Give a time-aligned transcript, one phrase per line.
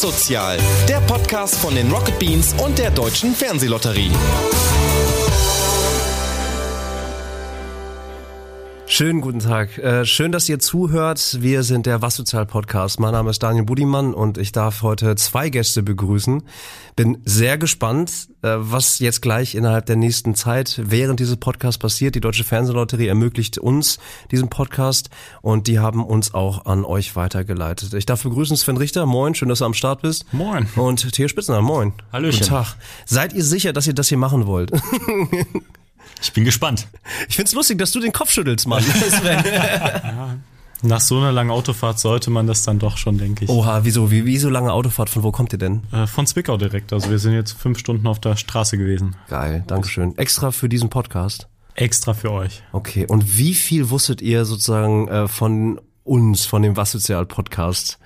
[0.00, 0.56] Was Sozial,
[0.88, 4.10] der Podcast von den Rocket Beans und der Deutschen Fernsehlotterie.
[9.00, 9.78] Schönen guten Tag.
[9.78, 11.38] Äh, schön, dass ihr zuhört.
[11.40, 13.00] Wir sind der Was Sozial Podcast.
[13.00, 16.42] Mein Name ist Daniel Budimann und ich darf heute zwei Gäste begrüßen.
[16.96, 22.14] Bin sehr gespannt, äh, was jetzt gleich innerhalb der nächsten Zeit während dieses Podcasts passiert.
[22.14, 23.98] Die Deutsche Fernsehlotterie ermöglicht uns
[24.32, 25.08] diesen Podcast
[25.40, 27.94] und die haben uns auch an euch weitergeleitet.
[27.94, 29.06] Ich darf begrüßen Sven Richter.
[29.06, 30.30] Moin, schön, dass du am Start bist.
[30.30, 30.68] Moin.
[30.76, 31.62] Und Theo Spitzner.
[31.62, 31.94] Moin.
[32.12, 32.40] Hallöchen.
[32.40, 32.76] Guten Tag.
[33.06, 34.70] Seid ihr sicher, dass ihr das hier machen wollt?
[36.22, 36.86] Ich bin gespannt.
[37.28, 38.84] Ich find's lustig, dass du den Kopf schüttelst, Mann.
[40.82, 43.50] Nach so einer langen Autofahrt sollte man das dann doch schon, denke ich.
[43.50, 44.10] Oha, wieso?
[44.10, 45.10] Wie, wie so lange Autofahrt?
[45.10, 45.82] Von wo kommt ihr denn?
[45.92, 46.92] Äh, von Zwickau direkt.
[46.94, 49.16] Also wir sind jetzt fünf Stunden auf der Straße gewesen.
[49.28, 50.16] Geil, Dankeschön.
[50.16, 51.48] Extra für diesen Podcast.
[51.74, 52.62] Extra für euch.
[52.72, 57.98] Okay, und wie viel wusstet ihr sozusagen äh, von uns, von dem Was Sozial Podcast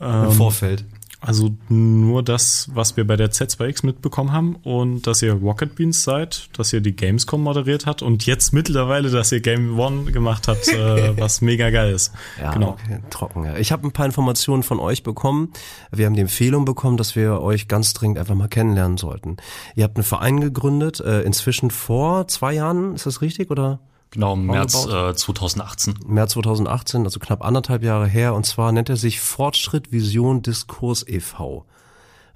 [0.00, 0.84] im Vorfeld?
[1.20, 6.04] Also nur das, was wir bei der Z2X mitbekommen haben und dass ihr Rocket Beans
[6.04, 10.46] seid, dass ihr die Gamescom moderiert hat und jetzt mittlerweile, dass ihr Game One gemacht
[10.46, 12.12] habt, äh, was mega geil ist.
[12.40, 12.70] Ja, genau.
[12.70, 13.44] okay, trocken.
[13.44, 13.56] Ja.
[13.56, 15.52] Ich habe ein paar Informationen von euch bekommen.
[15.90, 19.38] Wir haben die Empfehlung bekommen, dass wir euch ganz dringend einfach mal kennenlernen sollten.
[19.74, 23.80] Ihr habt einen Verein gegründet, äh, inzwischen vor zwei Jahren, ist das richtig oder?
[24.10, 25.96] Genau, im März äh, 2018.
[26.06, 28.34] März 2018, also knapp anderthalb Jahre her.
[28.34, 31.66] Und zwar nennt er sich Fortschritt Vision Diskurs e.V.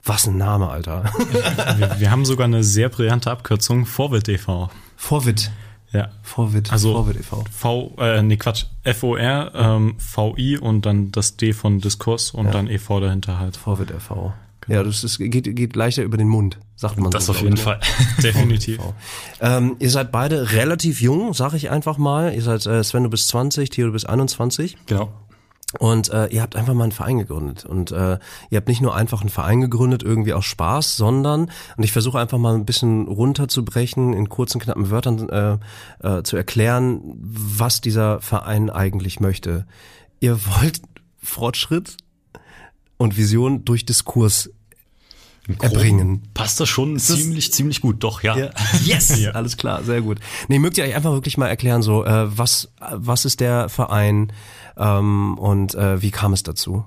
[0.05, 1.05] Was ein Name, Alter.
[1.77, 4.69] Wir, wir haben sogar eine sehr brillante Abkürzung, Vorwild e.V.
[4.97, 5.53] Vorwit.
[5.93, 6.09] Ja.
[6.23, 6.73] Vorwit.
[6.73, 7.45] Also Vorwit e.V.
[7.51, 12.69] V, äh, nee, Quatsch, F-O-R, ähm, V-I und dann das D von Diskurs und dann
[12.69, 13.01] E.V.
[13.01, 13.57] dahinter halt.
[13.57, 14.33] Vorwit e.V.
[14.69, 17.33] Ja, das ist, geht, geht leichter über den Mund, sagt man Das so.
[17.33, 17.81] auf jeden ich, Fall.
[18.23, 18.79] Definitiv.
[19.41, 22.35] Ähm, ihr seid beide relativ jung, sag ich einfach mal.
[22.35, 24.77] Ihr seid, äh, Sven, du bist 20, Theo, du bist 21.
[24.87, 25.13] Genau.
[25.79, 27.65] Und äh, ihr habt einfach mal einen Verein gegründet.
[27.65, 28.19] Und äh,
[28.51, 32.19] ihr habt nicht nur einfach einen Verein gegründet, irgendwie aus Spaß, sondern, und ich versuche
[32.19, 35.59] einfach mal ein bisschen runterzubrechen, in kurzen, knappen Wörtern äh,
[36.07, 39.67] äh, zu erklären, was dieser Verein eigentlich möchte.
[40.21, 40.83] Ihr wollt
[41.23, 41.97] Fortschritt
[42.99, 44.51] und Vision durch Diskurs
[45.61, 46.23] erbringen.
[46.35, 48.51] Passt das schon das- ziemlich, ziemlich gut, doch, ja.
[48.85, 49.27] Yes!
[49.35, 50.19] Alles klar, sehr gut.
[50.49, 54.33] Nee, mögt ihr euch einfach wirklich mal erklären, so, äh, was, was ist der Verein
[54.77, 56.85] ähm, und äh, wie kam es dazu?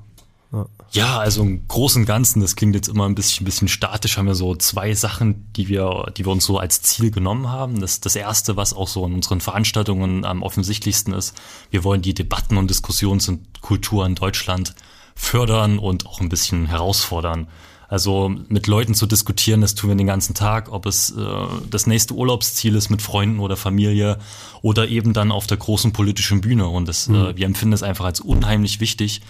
[0.92, 4.18] Ja, also im Großen und Ganzen, das klingt jetzt immer ein bisschen, ein bisschen statisch,
[4.18, 7.82] haben wir so zwei Sachen, die wir, die wir uns so als Ziel genommen haben.
[7.82, 11.34] Das, das erste, was auch so in unseren Veranstaltungen am offensichtlichsten ist,
[11.72, 14.76] wir wollen die Debatten und Diskussionskultur in Deutschland
[15.16, 17.48] fördern und auch ein bisschen herausfordern.
[17.96, 21.24] Also mit Leuten zu diskutieren, das tun wir den ganzen Tag, ob es äh,
[21.70, 24.20] das nächste Urlaubsziel ist mit Freunden oder Familie
[24.62, 26.68] oder eben dann auf der großen politischen Bühne.
[26.68, 29.22] Und das, äh, wir empfinden es einfach als unheimlich wichtig,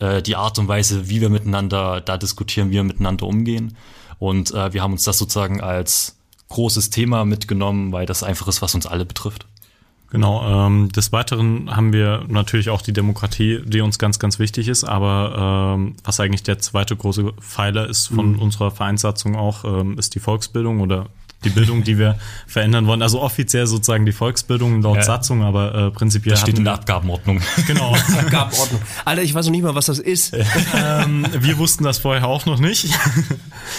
[0.00, 3.76] äh, die Art und Weise, wie wir miteinander da diskutieren, wie wir miteinander umgehen.
[4.18, 6.16] Und äh, wir haben uns das sozusagen als
[6.48, 9.46] großes Thema mitgenommen, weil das einfach ist, was uns alle betrifft.
[10.10, 14.66] Genau, ähm, des Weiteren haben wir natürlich auch die Demokratie, die uns ganz, ganz wichtig
[14.66, 19.98] ist, aber ähm, was eigentlich der zweite große Pfeiler ist von unserer Vereinssatzung auch, ähm,
[19.98, 21.06] ist die Volksbildung oder
[21.44, 23.02] die Bildung, die wir verändern wollen.
[23.02, 25.02] Also offiziell sozusagen die Volksbildung laut Ja.
[25.02, 27.40] Satzung, aber äh, prinzipiell Das steht in der Abgabenordnung.
[27.66, 27.94] Genau.
[28.18, 28.80] Abgabenordnung.
[29.04, 30.34] Alter, ich weiß noch nicht mal, was das ist.
[30.76, 32.88] ähm, wir wussten das vorher auch noch nicht.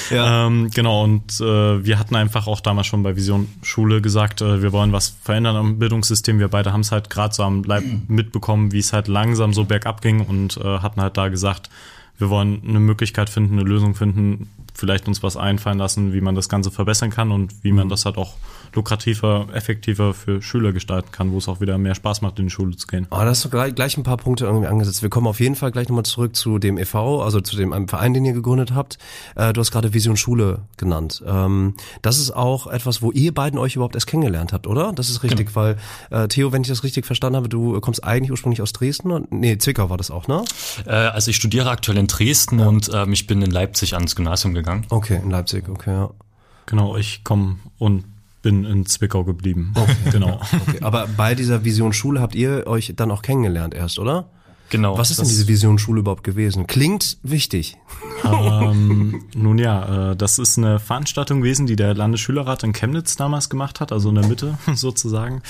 [0.09, 0.47] Ja.
[0.47, 4.61] ähm, genau, und äh, wir hatten einfach auch damals schon bei Vision Schule gesagt, äh,
[4.61, 6.39] wir wollen was verändern am Bildungssystem.
[6.39, 9.65] Wir beide haben es halt gerade so am Leib mitbekommen, wie es halt langsam so
[9.65, 11.69] bergab ging und äh, hatten halt da gesagt,
[12.17, 16.35] wir wollen eine Möglichkeit finden, eine Lösung finden, vielleicht uns was einfallen lassen, wie man
[16.35, 18.35] das Ganze verbessern kann und wie man das halt auch
[18.73, 22.51] lukrativer, effektiver für Schüler gestalten kann, wo es auch wieder mehr Spaß macht, in die
[22.51, 23.07] Schule zu gehen.
[23.11, 25.01] Oh, da hast du gleich, gleich ein paar Punkte irgendwie angesetzt.
[25.01, 27.87] Wir kommen auf jeden Fall gleich nochmal zurück zu dem e.V., also zu dem einem
[27.87, 28.97] Verein, den ihr gegründet habt.
[29.35, 31.21] Äh, du hast gerade Vision Schule genannt.
[31.25, 34.93] Ähm, das ist auch etwas, wo ihr beiden euch überhaupt erst kennengelernt habt, oder?
[34.93, 35.77] Das ist richtig, weil
[36.09, 39.11] äh, Theo, wenn ich das richtig verstanden habe, du kommst eigentlich ursprünglich aus Dresden.
[39.11, 40.43] Und, nee, Zwickau war das auch, ne?
[40.85, 44.53] äh, also ich studiere aktuell in Dresden und ähm, ich bin in Leipzig ans Gymnasium
[44.53, 44.60] gegangen.
[44.89, 46.09] Okay, in Leipzig, okay, ja.
[46.65, 48.05] Genau, ich komme und
[48.41, 49.73] bin in Zwickau geblieben.
[50.11, 50.39] Genau.
[50.67, 50.79] Okay.
[50.81, 54.29] Aber bei dieser Vision Schule habt ihr euch dann auch kennengelernt erst, oder?
[54.71, 54.97] Genau.
[54.97, 56.65] Was ist denn diese Vision Schule überhaupt gewesen?
[56.65, 57.77] Klingt wichtig.
[58.23, 63.49] ähm, nun ja, äh, das ist eine Veranstaltung gewesen, die der Landesschülerrat in Chemnitz damals
[63.49, 65.41] gemacht hat, also in der Mitte sozusagen.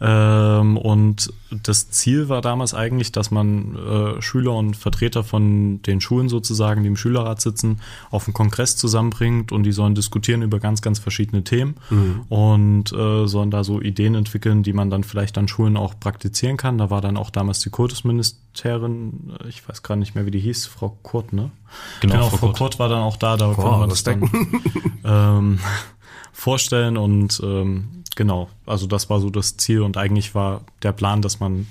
[0.00, 6.00] Ähm, und das Ziel war damals eigentlich, dass man äh, Schüler und Vertreter von den
[6.00, 7.80] Schulen sozusagen, die im Schülerrat sitzen,
[8.10, 11.76] auf einen Kongress zusammenbringt und die sollen diskutieren über ganz, ganz verschiedene Themen
[12.28, 16.56] und äh, sollen da so Ideen entwickeln, die man dann vielleicht an Schulen auch praktizieren
[16.56, 16.78] kann.
[16.78, 20.40] Da war dann auch damals die Kultusministerin, äh, ich weiß gerade nicht mehr, wie die
[20.40, 21.50] hieß, Frau Kurt, ne?
[22.00, 24.30] Genau, genau, genau Frau Kurt war dann auch da, da oh, konnten wir das dann
[25.04, 25.58] ähm,
[26.34, 31.22] vorstellen und ähm, genau, also das war so das Ziel und eigentlich war der Plan,
[31.22, 31.68] dass man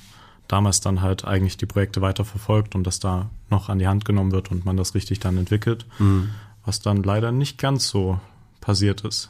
[0.48, 4.06] damals dann halt eigentlich die Projekte weiter verfolgt und dass da noch an die Hand
[4.06, 6.30] genommen wird und man das richtig dann entwickelt, mhm.
[6.66, 8.20] was dann leider nicht ganz so
[8.62, 9.30] passiert ist.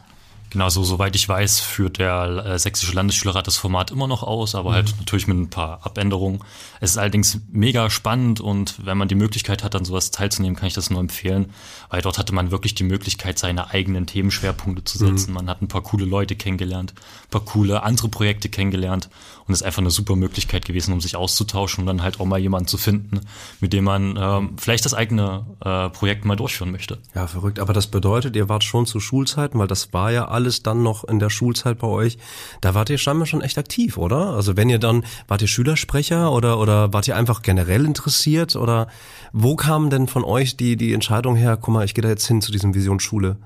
[0.53, 4.53] Genau, so soweit ich weiß, führt der äh, Sächsische Landesschülerrat das Format immer noch aus,
[4.53, 4.89] aber halt mhm.
[4.91, 6.43] halt natürlich mit ein paar Abänderungen.
[6.79, 10.67] Es ist allerdings mega spannend und wenn man die Möglichkeit hat, an sowas teilzunehmen, kann
[10.67, 11.51] ich das nur empfehlen,
[11.89, 15.31] weil dort hatte man wirklich die Möglichkeit, seine eigenen Themenschwerpunkte zu setzen.
[15.31, 15.37] Mhm.
[15.37, 19.09] Man hat ein paar coole Leute kennengelernt, ein paar coole andere Projekte kennengelernt
[19.47, 22.25] und es ist einfach eine super Möglichkeit gewesen, um sich auszutauschen und dann halt auch
[22.25, 23.21] mal jemanden zu finden,
[23.59, 26.99] mit dem man ähm, vielleicht das eigene äh, Projekt mal durchführen möchte.
[27.15, 27.59] Ja, verrückt.
[27.59, 30.83] Aber das bedeutet, ihr wart schon zu Schulzeiten, weil das war ja alles alles dann
[30.83, 32.17] noch in der Schulzeit bei euch,
[32.61, 34.31] da wart ihr scheinbar schon echt aktiv, oder?
[34.31, 38.87] Also wenn ihr dann, wart ihr Schülersprecher oder, oder wart ihr einfach generell interessiert oder
[39.31, 42.27] wo kam denn von euch die, die Entscheidung her, guck mal, ich gehe da jetzt
[42.27, 43.37] hin zu diesem Vision Schule?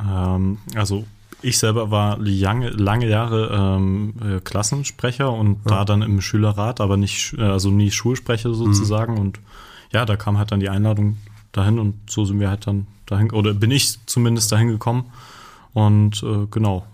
[0.00, 1.04] Ähm, also
[1.44, 5.76] ich selber war lange, lange Jahre ähm, äh, Klassensprecher und ja.
[5.76, 9.14] da dann im Schülerrat, aber nicht, also nie Schulsprecher sozusagen.
[9.14, 9.20] Mhm.
[9.20, 9.40] Und
[9.92, 11.18] ja, da kam halt dann die Einladung
[11.52, 15.12] dahin und so sind wir halt dann dahin, oder bin ich zumindest dahin gekommen.
[15.72, 16.84] Und äh, genau.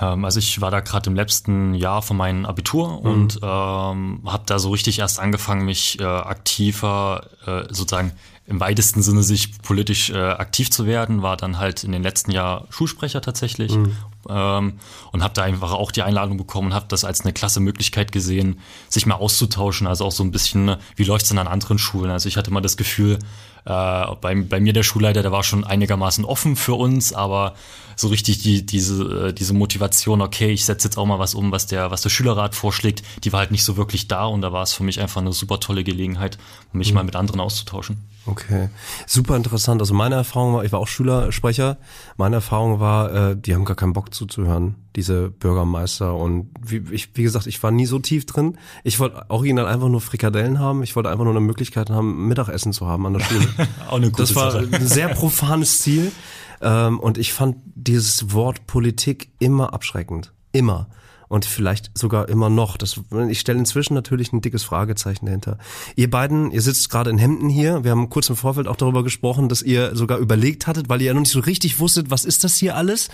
[0.00, 3.10] Ähm, also ich war da gerade im letzten Jahr von meinem Abitur mhm.
[3.10, 8.12] und ähm, habe da so richtig erst angefangen, mich äh, aktiver äh, sozusagen
[8.50, 12.32] im weitesten Sinne sich politisch äh, aktiv zu werden, war dann halt in den letzten
[12.32, 13.96] Jahr Schulsprecher tatsächlich mhm.
[14.28, 14.72] ähm,
[15.12, 18.10] und habe da einfach auch die Einladung bekommen und habe das als eine klasse Möglichkeit
[18.10, 18.58] gesehen,
[18.88, 22.10] sich mal auszutauschen, also auch so ein bisschen, wie läuft's denn an anderen Schulen?
[22.10, 23.20] Also ich hatte mal das Gefühl,
[23.66, 27.54] äh, bei, bei mir der Schulleiter, der war schon einigermaßen offen für uns, aber
[27.94, 31.52] so richtig die, diese, äh, diese Motivation, okay, ich setze jetzt auch mal was um,
[31.52, 34.52] was der, was der Schülerrat vorschlägt, die war halt nicht so wirklich da und da
[34.52, 36.36] war es für mich einfach eine super tolle Gelegenheit,
[36.72, 36.96] mich mhm.
[36.96, 38.09] mal mit anderen auszutauschen.
[38.26, 38.68] Okay,
[39.06, 39.80] super interessant.
[39.80, 41.78] Also meine Erfahrung war, ich war auch Schülersprecher.
[42.16, 46.14] Meine Erfahrung war, äh, die haben gar keinen Bock zuzuhören, diese Bürgermeister.
[46.14, 48.58] Und wie, ich, wie gesagt, ich war nie so tief drin.
[48.84, 50.82] Ich wollte original einfach nur Frikadellen haben.
[50.82, 53.46] Ich wollte einfach nur eine Möglichkeit haben, Mittagessen zu haben an der Schule.
[53.88, 54.68] auch eine gute das war Sache.
[54.70, 56.12] ein sehr profanes Ziel.
[56.60, 60.32] Ähm, und ich fand dieses Wort Politik immer abschreckend.
[60.52, 60.88] Immer
[61.30, 62.76] und vielleicht sogar immer noch.
[62.76, 65.58] Das, ich stelle inzwischen natürlich ein dickes Fragezeichen dahinter.
[65.94, 67.84] Ihr beiden, ihr sitzt gerade in Hemden hier.
[67.84, 71.06] Wir haben kurz im Vorfeld auch darüber gesprochen, dass ihr sogar überlegt hattet, weil ihr
[71.06, 73.10] ja noch nicht so richtig wusstet, was ist das hier alles,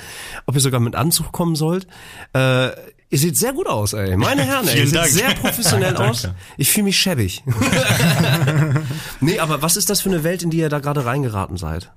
[0.47, 1.87] ob ihr sogar mit Anzug kommen sollt.
[2.33, 2.71] Äh,
[3.09, 4.17] Ihr seht sehr gut aus, ey.
[4.17, 4.81] Meine Herren, ey.
[4.81, 6.29] Ihr seht sehr professionell aus.
[6.57, 7.45] Ich fühle mich schäbig.
[9.21, 11.93] nee, aber was ist das für eine Welt, in die ihr da gerade reingeraten seid?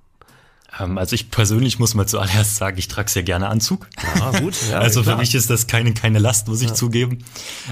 [0.80, 3.88] Ähm, also ich persönlich muss mal zuallererst sagen, ich trage sehr gerne Anzug.
[4.18, 4.56] Ja, gut.
[4.70, 5.16] Ja, also klar.
[5.16, 6.74] für mich ist das keine, keine Last, muss ich ja.
[6.74, 7.20] zugeben.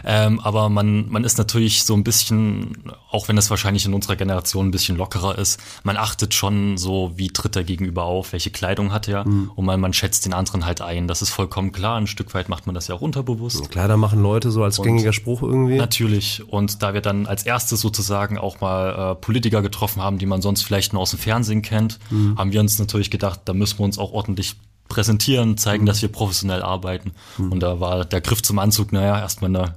[0.06, 4.16] Ähm, aber man, man ist natürlich so ein bisschen, auch wenn das wahrscheinlich in unserer
[4.16, 8.52] Generation ein bisschen lockerer ist, man achtet schon so, wie tritt er gegenüber auf, welche
[8.52, 9.52] Kleidung hat er mhm.
[9.56, 11.08] und man, man schätzt den anderen halt ein.
[11.08, 11.98] Das ist vollkommen klar.
[11.98, 13.70] Ein Stück weit macht man das ja auch unterbewusst.
[13.70, 15.78] Kleider machen Leute so als und gängiger Spruch irgendwie.
[15.78, 16.44] Natürlich.
[16.48, 20.42] Und da wir dann als erstes sozusagen auch mal äh, Politiker getroffen haben, die man
[20.42, 22.38] sonst vielleicht nur aus dem Fernsehen kennt, mhm.
[22.38, 24.56] haben wir uns natürlich gedacht, da müssen wir uns auch ordentlich
[24.88, 25.88] präsentieren, zeigen, mhm.
[25.88, 27.12] dass wir professionell arbeiten.
[27.38, 27.52] Mhm.
[27.52, 29.76] Und da war der Griff zum Anzug, naja, erstmal eine,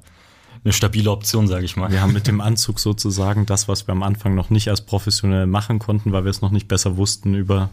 [0.62, 1.90] eine stabile Option, sage ich mal.
[1.90, 5.46] Wir haben mit dem Anzug sozusagen das, was wir am Anfang noch nicht als professionell
[5.46, 7.70] machen konnten, weil wir es noch nicht besser wussten, über,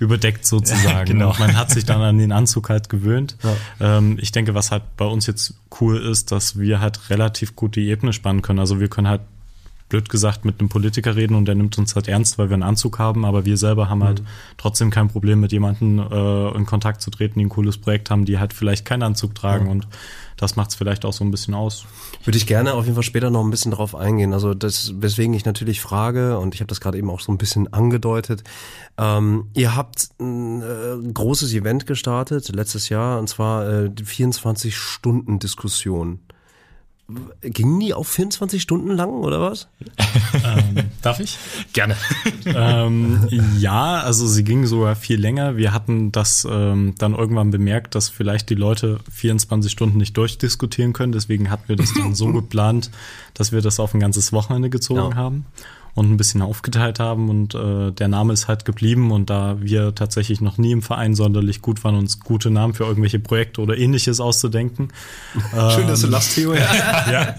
[0.00, 0.88] überdeckt sozusagen.
[0.88, 1.30] Ja, genau.
[1.30, 3.36] Und man hat sich dann an den Anzug halt gewöhnt.
[3.42, 3.98] Ja.
[3.98, 7.76] Ähm, ich denke, was halt bei uns jetzt cool ist, dass wir halt relativ gut
[7.76, 8.58] die Ebene spannen können.
[8.58, 9.20] Also wir können halt
[9.94, 12.64] blöd gesagt, mit einem Politiker reden und der nimmt uns halt ernst, weil wir einen
[12.64, 14.26] Anzug haben, aber wir selber haben halt mhm.
[14.56, 18.24] trotzdem kein Problem, mit jemandem äh, in Kontakt zu treten, die ein cooles Projekt haben,
[18.24, 19.70] die halt vielleicht keinen Anzug tragen ja.
[19.70, 19.86] und
[20.36, 21.86] das macht es vielleicht auch so ein bisschen aus.
[22.24, 24.32] Würde ich gerne auf jeden Fall später noch ein bisschen drauf eingehen.
[24.32, 27.38] Also das, weswegen ich natürlich frage, und ich habe das gerade eben auch so ein
[27.38, 28.42] bisschen angedeutet,
[28.98, 36.18] ähm, ihr habt ein äh, großes Event gestartet letztes Jahr, und zwar äh, die 24-Stunden-Diskussion.
[37.42, 39.68] Gingen die auch 24 Stunden lang oder was?
[40.34, 41.36] ähm, darf ich?
[41.74, 41.96] Gerne.
[42.46, 45.58] ähm, ja, also sie gingen sogar viel länger.
[45.58, 50.94] Wir hatten das ähm, dann irgendwann bemerkt, dass vielleicht die Leute 24 Stunden nicht durchdiskutieren
[50.94, 51.12] können.
[51.12, 52.90] Deswegen hatten wir das dann so geplant,
[53.34, 55.14] dass wir das auf ein ganzes Wochenende gezogen ja.
[55.14, 55.44] haben
[55.94, 59.94] und ein bisschen aufgeteilt haben und äh, der Name ist halt geblieben und da wir
[59.94, 63.78] tatsächlich noch nie im Verein sonderlich gut waren, uns gute Namen für irgendwelche Projekte oder
[63.78, 64.88] ähnliches auszudenken.
[65.50, 66.54] Schön, ähm, dass du lachst, Theo.
[66.64, 67.10] Ja.
[67.10, 67.34] ja.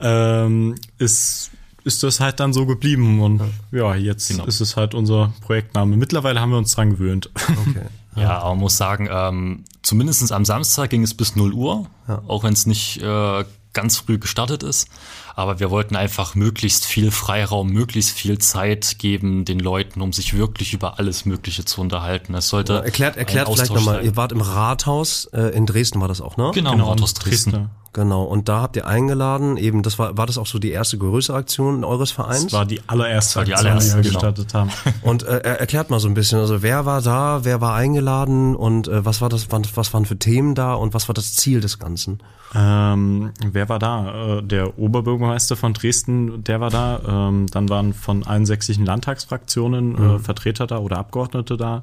[0.44, 1.50] ähm, ist
[1.84, 3.40] ist das halt dann so geblieben und
[3.72, 4.44] ja, jetzt genau.
[4.44, 5.96] ist es halt unser Projektname.
[5.96, 7.28] Mittlerweile haben wir uns dran gewöhnt.
[7.34, 7.86] Okay.
[8.14, 12.22] Ja, aber man muss sagen, ähm, zumindest am Samstag ging es bis 0 Uhr, ja.
[12.28, 14.88] auch wenn es nicht äh, ganz früh gestartet ist.
[15.34, 20.34] Aber wir wollten einfach möglichst viel Freiraum, möglichst viel Zeit geben den Leuten, um sich
[20.36, 22.34] wirklich über alles Mögliche zu unterhalten.
[22.34, 26.20] Es sollte erklärt erklärt vielleicht nochmal, ihr wart im Rathaus, äh, in Dresden war das
[26.20, 26.50] auch, ne?
[26.54, 27.52] Genau, genau Rathaus Dresden.
[27.52, 27.70] Dresden.
[27.94, 30.96] Genau, und da habt ihr eingeladen, eben, das war, war das auch so die erste
[30.96, 32.44] größere Aktion eures Vereins?
[32.44, 34.32] Das war die allererste war die Aktion, allererste, die wir genau.
[34.32, 34.70] gestartet haben.
[35.02, 38.88] Und äh, erklärt mal so ein bisschen, also wer war da, wer war eingeladen und
[38.88, 41.78] äh, was war das, was waren für Themen da und was war das Ziel des
[41.78, 42.20] Ganzen?
[42.54, 44.38] Ähm, wer war da?
[44.38, 47.28] Äh, der Oberbürgermeister von Dresden, der war da.
[47.28, 50.20] Ähm, dann waren von allen sächsischen Landtagsfraktionen äh, mhm.
[50.20, 51.82] Vertreter da oder Abgeordnete da.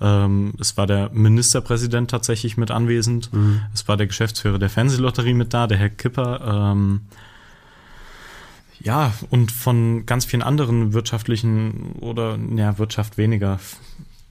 [0.00, 3.32] Ähm, es war der Ministerpräsident tatsächlich mit anwesend.
[3.32, 3.62] Mhm.
[3.72, 6.72] Es war der Geschäftsführer der Fernsehlotterie mit da, der Herr Kipper.
[6.72, 7.02] Ähm,
[8.82, 13.58] ja, und von ganz vielen anderen wirtschaftlichen oder ja, Wirtschaft weniger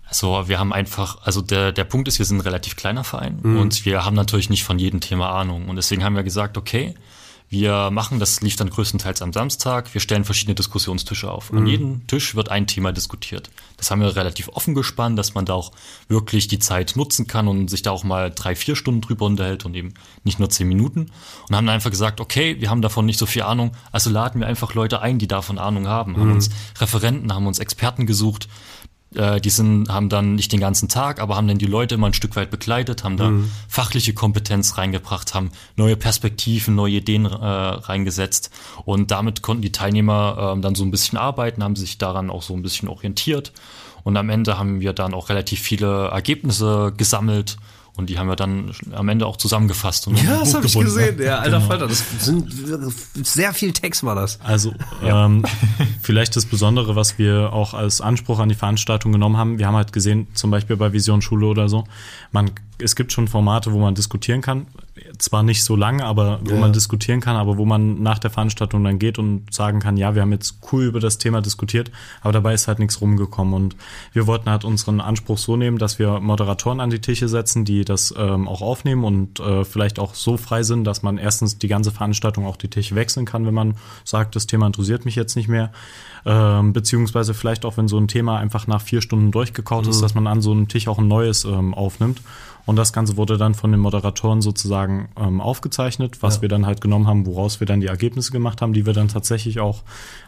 [0.10, 3.40] also wir haben einfach, also der, der Punkt ist, wir sind ein relativ kleiner Verein
[3.42, 3.60] mhm.
[3.60, 5.70] und wir haben natürlich nicht von jedem Thema Ahnung.
[5.70, 6.96] Und deswegen haben wir gesagt, okay,
[7.52, 11.52] wir machen, das lief dann größtenteils am Samstag, wir stellen verschiedene Diskussionstische auf.
[11.52, 11.58] Mhm.
[11.58, 13.50] An jedem Tisch wird ein Thema diskutiert.
[13.78, 15.72] Das haben wir relativ offen gespannt, dass man da auch
[16.08, 19.66] wirklich die Zeit nutzen kann und sich da auch mal drei, vier Stunden drüber unterhält
[19.66, 21.12] und eben nicht nur zehn Minuten.
[21.48, 24.48] Und haben einfach gesagt, okay, wir haben davon nicht so viel Ahnung, also laden wir
[24.48, 26.14] einfach Leute ein, die davon Ahnung haben.
[26.14, 26.18] Mhm.
[26.18, 28.48] Haben uns Referenten, haben uns Experten gesucht,
[29.16, 32.08] äh, die sind, haben dann nicht den ganzen Tag, aber haben dann die Leute immer
[32.08, 33.52] ein Stück weit begleitet, haben da mhm.
[33.68, 38.52] fachliche Kompetenz reingebracht, haben neue Perspektiven, neue Ideen äh, reingesetzt.
[38.86, 42.44] Und damit konnten die Teilnehmer äh, dann so ein bisschen arbeiten, haben sich daran auch
[42.44, 43.52] so ein bisschen orientiert.
[44.04, 47.58] Und am Ende haben wir dann auch relativ viele Ergebnisse gesammelt
[48.00, 50.08] und die haben wir dann am Ende auch zusammengefasst.
[50.08, 51.22] Und ja, das habe ich gesehen.
[51.22, 51.68] Ja, alter genau.
[51.68, 52.48] Falter, das sind
[53.24, 54.40] sehr viel Text war das.
[54.42, 54.74] Also
[55.06, 55.26] ja.
[55.26, 55.44] ähm,
[56.02, 59.60] vielleicht das Besondere, was wir auch als Anspruch an die Veranstaltung genommen haben.
[59.60, 61.84] Wir haben halt gesehen, zum Beispiel bei Vision Schule oder so,
[62.32, 62.52] man
[62.82, 64.68] es gibt schon Formate, wo man diskutieren kann.
[65.18, 66.60] Zwar nicht so lange, aber wo ja.
[66.60, 70.16] man diskutieren kann, aber wo man nach der Veranstaltung dann geht und sagen kann, ja,
[70.16, 71.92] wir haben jetzt cool über das Thema diskutiert,
[72.22, 73.54] aber dabei ist halt nichts rumgekommen.
[73.54, 73.76] Und
[74.14, 77.86] wir wollten halt unseren Anspruch so nehmen, dass wir Moderatoren an die Tische setzen, die
[77.86, 81.68] das ähm, auch aufnehmen und äh, vielleicht auch so frei sind, dass man erstens die
[81.68, 85.36] ganze Veranstaltung auch die Tische wechseln kann, wenn man sagt, das Thema interessiert mich jetzt
[85.36, 85.72] nicht mehr.
[86.26, 89.92] Ähm, beziehungsweise vielleicht auch, wenn so ein Thema einfach nach vier Stunden durchgekaut mhm.
[89.92, 92.22] ist, dass man an so einem Tisch auch ein neues ähm, aufnimmt.
[92.66, 96.42] Und das Ganze wurde dann von den Moderatoren sozusagen ähm, aufgezeichnet, was ja.
[96.44, 99.08] wir dann halt genommen haben, woraus wir dann die Ergebnisse gemacht haben, die wir dann
[99.08, 99.82] tatsächlich auch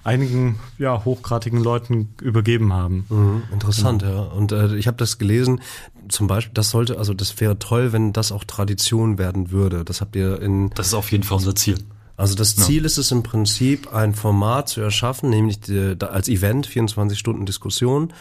[0.04, 3.06] einigen ja, hochgradigen Leuten übergeben haben.
[3.10, 4.16] Mhm, interessant, genau.
[4.16, 4.22] ja.
[4.32, 5.62] Und äh, ich habe das gelesen,
[6.10, 9.86] zum Beispiel, das sollte, also das wäre toll, wenn das auch Tradition werden würde.
[9.86, 10.72] Das habt ihr in.
[10.72, 11.78] Das ist auf jeden Fall unser Ziel.
[12.18, 12.86] Also das Ziel ja.
[12.86, 18.14] ist es im Prinzip, ein Format zu erschaffen, nämlich die, als Event, 24 Stunden Diskussion,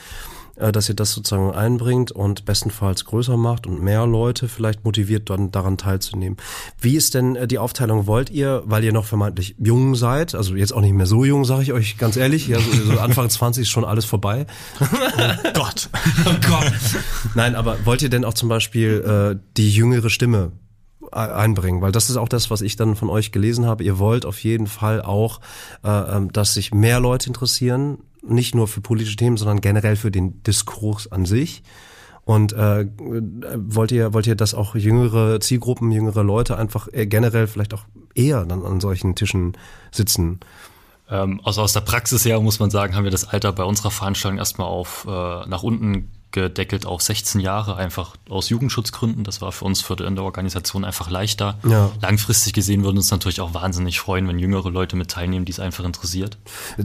[0.61, 5.31] äh, dass ihr das sozusagen einbringt und bestenfalls größer macht und mehr Leute vielleicht motiviert,
[5.31, 6.37] dann daran teilzunehmen.
[6.81, 8.07] Wie ist denn äh, die Aufteilung?
[8.07, 11.45] Wollt ihr, weil ihr noch vermeintlich jung seid, also jetzt auch nicht mehr so jung,
[11.45, 14.47] sage ich euch ganz ehrlich, ja, so, so Anfang 20 ist schon alles vorbei.
[14.81, 14.85] Oh
[15.55, 15.89] Gott.
[16.27, 16.73] oh Gott.
[17.35, 20.53] Nein, aber wollt ihr denn auch zum Beispiel äh, die jüngere Stimme
[21.13, 23.85] einbringen, weil das ist auch das, was ich dann von euch gelesen habe.
[23.85, 25.41] Ihr wollt auf jeden Fall auch,
[25.85, 30.11] äh, ähm, dass sich mehr Leute interessieren nicht nur für politische Themen, sondern generell für
[30.11, 31.63] den Diskurs an sich.
[32.25, 32.87] Und äh,
[33.57, 37.85] wollt ihr wollt ihr, dass auch jüngere Zielgruppen, jüngere Leute einfach äh, generell vielleicht auch
[38.15, 39.57] eher dann an solchen Tischen
[39.91, 40.41] sitzen?
[41.09, 43.91] Ähm, also aus der Praxis her muss man sagen, haben wir das Alter bei unserer
[43.91, 45.11] Veranstaltung erstmal auf äh,
[45.49, 49.25] nach unten gedeckelt auf 16 Jahre, einfach aus Jugendschutzgründen.
[49.25, 51.59] Das war für uns für die, in der Organisation einfach leichter.
[51.69, 51.91] Ja.
[52.01, 55.61] Langfristig gesehen würden uns natürlich auch wahnsinnig freuen, wenn jüngere Leute mit teilnehmen, die es
[55.61, 56.39] einfach interessiert.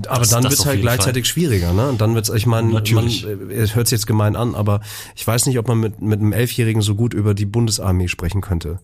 [0.07, 1.33] Aber das, dann wird es halt gleichzeitig Fall.
[1.33, 1.89] schwieriger, ne?
[1.89, 4.81] Und dann wird's, ich meine, man hört jetzt gemein an, aber
[5.15, 8.41] ich weiß nicht, ob man mit, mit einem Elfjährigen so gut über die Bundesarmee sprechen
[8.41, 8.79] könnte.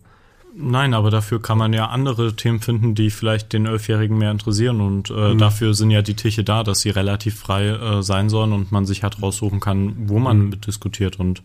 [0.53, 4.81] Nein, aber dafür kann man ja andere Themen finden, die vielleicht den Elfjährigen mehr interessieren.
[4.81, 5.37] Und äh, mhm.
[5.37, 8.85] dafür sind ja die Tische da, dass sie relativ frei äh, sein sollen und man
[8.85, 10.49] sich halt raussuchen kann, wo man mhm.
[10.49, 11.19] mitdiskutiert.
[11.19, 11.41] Und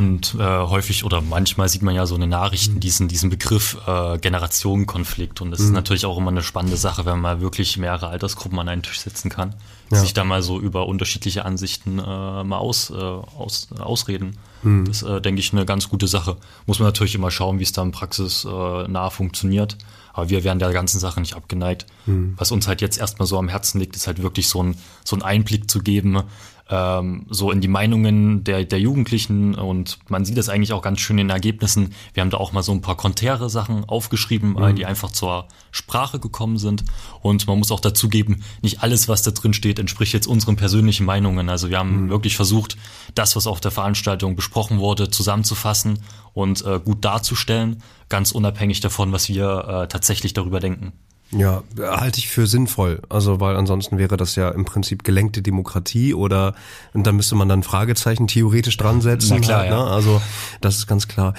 [0.00, 2.80] und äh, häufig oder manchmal sieht man ja so in den Nachrichten mhm.
[2.80, 5.42] diesen, diesen Begriff äh, Generationenkonflikt.
[5.42, 5.66] Und das mhm.
[5.66, 9.00] ist natürlich auch immer eine spannende Sache, wenn man wirklich mehrere Altersgruppen an einen Tisch
[9.00, 9.54] setzen kann,
[9.90, 9.98] ja.
[9.98, 14.38] sich da mal so über unterschiedliche Ansichten äh, mal aus, äh, aus, ausreden.
[14.62, 14.84] Mhm.
[14.84, 16.36] Das äh, denke ich eine ganz gute Sache.
[16.66, 19.76] Muss man natürlich immer schauen, wie es da in Praxis äh, nah funktioniert.
[20.12, 21.86] Aber wir werden der ganzen Sache nicht abgeneigt.
[22.06, 22.34] Mhm.
[22.36, 25.16] Was uns halt jetzt erstmal so am Herzen liegt, ist halt wirklich so ein, so
[25.16, 26.22] ein Einblick zu geben,
[26.70, 31.00] ähm, so in die Meinungen der, der Jugendlichen und man sieht das eigentlich auch ganz
[31.00, 31.92] schön in den Ergebnissen.
[32.14, 34.76] Wir haben da auch mal so ein paar konträre Sachen aufgeschrieben, mhm.
[34.76, 36.84] die einfach zur Sprache gekommen sind.
[37.22, 41.04] Und man muss auch dazugeben, nicht alles, was da drin steht, entspricht jetzt unseren persönlichen
[41.04, 41.48] Meinungen.
[41.48, 42.10] Also wir haben mhm.
[42.10, 42.76] wirklich versucht,
[43.14, 45.98] das, was auf der Veranstaltung besprochen wurde, zusammenzufassen
[46.32, 50.92] und äh, gut darzustellen, ganz unabhängig davon, was wir äh, tatsächlich darüber denken.
[51.32, 53.02] Ja, halte ich für sinnvoll.
[53.08, 56.54] Also, weil ansonsten wäre das ja im Prinzip gelenkte Demokratie oder
[56.92, 59.34] und dann müsste man dann Fragezeichen theoretisch dran setzen.
[59.34, 59.76] Na klar, halt, ne?
[59.76, 59.86] ja.
[59.86, 60.20] Also,
[60.60, 61.34] das ist ganz klar.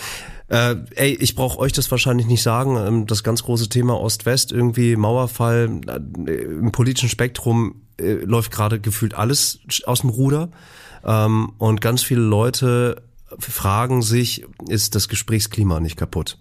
[0.47, 2.77] Äh, ey, ich brauche euch das wahrscheinlich nicht sagen.
[2.77, 5.81] Ähm, das ganz große Thema Ost-West, irgendwie Mauerfall,
[6.27, 10.49] äh, im politischen Spektrum äh, läuft gerade gefühlt alles aus dem Ruder.
[11.05, 13.01] Ähm, und ganz viele Leute
[13.39, 16.37] fragen sich, ist das Gesprächsklima nicht kaputt?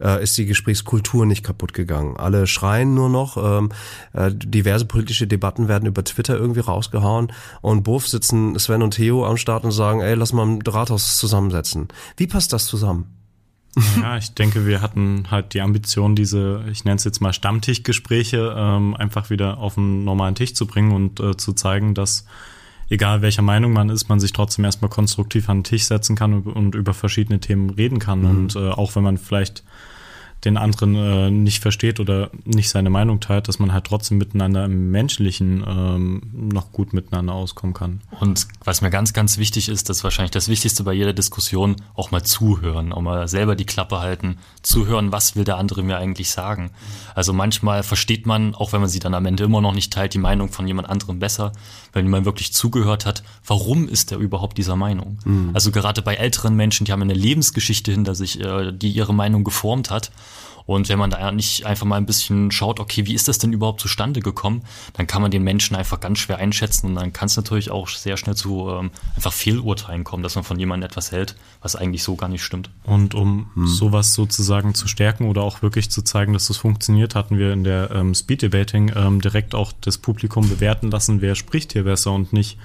[0.00, 2.16] Äh, ist die Gesprächskultur nicht kaputt gegangen.
[2.16, 3.70] Alle schreien nur noch, ähm,
[4.12, 9.26] äh, diverse politische Debatten werden über Twitter irgendwie rausgehauen und Buff sitzen Sven und Theo
[9.26, 11.88] am Start und sagen, ey, lass mal ein Rathaus zusammensetzen.
[12.16, 13.16] Wie passt das zusammen?
[14.00, 18.54] Ja, ich denke, wir hatten halt die Ambition, diese, ich nenne es jetzt mal Stammtischgespräche,
[18.56, 22.24] ähm, einfach wieder auf einen normalen Tisch zu bringen und äh, zu zeigen, dass
[22.88, 26.34] egal welcher Meinung man ist, man sich trotzdem erstmal konstruktiv an den Tisch setzen kann
[26.34, 28.20] und, und über verschiedene Themen reden kann.
[28.20, 28.28] Mhm.
[28.28, 29.62] Und äh, auch wenn man vielleicht
[30.44, 34.64] den anderen äh, nicht versteht oder nicht seine Meinung teilt, dass man halt trotzdem miteinander
[34.64, 38.00] im Menschlichen ähm, noch gut miteinander auskommen kann.
[38.20, 41.76] Und was mir ganz, ganz wichtig ist, das ist wahrscheinlich das Wichtigste bei jeder Diskussion,
[41.94, 45.96] auch mal zuhören, auch mal selber die Klappe halten, zuhören, was will der andere mir
[45.96, 46.70] eigentlich sagen.
[47.16, 50.12] Also manchmal versteht man, auch wenn man sie dann am Ende immer noch nicht teilt,
[50.12, 51.52] die Meinung von jemand anderem besser,
[51.94, 55.18] wenn man wirklich zugehört hat, warum ist er überhaupt dieser Meinung?
[55.24, 55.50] Mhm.
[55.54, 59.44] Also gerade bei älteren Menschen, die haben eine Lebensgeschichte hinter sich, äh, die ihre Meinung
[59.44, 60.12] geformt hat.
[60.66, 63.52] Und wenn man da nicht einfach mal ein bisschen schaut, okay, wie ist das denn
[63.52, 64.62] überhaupt zustande gekommen,
[64.94, 67.88] dann kann man den Menschen einfach ganz schwer einschätzen und dann kann es natürlich auch
[67.88, 72.02] sehr schnell zu ähm, einfach Fehlurteilen kommen, dass man von jemandem etwas hält, was eigentlich
[72.02, 72.70] so gar nicht stimmt.
[72.84, 73.66] Und um hm.
[73.66, 77.64] sowas sozusagen zu stärken oder auch wirklich zu zeigen, dass das funktioniert, hatten wir in
[77.64, 82.12] der ähm, Speed Debating ähm, direkt auch das Publikum bewerten lassen, wer spricht hier besser
[82.12, 82.58] und nicht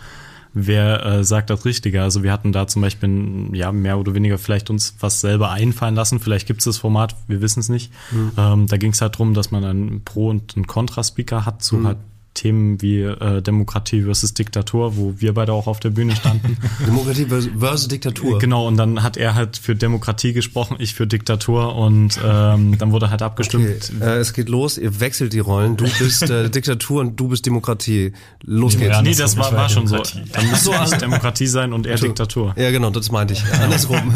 [0.54, 2.02] wer äh, sagt das Richtige.
[2.02, 5.96] Also wir hatten da zum Beispiel ja mehr oder weniger vielleicht uns was selber einfallen
[5.96, 6.20] lassen.
[6.20, 7.92] Vielleicht gibt es das Format, wir wissen es nicht.
[8.12, 8.32] Mhm.
[8.38, 11.78] Ähm, da ging es halt drum, dass man einen Pro- und einen Kontra-Speaker hat zu
[11.78, 11.88] mhm.
[11.88, 11.98] halt
[12.34, 16.58] Themen wie äh, Demokratie versus Diktatur, wo wir beide auch auf der Bühne standen.
[16.86, 18.40] Demokratie versus Diktatur.
[18.40, 22.92] Genau, und dann hat er halt für Demokratie gesprochen, ich für Diktatur und ähm, dann
[22.94, 23.92] wurde halt abgestimmt.
[23.96, 24.04] Okay.
[24.04, 25.76] Äh, es geht los, ihr wechselt die Rollen.
[25.76, 28.14] Du bist äh, Diktatur und du bist Demokratie.
[28.44, 28.92] Los geht's.
[28.92, 30.02] Ja, nee, das war, war schon so.
[30.32, 32.54] Dann muss so also Demokratie sein und er also, Diktatur.
[32.56, 33.44] Ja, genau, das meinte ich.
[33.54, 34.16] Andersrum.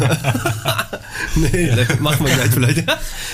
[1.36, 2.84] nee, das machen wir gleich vielleicht.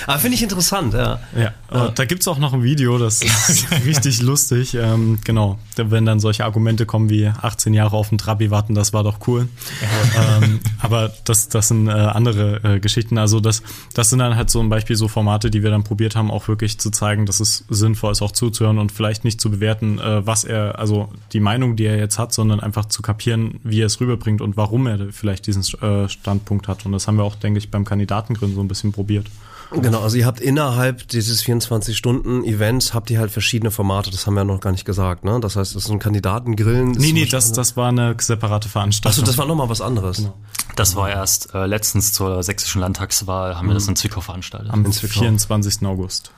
[0.07, 1.19] Aber finde ich interessant, ja.
[1.35, 1.87] Ja, ja.
[1.89, 6.45] da gibt's auch noch ein Video, das ist richtig lustig ähm, genau, wenn dann solche
[6.45, 9.47] Argumente kommen wie 18 Jahre auf den Trabi warten, das war doch cool.
[10.41, 13.17] ähm, aber das, das sind äh, andere äh, Geschichten.
[13.17, 16.15] Also das, das sind dann halt so ein Beispiel so Formate, die wir dann probiert
[16.15, 19.51] haben, auch wirklich zu zeigen, dass es sinnvoll ist, auch zuzuhören und vielleicht nicht zu
[19.51, 23.59] bewerten, äh, was er, also die Meinung, die er jetzt hat, sondern einfach zu kapieren,
[23.63, 26.85] wie er es rüberbringt und warum er vielleicht diesen äh, Standpunkt hat.
[26.85, 29.27] Und das haben wir auch, denke ich, beim Kandidatengrin so ein bisschen probiert.
[29.81, 34.41] Genau, also ihr habt innerhalb dieses 24-Stunden-Events habt ihr halt verschiedene Formate, das haben wir
[34.41, 35.39] ja noch gar nicht gesagt, ne?
[35.39, 36.91] Das heißt, das ist ein Kandidatengrillen.
[36.91, 39.23] Nee, nee, das, das war eine separate Veranstaltung.
[39.23, 40.17] Achso, das war nochmal was anderes.
[40.17, 40.33] Genau.
[40.75, 44.71] Das war erst äh, letztens zur sächsischen Landtagswahl, haben wir das in Zwickau veranstaltet.
[44.71, 45.85] Am 24.
[45.85, 46.31] August.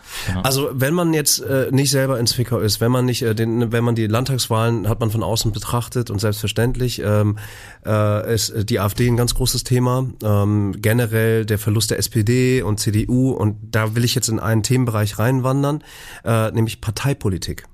[0.43, 3.71] Also wenn man jetzt äh, nicht selber in Zwickau ist, wenn man nicht, äh, den,
[3.71, 7.37] wenn man die Landtagswahlen hat man von außen betrachtet und selbstverständlich ähm,
[7.85, 10.07] äh, ist die AfD ein ganz großes Thema.
[10.23, 14.63] Ähm, generell der Verlust der SPD und CDU und da will ich jetzt in einen
[14.63, 15.83] Themenbereich reinwandern,
[16.23, 17.65] äh, nämlich Parteipolitik.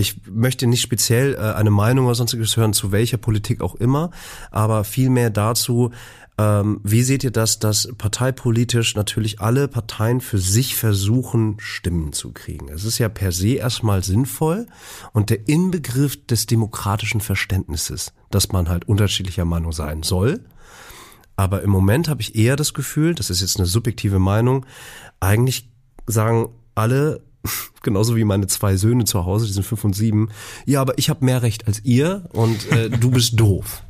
[0.00, 4.10] Ich möchte nicht speziell äh, eine Meinung oder sonstiges hören, zu welcher Politik auch immer,
[4.50, 5.90] aber vielmehr dazu,
[6.40, 12.32] ähm, wie seht ihr das, dass parteipolitisch natürlich alle Parteien für sich versuchen, Stimmen zu
[12.32, 12.70] kriegen?
[12.70, 14.66] Es ist ja per se erstmal sinnvoll
[15.12, 20.40] und der Inbegriff des demokratischen Verständnisses, dass man halt unterschiedlicher Meinung sein soll.
[21.36, 24.64] Aber im Moment habe ich eher das Gefühl, das ist jetzt eine subjektive Meinung,
[25.20, 25.68] eigentlich
[26.06, 27.20] sagen alle,
[27.82, 30.30] genauso wie meine zwei Söhne zu Hause, die sind fünf und sieben,
[30.64, 33.82] ja, aber ich habe mehr Recht als ihr und äh, du bist doof.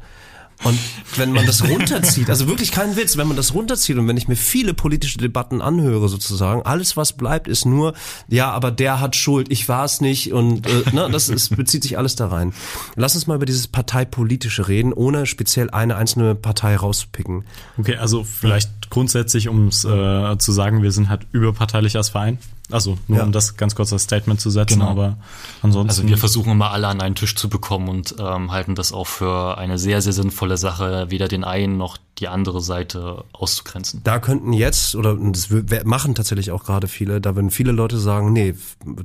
[0.63, 0.79] Und
[1.17, 4.29] wenn man das runterzieht, also wirklich kein Witz, wenn man das runterzieht und wenn ich
[4.29, 7.95] mir viele politische Debatten anhöre sozusagen, alles was bleibt ist nur,
[8.29, 11.83] ja, aber der hat Schuld, ich war es nicht und äh, ne, das ist, bezieht
[11.83, 12.53] sich alles da rein.
[12.95, 17.45] Lass uns mal über dieses parteipolitische reden, ohne speziell eine einzelne Partei rauszupicken.
[17.79, 22.39] Okay, also vielleicht grundsätzlich, um es äh, zu sagen, wir sind halt überparteilich als Verein.
[22.71, 23.25] Also nur Ja.
[23.25, 24.91] um das ganz kurz als Statement zu setzen, Genau.
[24.91, 25.19] aber
[25.63, 25.89] ansonsten.
[25.91, 29.07] Also wir versuchen immer alle an einen Tisch zu bekommen und ähm, halten das auch
[29.07, 34.03] für eine sehr, sehr sinnvolle Sache, weder den einen noch die andere Seite auszugrenzen.
[34.05, 35.49] Da könnten jetzt, oder das
[35.85, 38.55] machen tatsächlich auch gerade viele, da würden viele Leute sagen, nee,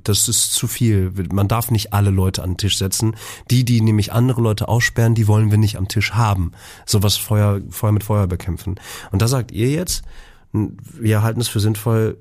[0.04, 1.13] das ist zu viel.
[1.32, 3.15] Man darf nicht alle Leute an den Tisch setzen.
[3.51, 6.51] Die, die nämlich andere Leute aussperren, die wollen wir nicht am Tisch haben.
[6.86, 8.75] Sowas Feuer, Feuer mit Feuer bekämpfen.
[9.12, 10.04] Und da sagt ihr jetzt,
[10.51, 12.17] wir halten es für sinnvoll,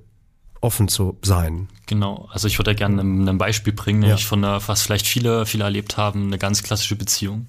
[0.65, 1.69] offen zu sein.
[1.87, 5.07] Genau, also ich würde da gerne ein, ein Beispiel bringen, nämlich von einer, was vielleicht
[5.07, 7.47] viele, viele erlebt haben, eine ganz klassische Beziehung.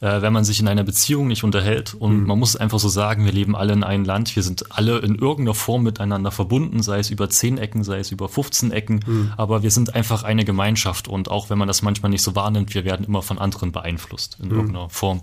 [0.00, 3.24] Äh, wenn man sich in einer Beziehung nicht unterhält und man muss einfach so sagen,
[3.24, 7.00] wir leben alle in einem Land, wir sind alle in irgendeiner Form miteinander verbunden, sei
[7.00, 9.00] es über 10 Ecken, sei es über 15 Ecken,
[9.36, 12.74] aber wir sind einfach eine Gemeinschaft und auch wenn man das manchmal nicht so wahrnimmt,
[12.74, 15.20] wir werden immer von anderen beeinflusst in irgendeiner Form.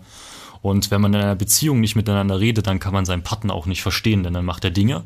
[0.62, 3.68] Und wenn man in einer Beziehung nicht miteinander redet, dann kann man seinen Partner auch
[3.68, 5.04] nicht verstehen, denn dann macht er Dinge,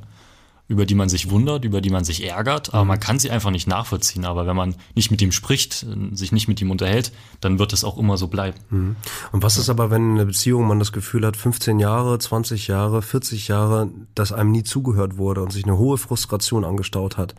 [0.69, 3.49] über die man sich wundert, über die man sich ärgert, aber man kann sie einfach
[3.49, 4.23] nicht nachvollziehen.
[4.23, 7.84] Aber wenn man nicht mit ihm spricht, sich nicht mit ihm unterhält, dann wird es
[7.84, 8.95] auch immer so bleiben.
[9.32, 12.67] Und was ist aber, wenn in einer Beziehung man das Gefühl hat, 15 Jahre, 20
[12.67, 17.34] Jahre, 40 Jahre, dass einem nie zugehört wurde und sich eine hohe Frustration angestaut hat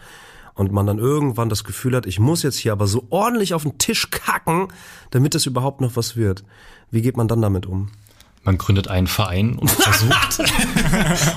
[0.54, 3.62] und man dann irgendwann das Gefühl hat, ich muss jetzt hier aber so ordentlich auf
[3.62, 4.68] den Tisch kacken,
[5.10, 6.42] damit es überhaupt noch was wird.
[6.90, 7.90] Wie geht man dann damit um?
[8.42, 10.40] Man gründet einen Verein und versucht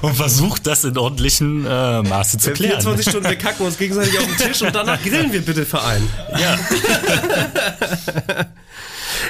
[0.01, 2.81] und versucht das in ordentlichen äh, Maße zu klären.
[2.81, 6.07] Stunden, wir kacken uns gegenseitig auf den Tisch und danach grillen wir bitte Verein.
[6.39, 6.57] Ja.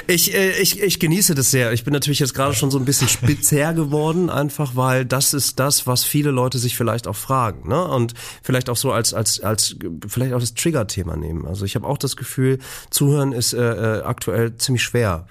[0.06, 1.72] Ich, äh, ich, ich genieße das sehr.
[1.72, 5.58] Ich bin natürlich jetzt gerade schon so ein bisschen spitzer geworden, einfach weil das ist
[5.58, 7.68] das, was viele Leute sich vielleicht auch fragen.
[7.68, 7.82] Ne?
[7.84, 11.46] Und vielleicht auch so als, als, als vielleicht auch das Trigger-Thema nehmen.
[11.46, 12.58] Also ich habe auch das Gefühl,
[12.90, 15.26] Zuhören ist äh, äh, aktuell ziemlich schwer.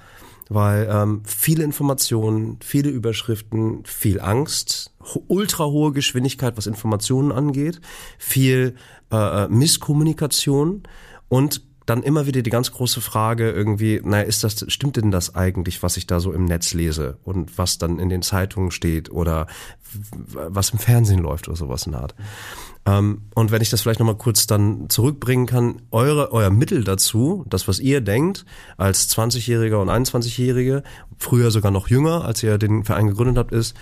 [0.53, 4.91] Weil ähm, viele Informationen, viele Überschriften, viel Angst,
[5.27, 7.81] ultra hohe Geschwindigkeit, was Informationen angeht,
[8.17, 8.75] viel
[9.11, 10.83] äh, äh, Misskommunikation
[11.27, 15.35] und dann immer wieder die ganz große Frage irgendwie, naja, ist das, stimmt denn das
[15.35, 19.11] eigentlich, was ich da so im Netz lese und was dann in den Zeitungen steht
[19.11, 19.47] oder
[20.33, 22.15] was im Fernsehen läuft oder sowas in der Art.
[22.85, 27.45] Ähm, und wenn ich das vielleicht nochmal kurz dann zurückbringen kann, eure, euer Mittel dazu,
[27.49, 28.45] das, was ihr denkt,
[28.77, 30.83] als 20-Jähriger und 21-Jährige,
[31.17, 33.75] früher sogar noch jünger, als ihr den Verein gegründet habt, ist,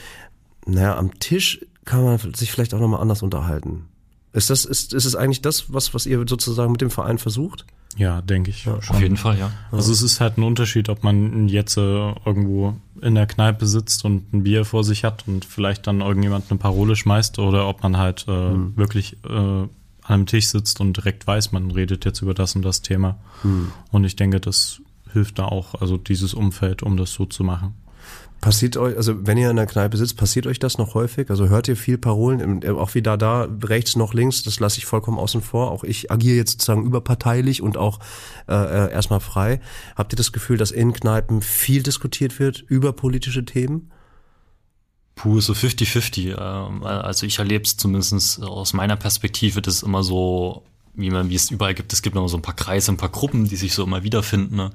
[0.65, 3.87] naja, am Tisch kann man sich vielleicht auch nochmal anders unterhalten.
[4.33, 7.65] Ist das, ist, ist es eigentlich das, was, was ihr sozusagen mit dem Verein versucht?
[7.97, 8.61] ja, denke ich.
[8.61, 8.79] schon.
[8.79, 9.51] Auf jeden Fall, ja.
[9.71, 11.81] Also es ist halt ein Unterschied, ob man jetzt äh,
[12.25, 16.45] irgendwo in der Kneipe sitzt und ein Bier vor sich hat und vielleicht dann irgendjemand
[16.49, 19.69] eine Parole schmeißt oder ob man halt äh, wirklich äh, an
[20.03, 23.17] einem Tisch sitzt und direkt weiß, man redet jetzt über das und das Thema.
[23.91, 24.81] Und ich denke, das
[25.13, 27.73] hilft da auch, also dieses Umfeld, um das so zu machen.
[28.41, 31.29] Passiert euch, also wenn ihr in der Kneipe sitzt, passiert euch das noch häufig?
[31.29, 34.85] Also hört ihr viel Parolen, äh, auch wieder da, rechts noch links, das lasse ich
[34.87, 35.69] vollkommen außen vor.
[35.69, 37.99] Auch ich agiere jetzt sozusagen überparteilich und auch
[38.49, 39.61] äh, äh, erstmal frei.
[39.95, 43.91] Habt ihr das Gefühl, dass in Kneipen viel diskutiert wird über politische Themen?
[45.13, 46.35] Puh, so 50-50.
[46.35, 50.63] Ähm, also ich erlebe es zumindest aus meiner Perspektive, das ist immer so,
[50.95, 53.09] wie man, wie es überall gibt, es gibt immer so ein paar Kreise, ein paar
[53.09, 54.71] Gruppen, die sich so immer wiederfinden.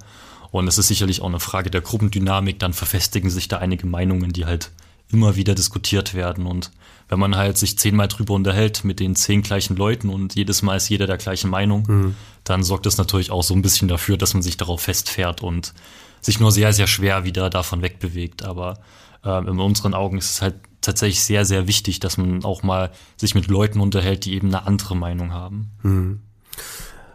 [0.57, 4.33] Und es ist sicherlich auch eine Frage der Gruppendynamik, dann verfestigen sich da einige Meinungen,
[4.33, 4.71] die halt
[5.13, 6.47] immer wieder diskutiert werden.
[6.47, 6.71] Und
[7.09, 10.77] wenn man halt sich zehnmal drüber unterhält mit den zehn gleichen Leuten und jedes Mal
[10.77, 12.15] ist jeder der gleichen Meinung,
[12.45, 15.75] dann sorgt das natürlich auch so ein bisschen dafür, dass man sich darauf festfährt und
[16.21, 18.45] sich nur sehr, sehr schwer wieder davon wegbewegt.
[18.45, 18.81] Aber
[19.25, 22.91] ähm, in unseren Augen ist es halt tatsächlich sehr, sehr wichtig, dass man auch mal
[23.17, 25.71] sich mit Leuten unterhält, die eben eine andere Meinung haben.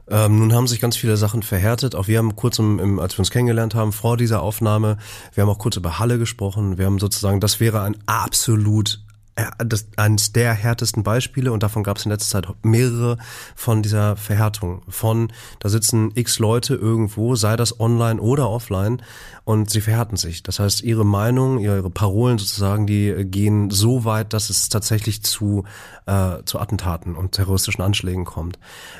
[0.10, 1.96] Ähm, nun haben sich ganz viele Sachen verhärtet.
[1.96, 4.98] Auch wir haben kurz, im, im, als wir uns kennengelernt haben, vor dieser Aufnahme,
[5.34, 6.78] wir haben auch kurz über Halle gesprochen.
[6.78, 9.00] Wir haben sozusagen, das wäre ein absolut
[9.36, 13.18] äh, das, eines der härtesten Beispiele und davon gab es in letzter Zeit mehrere
[13.56, 14.82] von dieser Verhärtung.
[14.90, 19.02] Von, da sitzen x Leute irgendwo, sei das online oder offline
[19.46, 20.44] und sie verhärten sich.
[20.44, 25.64] Das heißt, ihre Meinung, ihre Parolen sozusagen, die gehen so weit, dass es tatsächlich zu,
[26.06, 28.60] äh, zu Attentaten und terroristischen Anschlägen kommt.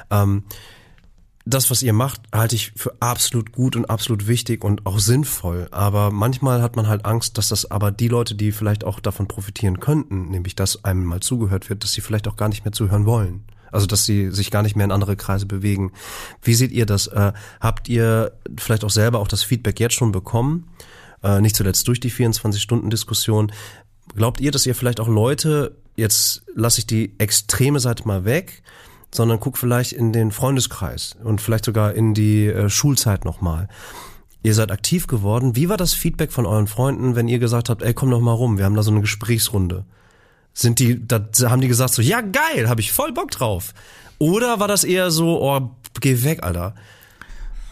[0.10, 0.44] Ähm,
[1.54, 5.68] das, was ihr macht, halte ich für absolut gut und absolut wichtig und auch sinnvoll.
[5.72, 9.28] Aber manchmal hat man halt Angst, dass das aber die Leute, die vielleicht auch davon
[9.28, 12.72] profitieren könnten, nämlich dass einem mal zugehört wird, dass sie vielleicht auch gar nicht mehr
[12.72, 13.44] zuhören wollen.
[13.72, 15.92] Also dass sie sich gar nicht mehr in andere Kreise bewegen.
[16.42, 17.08] Wie seht ihr das?
[17.08, 20.68] Äh, habt ihr vielleicht auch selber auch das Feedback jetzt schon bekommen?
[21.24, 23.52] Äh, nicht zuletzt durch die 24-Stunden-Diskussion.
[24.16, 28.62] Glaubt ihr, dass ihr vielleicht auch Leute, jetzt lasse ich die extreme Seite mal weg,
[29.14, 33.68] sondern guck vielleicht in den Freundeskreis und vielleicht sogar in die äh, Schulzeit nochmal.
[34.44, 35.56] Ihr seid aktiv geworden.
[35.56, 38.32] Wie war das Feedback von euren Freunden, wenn ihr gesagt habt, ey, komm doch mal
[38.32, 39.86] rum, wir haben da so eine Gesprächsrunde?
[40.54, 43.74] Sind die, da haben die gesagt so, ja geil, habe ich voll Bock drauf.
[44.18, 46.76] Oder war das eher so, oh, geh weg, Alter?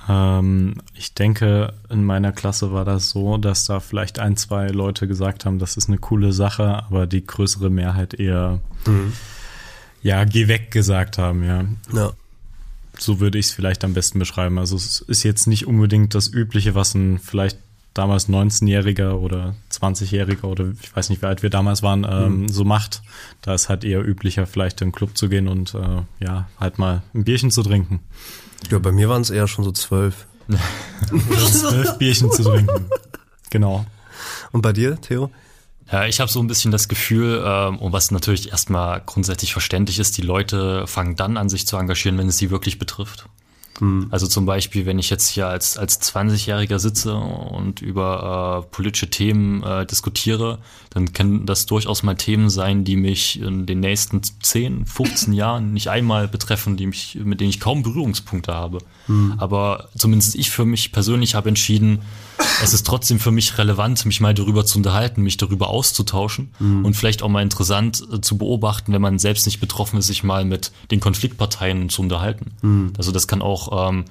[0.10, 5.08] Ähm, ich denke, in meiner Klasse war das so, dass da vielleicht ein, zwei Leute
[5.08, 9.14] gesagt haben, das ist eine coole Sache, aber die größere Mehrheit eher, mhm.
[10.02, 11.66] Ja, geh weg gesagt haben, ja.
[11.94, 12.14] Ja.
[12.98, 14.60] So würde ich es vielleicht am besten beschreiben.
[14.60, 17.58] Also es ist jetzt nicht unbedingt das Übliche, was ein vielleicht
[17.94, 22.50] damals 19-Jähriger oder 20-Jähriger oder ich weiß nicht, wie alt wir damals waren, ähm, mhm.
[22.50, 23.02] so macht.
[23.42, 26.78] Da ist halt eher üblicher, vielleicht in den Club zu gehen und äh, ja, halt
[26.78, 28.00] mal ein Bierchen zu trinken.
[28.70, 30.28] Ja, bei mir waren es eher schon so zwölf.
[31.52, 32.86] zwölf Bierchen zu trinken.
[33.50, 33.86] Genau.
[34.52, 35.32] Und bei dir, Theo?
[35.92, 40.00] Ja, ich habe so ein bisschen das Gefühl, ähm, und was natürlich erstmal grundsätzlich verständlich
[40.00, 43.26] ist, die Leute fangen dann an, sich zu engagieren, wenn es sie wirklich betrifft.
[43.80, 44.08] Mhm.
[44.12, 49.10] Also zum Beispiel, wenn ich jetzt hier als, als 20-Jähriger sitze und über äh, politische
[49.10, 54.22] Themen äh, diskutiere, dann können das durchaus mal Themen sein, die mich in den nächsten
[54.24, 58.80] 10, 15 Jahren nicht einmal betreffen, die mich, mit denen ich kaum Berührungspunkte habe.
[59.08, 59.36] Mhm.
[59.38, 62.02] Aber zumindest ich für mich persönlich habe entschieden,
[62.64, 66.86] es ist trotzdem für mich relevant, mich mal darüber zu unterhalten, mich darüber auszutauschen mhm.
[66.86, 70.24] und vielleicht auch mal interessant äh, zu beobachten, wenn man selbst nicht betroffen ist, sich
[70.24, 72.52] mal mit den Konfliktparteien zu unterhalten.
[72.62, 72.94] Mhm.
[72.98, 74.06] Also das kann auch, ähm,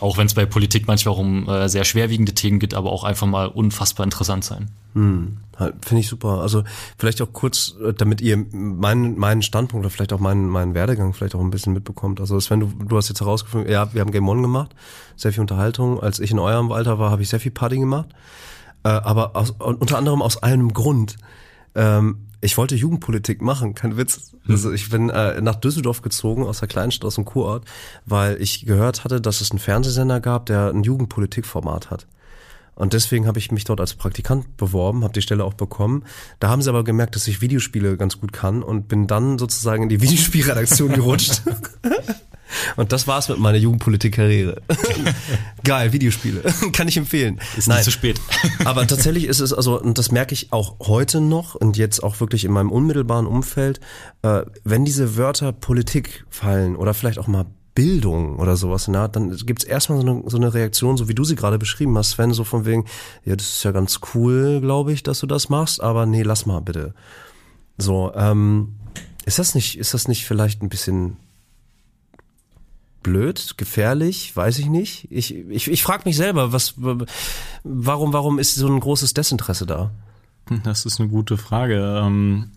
[0.00, 3.26] auch wenn es bei Politik manchmal um äh, sehr schwerwiegende Themen geht, aber auch einfach
[3.26, 4.68] mal unfassbar interessant sein.
[4.94, 5.38] Mhm.
[5.80, 6.40] Finde ich super.
[6.40, 6.62] Also
[6.96, 11.12] vielleicht auch kurz, äh, damit ihr meinen, meinen Standpunkt oder vielleicht auch meinen, meinen Werdegang
[11.14, 12.20] vielleicht auch ein bisschen mitbekommt.
[12.20, 14.74] Also Sven, du, du hast jetzt herausgefunden, ja, wir haben Game On gemacht,
[15.16, 16.00] sehr viel Unterhaltung.
[16.00, 18.08] Als ich in eurem Alter war, habe ich sehr viel Party gemacht.
[18.84, 21.16] Äh, aber aus, unter anderem aus einem Grund.
[21.74, 24.32] Ähm, ich wollte Jugendpolitik machen, kein Witz.
[24.44, 24.54] Hm.
[24.54, 27.64] Also ich bin äh, nach Düsseldorf gezogen, aus der Kleinstadt, aus dem Kurort,
[28.06, 32.06] weil ich gehört hatte, dass es einen Fernsehsender gab, der ein Jugendpolitikformat hat.
[32.78, 36.04] Und deswegen habe ich mich dort als Praktikant beworben, habe die Stelle auch bekommen.
[36.38, 39.82] Da haben sie aber gemerkt, dass ich Videospiele ganz gut kann und bin dann sozusagen
[39.82, 41.42] in die Videospielredaktion gerutscht.
[42.76, 44.62] Und das war's mit meiner Jugendpolitik-Karriere.
[45.64, 46.42] Geil, Videospiele.
[46.72, 47.40] Kann ich empfehlen.
[47.56, 47.78] Ist Nein.
[47.78, 48.20] nicht zu spät.
[48.64, 52.20] Aber tatsächlich ist es, also, und das merke ich auch heute noch und jetzt auch
[52.20, 53.80] wirklich in meinem unmittelbaren Umfeld,
[54.22, 59.36] äh, wenn diese Wörter Politik fallen oder vielleicht auch mal Bildung oder sowas, na, dann
[59.36, 62.32] gibt's erstmal so eine, so eine Reaktion, so wie du sie gerade beschrieben hast, Sven,
[62.32, 62.86] so von wegen,
[63.24, 66.44] ja, das ist ja ganz cool, glaube ich, dass du das machst, aber nee, lass
[66.44, 66.92] mal bitte.
[67.76, 68.74] So, ähm,
[69.26, 71.18] ist das nicht, ist das nicht vielleicht ein bisschen
[73.02, 75.08] blöd, gefährlich, weiß ich nicht.
[75.10, 79.90] Ich, ich, ich frage mich selber, was, warum, warum ist so ein großes Desinteresse da?
[80.64, 82.02] Das ist eine gute Frage.
[82.02, 82.50] Ähm,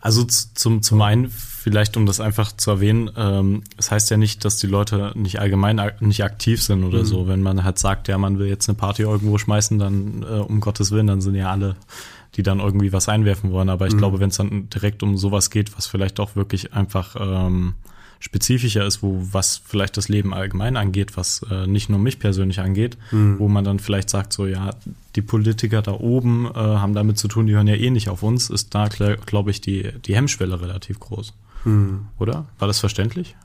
[0.00, 4.16] also zum, zum einen vielleicht, um das einfach zu erwähnen, ähm, es das heißt ja
[4.16, 7.04] nicht, dass die Leute nicht allgemein nicht aktiv sind oder mhm.
[7.04, 7.28] so.
[7.28, 10.60] Wenn man halt sagt, ja, man will jetzt eine Party irgendwo schmeißen, dann äh, um
[10.60, 11.76] Gottes Willen, dann sind ja alle,
[12.36, 13.68] die dann irgendwie was einwerfen wollen.
[13.68, 13.98] Aber ich mhm.
[13.98, 17.74] glaube, wenn es dann direkt um sowas geht, was vielleicht auch wirklich einfach ähm,
[18.20, 22.60] spezifischer ist, wo was vielleicht das Leben allgemein angeht, was äh, nicht nur mich persönlich
[22.60, 23.38] angeht, mhm.
[23.38, 24.70] wo man dann vielleicht sagt, so ja,
[25.16, 28.22] die Politiker da oben äh, haben damit zu tun, die hören ja eh nicht auf
[28.22, 31.32] uns, ist da, glaube ich, die, die Hemmschwelle relativ groß.
[31.64, 32.06] Mhm.
[32.18, 32.46] Oder?
[32.58, 33.36] War das verständlich?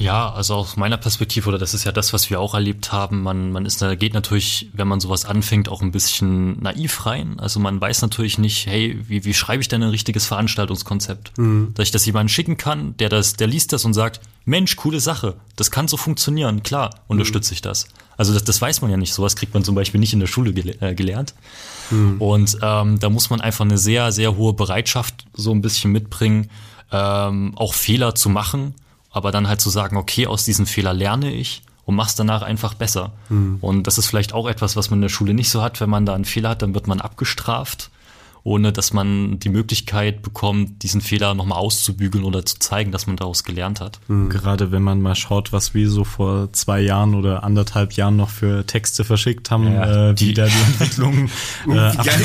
[0.00, 3.22] Ja, also aus meiner Perspektive, oder das ist ja das, was wir auch erlebt haben,
[3.22, 7.38] man, man ist, geht natürlich, wenn man sowas anfängt, auch ein bisschen naiv rein.
[7.38, 11.36] Also man weiß natürlich nicht, hey, wie, wie schreibe ich denn ein richtiges Veranstaltungskonzept?
[11.36, 11.74] Mhm.
[11.74, 15.00] Dass ich das jemandem schicken kann, der das, der liest das und sagt, Mensch, coole
[15.00, 17.56] Sache, das kann so funktionieren, klar, unterstütze mhm.
[17.56, 17.86] ich das.
[18.16, 20.28] Also das, das weiß man ja nicht, sowas kriegt man zum Beispiel nicht in der
[20.28, 21.34] Schule gele äh, gelernt.
[21.90, 22.18] Mhm.
[22.22, 26.48] Und ähm, da muss man einfach eine sehr, sehr hohe Bereitschaft so ein bisschen mitbringen,
[26.90, 28.74] ähm, auch Fehler zu machen
[29.10, 32.74] aber dann halt zu sagen, okay, aus diesem Fehler lerne ich und mach's danach einfach
[32.74, 33.12] besser.
[33.28, 33.58] Mhm.
[33.60, 35.80] Und das ist vielleicht auch etwas, was man in der Schule nicht so hat.
[35.80, 37.90] Wenn man da einen Fehler hat, dann wird man abgestraft
[38.42, 43.16] ohne dass man die Möglichkeit bekommt, diesen Fehler nochmal auszubügeln oder zu zeigen, dass man
[43.16, 44.00] daraus gelernt hat.
[44.08, 44.30] Mhm.
[44.30, 48.30] Gerade wenn man mal schaut, was wir so vor zwei Jahren oder anderthalb Jahren noch
[48.30, 51.30] für Texte verschickt haben, ja, äh, die, wie da die Entwicklung.
[51.68, 52.20] äh, Geil,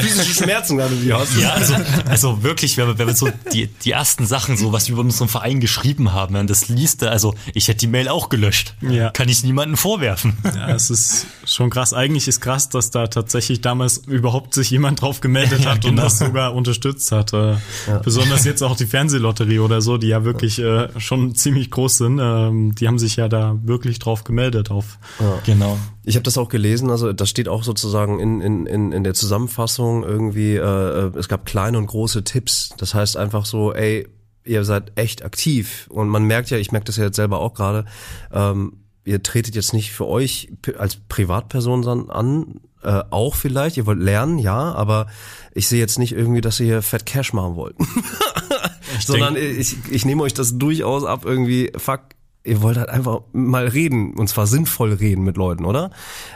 [0.00, 1.38] physische Schmerzen gerade die hast.
[1.38, 1.74] Ja, also,
[2.06, 5.02] also wirklich, wenn man, wenn man so die, die ersten Sachen, so was wir über
[5.02, 8.74] unseren Verein geschrieben haben, wenn das liest, also ich hätte die Mail auch gelöscht.
[8.80, 9.10] Ja.
[9.10, 10.36] Kann ich niemandem vorwerfen.
[10.44, 11.92] Ja, es ist schon krass.
[11.92, 15.90] Eigentlich ist krass, dass da tatsächlich damals überhaupt sich jemand drauf gemeldet hat ja, genau.
[15.90, 17.32] und das sogar unterstützt hat.
[17.32, 17.98] Äh, ja.
[18.02, 22.18] Besonders jetzt auch die Fernsehlotterie oder so, die ja wirklich äh, schon ziemlich groß sind.
[22.20, 24.98] Ähm, die haben sich ja da wirklich drauf gemeldet auf.
[25.18, 25.38] Ja.
[25.46, 25.78] Genau.
[26.04, 29.14] Ich habe das auch gelesen, also das steht auch sozusagen in, in, in, in der
[29.14, 32.70] Zusammenfassung irgendwie, äh, äh, es gab kleine und große Tipps.
[32.78, 34.06] Das heißt einfach so, ey,
[34.44, 35.86] ihr seid echt aktiv.
[35.90, 37.84] Und man merkt ja, ich merke das ja jetzt selber auch gerade,
[38.32, 43.98] ähm, ihr tretet jetzt nicht für euch als Privatperson an, äh, auch vielleicht, ihr wollt
[43.98, 45.06] lernen, ja, aber
[45.52, 47.76] ich sehe jetzt nicht irgendwie, dass ihr hier Fat Cash machen wollt.
[49.00, 52.00] Sondern ich, ich nehme euch das durchaus ab, irgendwie, fuck,
[52.44, 55.90] ihr wollt halt einfach mal reden und zwar sinnvoll reden mit Leuten, oder?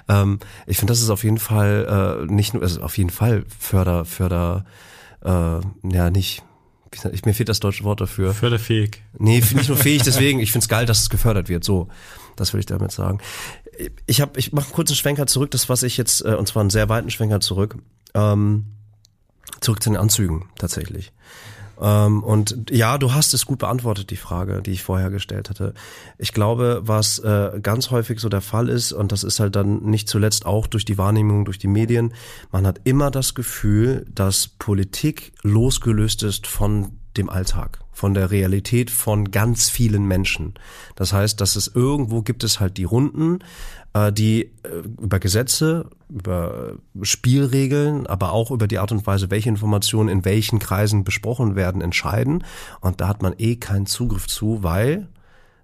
[0.09, 3.45] Ähm, ich finde, das ist auf jeden Fall äh, nicht nur, also auf jeden Fall
[3.59, 4.65] Förder, Förder,
[5.25, 6.43] äh, ja nicht.
[7.13, 8.35] Ich, mir fehlt das deutsche Wort dafür.
[8.35, 9.03] Förderfähig.
[9.19, 11.65] Nee, nicht nur fähig, deswegen, ich finde es geil, dass es gefördert wird.
[11.65, 11.89] So,
[12.37, 13.19] das will ich damit sagen.
[14.07, 16.61] Ich habe, ich mache einen kurzen Schwenker zurück, das was ich jetzt, äh, und zwar
[16.61, 17.77] einen sehr weiten Schwenker zurück.
[18.15, 18.67] Ähm,
[19.61, 21.13] zurück zu den Anzügen tatsächlich.
[21.81, 25.75] Ähm, und ja, du hast es gut beantwortet, die Frage, die ich vorher gestellt hatte.
[26.19, 29.83] Ich glaube, was äh, ganz häufig so der Fall ist, und das ist halt dann
[29.83, 32.15] nicht zuletzt auch durch die Wahrnehmung, durch die Medien,
[32.53, 38.91] man hat immer das Gefühl, dass Politik losgelöst ist von dem Alltag, von der Realität
[38.91, 40.55] von ganz vielen Menschen.
[40.97, 43.41] Das heißt, dass es irgendwo gibt es halt die Runden,
[43.93, 49.51] äh, die äh, über Gesetze, über Spielregeln, aber auch über die Art und Weise, welche
[49.51, 52.45] Informationen in welchen Kreisen besprochen werden, entscheiden.
[52.81, 55.09] Und da hat man eh keinen Zugriff zu, weil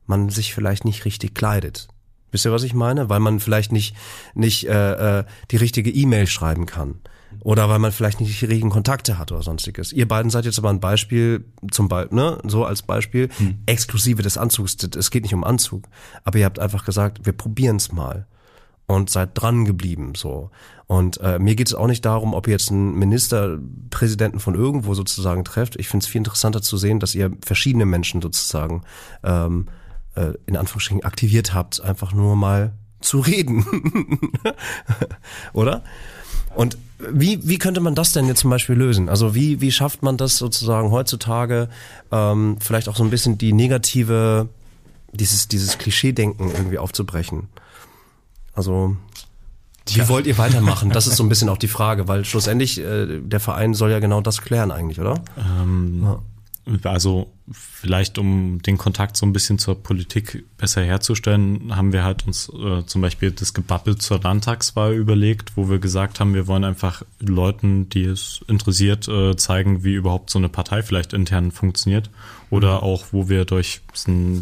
[0.06, 1.88] man sich vielleicht nicht richtig kleidet.
[2.30, 3.08] Wisst ihr, was ich meine?
[3.08, 3.96] Weil man vielleicht nicht
[4.34, 7.00] nicht äh, äh, die richtige E-Mail schreiben kann
[7.40, 9.92] oder weil man vielleicht nicht die richtigen Kontakte hat oder sonstiges.
[9.92, 13.58] Ihr beiden seid jetzt aber ein Beispiel, zum Beispiel, ne, so als Beispiel, hm.
[13.66, 14.76] exklusive des Anzugs.
[14.96, 15.84] Es geht nicht um Anzug,
[16.24, 18.26] aber ihr habt einfach gesagt, wir probieren's mal
[18.86, 20.50] und seid dran geblieben so.
[20.86, 24.94] Und äh, mir geht es auch nicht darum, ob ihr jetzt einen Ministerpräsidenten von irgendwo
[24.94, 25.76] sozusagen trefft.
[25.76, 28.82] Ich finde es viel interessanter zu sehen, dass ihr verschiedene Menschen sozusagen
[29.22, 29.66] ähm,
[30.14, 33.66] äh, in Anführungsstrichen aktiviert habt, einfach nur mal zu reden.
[35.52, 35.84] Oder?
[36.58, 39.08] Und wie, wie könnte man das denn jetzt zum Beispiel lösen?
[39.08, 41.68] Also wie, wie schafft man das sozusagen heutzutage,
[42.10, 44.48] ähm, vielleicht auch so ein bisschen die negative,
[45.12, 47.46] dieses, dieses Klischee-Denken irgendwie aufzubrechen?
[48.54, 48.96] Also
[49.86, 50.08] wie ja.
[50.08, 50.90] wollt ihr weitermachen?
[50.90, 54.00] Das ist so ein bisschen auch die Frage, weil schlussendlich äh, der Verein soll ja
[54.00, 55.14] genau das klären eigentlich, oder?
[55.36, 56.18] Ähm, ja.
[56.84, 62.26] Also vielleicht um den Kontakt so ein bisschen zur Politik besser herzustellen, haben wir halt
[62.26, 66.64] uns äh, zum Beispiel das Gebabbel zur Landtagswahl überlegt, wo wir gesagt haben, wir wollen
[66.64, 72.10] einfach Leuten, die es interessiert, äh, zeigen, wie überhaupt so eine Partei vielleicht intern funktioniert.
[72.50, 72.82] Oder mhm.
[72.82, 73.80] auch, wo wir durch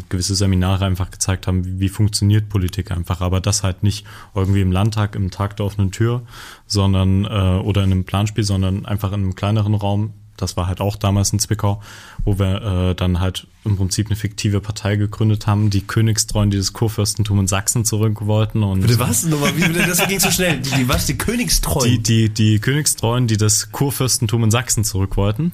[0.09, 3.21] gewisse Seminare einfach gezeigt haben, wie, wie funktioniert Politik einfach.
[3.21, 6.23] Aber das halt nicht irgendwie im Landtag, im Tag der offenen Tür,
[6.65, 10.81] sondern äh, oder in einem Planspiel, sondern einfach in einem kleineren Raum das war halt
[10.81, 11.81] auch damals in Zwickau,
[12.23, 16.57] wo wir äh, dann halt im Prinzip eine fiktive Partei gegründet haben, die Königstreuen, die
[16.57, 18.63] das Kurfürstentum in Sachsen zurück wollten.
[18.63, 19.23] Und bitte was?
[19.23, 20.59] Nochmal, wie bitte, das ging so schnell.
[20.59, 21.05] Die, die was?
[21.05, 22.03] Die Königstreuen?
[22.03, 25.51] Die, die, die Königstreuen, die das Kurfürstentum in Sachsen zurück wollten.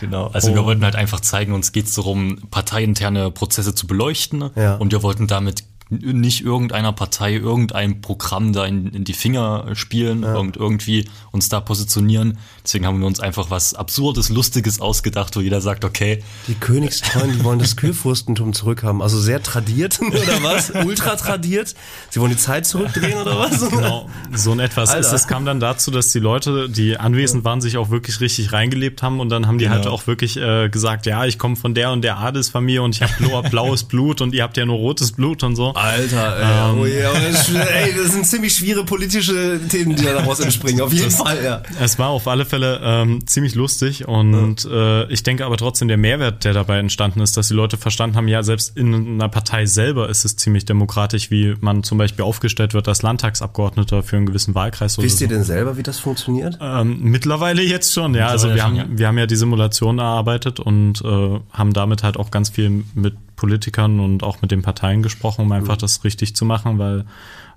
[0.00, 0.54] Genau, also oh.
[0.54, 4.74] wir wollten halt einfach zeigen, uns geht es darum, parteiinterne Prozesse zu beleuchten ja.
[4.76, 5.64] und wir wollten damit
[6.00, 10.36] nicht irgendeiner Partei irgendein Programm da in, in die Finger spielen ja.
[10.36, 12.38] und irgendwie uns da positionieren.
[12.64, 16.22] Deswegen haben wir uns einfach was Absurdes, Lustiges ausgedacht, wo jeder sagt, okay.
[16.48, 19.02] Die Königstreuen, die wollen das Kurfürstentum zurückhaben.
[19.02, 20.70] Also sehr tradiert oder was?
[20.84, 21.74] Ultra tradiert?
[22.10, 23.52] Sie wollen die Zeit zurückdrehen oder was?
[23.72, 24.94] Genau, so ein etwas.
[24.94, 28.52] Es, es kam dann dazu, dass die Leute, die anwesend waren, sich auch wirklich richtig
[28.52, 29.92] reingelebt haben und dann haben die halt genau.
[29.92, 33.02] halt auch wirklich äh, gesagt, ja, ich komme von der und der Adelsfamilie und ich
[33.02, 35.72] habe blaues Blut und ihr habt ja nur rotes Blut und so.
[35.82, 40.40] Alter, ey, ähm, oh yeah, das, ey, das sind ziemlich schwere politische Themen, die daraus
[40.40, 41.62] entspringen, auf jeden das, Fall, ja.
[41.80, 45.02] Es war auf alle Fälle ähm, ziemlich lustig und ja.
[45.02, 48.16] äh, ich denke aber trotzdem der Mehrwert, der dabei entstanden ist, dass die Leute verstanden
[48.16, 52.24] haben, ja, selbst in einer Partei selber ist es ziemlich demokratisch, wie man zum Beispiel
[52.24, 54.98] aufgestellt wird als Landtagsabgeordneter für einen gewissen Wahlkreis.
[54.98, 55.34] Wisst ihr so.
[55.34, 56.58] denn selber, wie das funktioniert?
[56.60, 58.28] Ähm, mittlerweile jetzt schon, ja.
[58.28, 58.86] Also wir haben, ja.
[58.88, 63.14] wir haben ja die Simulation erarbeitet und äh, haben damit halt auch ganz viel mit
[63.36, 65.80] Politikern und auch mit den Parteien gesprochen, um einfach mhm.
[65.80, 67.04] das richtig zu machen, weil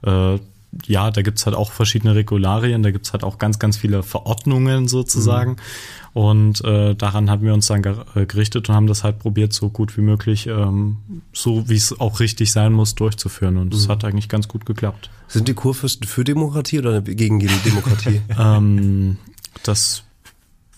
[0.04, 0.40] äh,
[0.86, 4.88] ja, da gibt's halt auch verschiedene Regularien, da gibt's halt auch ganz, ganz viele Verordnungen
[4.88, 5.52] sozusagen.
[5.52, 5.58] Mhm.
[6.14, 9.70] Und äh, daran haben wir uns dann äh, gerichtet und haben das halt probiert, so
[9.70, 10.98] gut wie möglich, ähm,
[11.34, 13.58] so wie es auch richtig sein muss, durchzuführen.
[13.58, 13.92] Und es mhm.
[13.92, 15.10] hat eigentlich ganz gut geklappt.
[15.28, 18.22] Sind die Kurfürsten für Demokratie oder gegen die Demokratie?
[18.40, 19.18] ähm,
[19.64, 20.05] das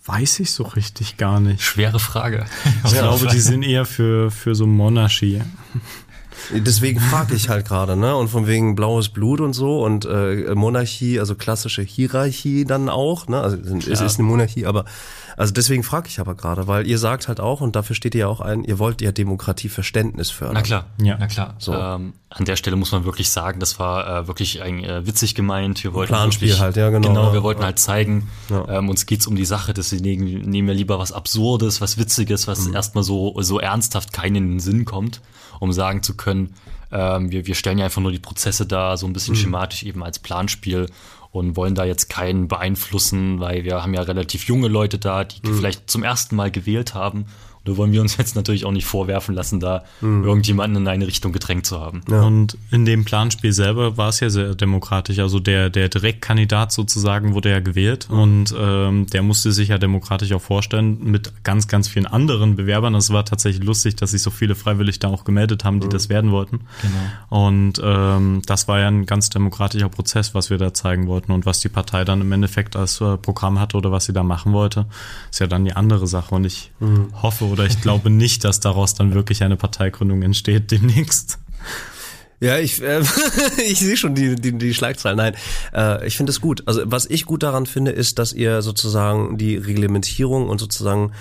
[0.07, 1.61] Weiß ich so richtig gar nicht.
[1.61, 2.45] Schwere Frage.
[2.85, 5.41] Ich glaube, die sind eher für, für so Monarchie.
[6.53, 8.15] Deswegen frage ich halt gerade, ne?
[8.15, 13.27] Und von wegen blaues Blut und so und äh, Monarchie, also klassische Hierarchie dann auch,
[13.27, 13.41] ne?
[13.41, 14.85] Also es ist eine Monarchie, aber
[15.37, 18.21] also deswegen frage ich aber gerade, weil ihr sagt halt auch, und dafür steht ihr
[18.21, 20.55] ja auch ein, ihr wollt ja Demokratieverständnis fördern.
[20.55, 21.15] Na klar, ja.
[21.19, 21.55] na klar.
[21.59, 21.73] So.
[21.73, 25.35] Ähm, an der Stelle muss man wirklich sagen, das war äh, wirklich ein, äh, witzig
[25.35, 25.83] gemeint.
[25.83, 27.09] Wir wollten Planspiel wirklich, halt, ja genau.
[27.09, 28.67] Genau, wir wollten halt zeigen, ja.
[28.67, 32.67] ähm, uns geht's um die Sache, deswegen nehmen wir lieber was Absurdes, was Witziges, was
[32.67, 32.73] mhm.
[32.73, 35.21] erstmal so, so ernsthaft keinen in den Sinn kommt,
[35.59, 36.53] um sagen zu können,
[36.91, 39.39] ähm, wir, wir stellen ja einfach nur die Prozesse da, so ein bisschen mhm.
[39.39, 40.87] schematisch eben als Planspiel
[41.31, 45.47] und wollen da jetzt keinen beeinflussen, weil wir haben ja relativ junge Leute da, die
[45.47, 45.55] mhm.
[45.55, 47.25] vielleicht zum ersten Mal gewählt haben
[47.67, 50.23] da wollen wir uns jetzt natürlich auch nicht vorwerfen lassen, da mhm.
[50.23, 52.01] irgendjemanden in eine Richtung gedrängt zu haben.
[52.09, 52.21] Ja.
[52.21, 55.19] Und in dem Planspiel selber war es ja sehr demokratisch.
[55.19, 58.19] Also der, der Direktkandidat sozusagen wurde ja gewählt mhm.
[58.19, 62.95] und ähm, der musste sich ja demokratisch auch vorstellen mit ganz, ganz vielen anderen Bewerbern.
[62.95, 65.91] Es war tatsächlich lustig, dass sich so viele freiwillig da auch gemeldet haben, die mhm.
[65.91, 66.61] das werden wollten.
[66.81, 67.45] Genau.
[67.45, 71.45] Und ähm, das war ja ein ganz demokratischer Prozess, was wir da zeigen wollten und
[71.45, 74.53] was die Partei dann im Endeffekt als äh, Programm hatte oder was sie da machen
[74.53, 74.85] wollte,
[75.29, 76.33] ist ja dann die andere Sache.
[76.33, 77.07] Und ich mhm.
[77.21, 81.39] hoffe oder ich glaube nicht, dass daraus dann wirklich eine Parteigründung entsteht demnächst.
[82.39, 83.01] Ja, ich, äh,
[83.57, 85.17] ich sehe schon die, die, die Schlagzeilen.
[85.17, 85.35] Nein,
[85.73, 86.63] äh, ich finde es gut.
[86.67, 91.13] Also was ich gut daran finde, ist, dass ihr sozusagen die Reglementierung und sozusagen,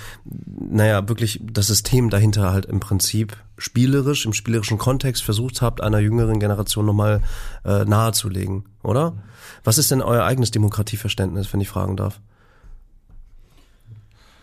[0.69, 5.99] naja, wirklich das System dahinter halt im Prinzip spielerisch, im spielerischen Kontext versucht habt, einer
[5.99, 7.21] jüngeren Generation nochmal
[7.65, 9.13] äh, nahezulegen, oder?
[9.63, 12.19] Was ist denn euer eigenes Demokratieverständnis, wenn ich fragen darf?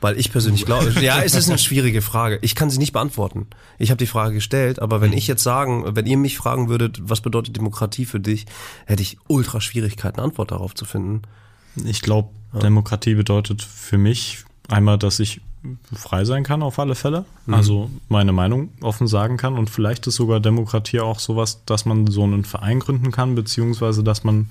[0.04, 2.38] Weil ich persönlich glaube, ja, es ist eine schwierige Frage.
[2.42, 3.46] Ich kann sie nicht beantworten.
[3.78, 7.00] Ich habe die Frage gestellt, aber wenn ich jetzt sagen, wenn ihr mich fragen würdet,
[7.02, 8.44] was bedeutet Demokratie für dich,
[8.84, 11.22] hätte ich ultra Schwierigkeiten, eine Antwort darauf zu finden.
[11.86, 12.58] Ich glaube, ja.
[12.58, 15.40] Demokratie bedeutet für mich einmal, dass ich
[15.94, 17.54] frei sein kann auf alle Fälle, mhm.
[17.54, 22.08] also meine Meinung offen sagen kann und vielleicht ist sogar Demokratie auch sowas, dass man
[22.08, 24.48] so einen Verein gründen kann, beziehungsweise dass man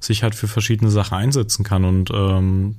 [0.00, 2.76] sich halt für verschiedene Sachen einsetzen kann und ähm,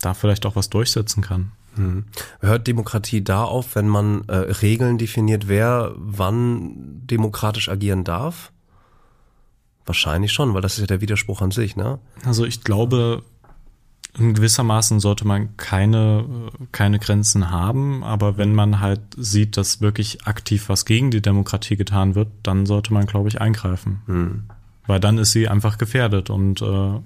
[0.00, 1.52] da vielleicht auch was durchsetzen kann.
[1.76, 2.04] Hm.
[2.40, 8.52] Hört Demokratie da auf, wenn man äh, Regeln definiert, wer wann demokratisch agieren darf?
[9.84, 11.98] Wahrscheinlich schon, weil das ist ja der Widerspruch an sich, ne?
[12.24, 13.22] Also ich glaube,
[14.18, 16.24] in gewissermaßen sollte man keine,
[16.72, 21.76] keine Grenzen haben, aber wenn man halt sieht, dass wirklich aktiv was gegen die Demokratie
[21.76, 24.02] getan wird, dann sollte man, glaube ich, eingreifen.
[24.06, 24.44] Hm.
[24.86, 27.00] Weil dann ist sie einfach gefährdet und äh,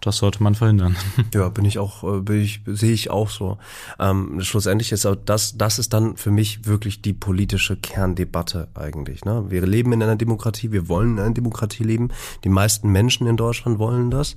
[0.00, 0.96] das sollte man verhindern.
[1.34, 3.58] Ja, bin ich auch, äh, bin ich, sehe ich auch so.
[3.98, 9.24] Ähm, schlussendlich ist auch das, das ist dann für mich wirklich die politische Kerndebatte eigentlich.
[9.24, 9.44] Ne?
[9.48, 12.10] Wir leben in einer Demokratie, wir wollen in einer Demokratie leben.
[12.44, 14.36] Die meisten Menschen in Deutschland wollen das.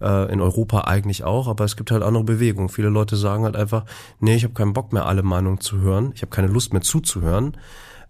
[0.00, 2.68] Äh, in Europa eigentlich auch, aber es gibt halt andere Bewegungen.
[2.68, 3.84] Viele Leute sagen halt einfach,
[4.18, 6.12] nee, ich habe keinen Bock mehr, alle Meinungen zu hören.
[6.14, 7.56] Ich habe keine Lust mehr zuzuhören.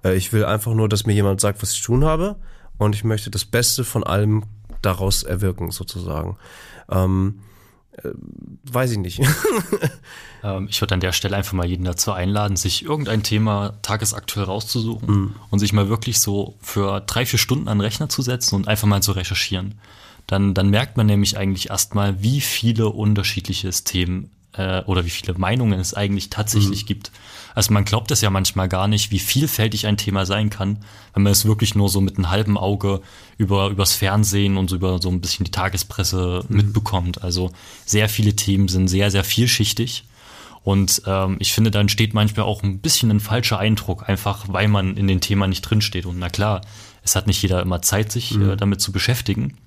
[0.03, 2.37] Äh, ich will einfach nur, dass mir jemand sagt, was ich tun habe.
[2.79, 4.45] Und ich möchte das Beste von allem
[4.81, 6.37] daraus erwirken, sozusagen.
[6.91, 7.41] Ähm,
[7.93, 8.09] äh,
[8.65, 9.21] weiß ich nicht.
[10.43, 14.47] ähm, ich würde an der Stelle einfach mal jeden dazu einladen, sich irgendein Thema tagesaktuell
[14.47, 15.35] rauszusuchen mhm.
[15.51, 18.69] und sich mal wirklich so für drei, vier Stunden an den Rechner zu setzen und
[18.69, 19.75] einfach mal zu recherchieren.
[20.27, 25.35] Dann, dann merkt man nämlich eigentlich erstmal, wie viele unterschiedliche Themen äh, oder wie viele
[25.35, 26.87] Meinungen es eigentlich tatsächlich mhm.
[26.87, 27.13] gibt.
[27.55, 30.79] Also man glaubt es ja manchmal gar nicht, wie vielfältig ein Thema sein kann,
[31.15, 33.03] wenn man es wirklich nur so mit einem halben Auge
[33.39, 36.57] über übers Fernsehen und so über so ein bisschen die Tagespresse mhm.
[36.57, 37.23] mitbekommt.
[37.23, 37.51] Also
[37.85, 40.05] sehr viele Themen sind sehr, sehr vielschichtig.
[40.65, 44.69] Und ähm, ich finde, da entsteht manchmal auch ein bisschen ein falscher Eindruck, einfach weil
[44.69, 46.07] man in den Thema nicht drinsteht.
[46.07, 46.61] Und na klar,
[47.03, 48.51] es hat nicht jeder immer Zeit, sich mhm.
[48.51, 49.59] äh, damit zu beschäftigen.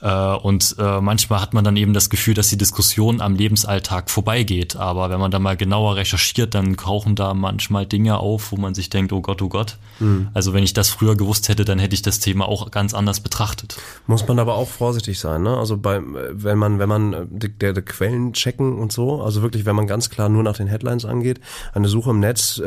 [0.00, 4.10] Äh, und äh, manchmal hat man dann eben das Gefühl, dass die Diskussion am Lebensalltag
[4.10, 4.76] vorbeigeht.
[4.76, 8.74] Aber wenn man da mal genauer recherchiert, dann krauchen da manchmal Dinge auf, wo man
[8.74, 9.78] sich denkt, oh Gott, oh Gott.
[9.98, 10.28] Mhm.
[10.34, 13.20] Also wenn ich das früher gewusst hätte, dann hätte ich das Thema auch ganz anders
[13.20, 13.76] betrachtet.
[14.06, 15.56] Muss man aber auch vorsichtig sein, ne?
[15.56, 19.42] Also bei, wenn man, wenn man äh, die, der, der Quellen checken und so, also
[19.42, 21.40] wirklich, wenn man ganz klar nur nach den Headlines angeht,
[21.72, 22.60] eine Suche im Netz,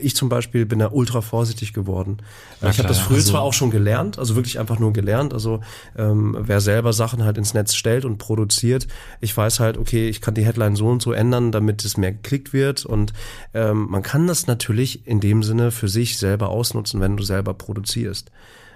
[0.00, 2.18] ich zum Beispiel bin da ultra vorsichtig geworden.
[2.60, 5.32] Ja, ich habe das früher also, zwar auch schon gelernt, also wirklich einfach nur gelernt,
[5.32, 5.60] also
[5.96, 8.86] ähm, wer selber Sachen halt ins Netz stellt und produziert.
[9.20, 12.12] Ich weiß halt, okay, ich kann die Headline so und so ändern, damit es mehr
[12.12, 12.86] geklickt wird.
[12.86, 13.12] Und
[13.54, 17.54] ähm, man kann das natürlich in dem Sinne für sich selber ausnutzen, wenn du selber
[17.54, 18.30] produzierst.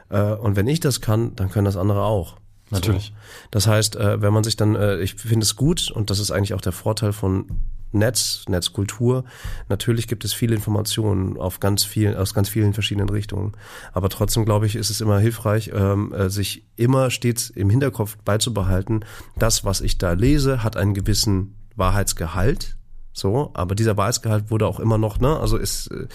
[0.09, 2.37] Äh, und wenn ich das kann, dann können das andere auch.
[2.71, 3.07] Natürlich.
[3.07, 3.13] So.
[3.53, 6.33] Das heißt, äh, wenn man sich dann, äh, ich finde es gut und das ist
[6.33, 7.47] eigentlich auch der Vorteil von
[7.95, 9.25] Netz, Netzkultur.
[9.69, 13.53] Natürlich gibt es viele Informationen auf ganz vielen, aus ganz vielen verschiedenen Richtungen.
[13.93, 18.17] Aber trotzdem, glaube ich, ist es immer hilfreich, ähm, äh, sich immer stets im Hinterkopf
[18.25, 19.05] beizubehalten,
[19.37, 22.77] das, was ich da lese, hat einen gewissen Wahrheitsgehalt.
[23.13, 26.09] So, aber dieser Wahrheitsgehalt wurde auch immer noch, ne, also ist äh,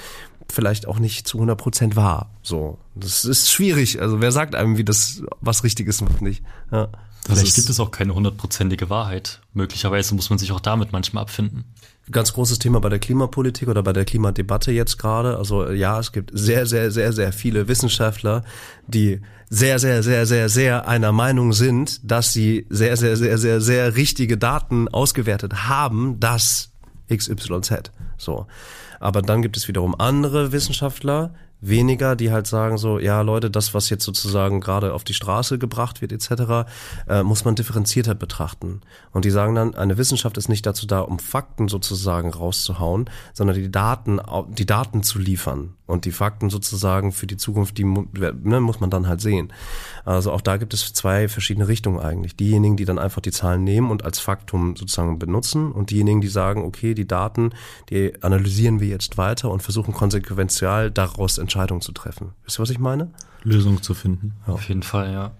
[0.51, 2.31] vielleicht auch nicht zu 100 Prozent wahr.
[2.41, 4.01] So, das ist schwierig.
[4.01, 6.43] Also wer sagt einem, wie das was richtig ist und was nicht?
[6.71, 6.89] Ja.
[7.35, 9.41] Vielleicht gibt es auch keine hundertprozentige Wahrheit.
[9.53, 11.65] Möglicherweise muss man sich auch damit manchmal abfinden.
[12.11, 15.37] Ganz großes Thema bei der Klimapolitik oder bei der Klimadebatte jetzt gerade.
[15.37, 18.43] Also ja, es gibt sehr, sehr, sehr, sehr viele Wissenschaftler,
[18.87, 23.61] die sehr, sehr, sehr, sehr, sehr einer Meinung sind, dass sie sehr, sehr, sehr, sehr,
[23.61, 26.71] sehr richtige Daten ausgewertet haben, dass
[27.11, 27.91] XYZ.
[28.17, 28.47] So.
[28.99, 33.73] Aber dann gibt es wiederum andere Wissenschaftler, weniger, die halt sagen so, ja Leute, das,
[33.73, 36.69] was jetzt sozusagen gerade auf die Straße gebracht wird etc.,
[37.07, 38.81] äh, muss man differenzierter betrachten.
[39.11, 43.55] Und die sagen dann, eine Wissenschaft ist nicht dazu da, um Fakten sozusagen rauszuhauen, sondern
[43.55, 45.75] die Daten, die Daten zu liefern.
[45.85, 49.51] Und die Fakten sozusagen für die Zukunft, die ne, muss man dann halt sehen.
[50.05, 52.35] Also auch da gibt es zwei verschiedene Richtungen eigentlich.
[52.35, 56.27] Diejenigen, die dann einfach die Zahlen nehmen und als Faktum sozusagen benutzen und diejenigen, die
[56.27, 57.53] sagen, okay, die Daten,
[57.89, 62.33] die analysieren wir jetzt weiter und versuchen konsequenzial daraus Entscheidungen zu treffen.
[62.45, 63.11] Wisst ihr, was ich meine?
[63.43, 64.35] Lösungen zu finden.
[64.45, 64.53] Ja.
[64.53, 65.31] Auf jeden Fall, ja.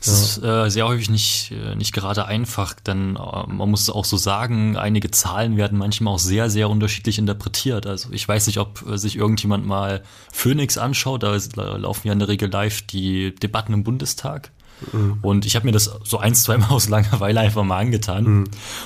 [0.00, 4.04] Es ist äh, sehr häufig nicht, äh, nicht gerade einfach, denn äh, man muss auch
[4.04, 7.86] so sagen, einige Zahlen werden manchmal auch sehr, sehr unterschiedlich interpretiert.
[7.86, 11.36] Also ich weiß nicht, ob äh, sich irgendjemand mal Phoenix anschaut, da
[11.76, 14.52] laufen ja in der Regel live die Debatten im Bundestag.
[14.92, 15.18] Mhm.
[15.22, 18.24] Und ich habe mir das so ein, zwei Mal aus Langeweile einfach mal angetan.
[18.24, 18.44] Mhm.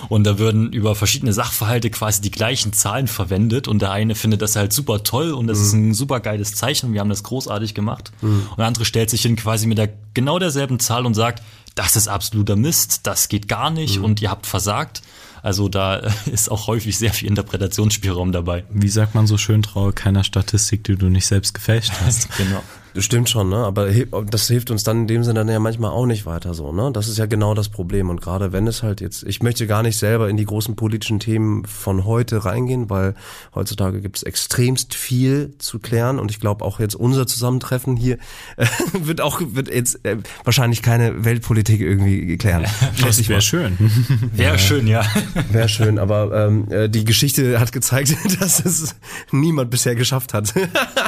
[0.08, 3.68] Und da würden über verschiedene Sachverhalte quasi die gleichen Zahlen verwendet.
[3.68, 5.64] Und der eine findet das halt super toll und das mhm.
[5.64, 8.12] ist ein super geiles Zeichen und wir haben das großartig gemacht.
[8.22, 8.46] Mhm.
[8.50, 11.42] Und der andere stellt sich hin quasi mit der genau derselben Zahl und sagt,
[11.74, 14.04] das ist absoluter Mist, das geht gar nicht mhm.
[14.04, 15.02] und ihr habt versagt.
[15.42, 18.64] Also da ist auch häufig sehr viel Interpretationsspielraum dabei.
[18.70, 22.28] Wie sagt man so schön, traue keiner Statistik, die du nicht selbst gefälscht hast.
[22.36, 22.62] genau.
[22.96, 23.56] Stimmt schon, ne?
[23.56, 26.72] Aber das hilft uns dann in dem Sinne dann ja manchmal auch nicht weiter so,
[26.72, 26.90] ne?
[26.92, 28.08] Das ist ja genau das Problem.
[28.08, 31.20] Und gerade wenn es halt jetzt, ich möchte gar nicht selber in die großen politischen
[31.20, 33.14] Themen von heute reingehen, weil
[33.54, 36.18] heutzutage gibt es extremst viel zu klären.
[36.18, 38.18] Und ich glaube auch jetzt unser Zusammentreffen hier
[38.56, 38.66] äh,
[39.02, 42.66] wird auch wird jetzt äh, wahrscheinlich keine Weltpolitik irgendwie klären.
[43.00, 43.76] Das wäre schön.
[44.32, 44.58] Wäre ja.
[44.58, 45.04] schön, ja.
[45.50, 48.94] Wäre schön, aber ähm, äh, die Geschichte hat gezeigt, dass es
[49.30, 50.52] niemand bisher geschafft hat.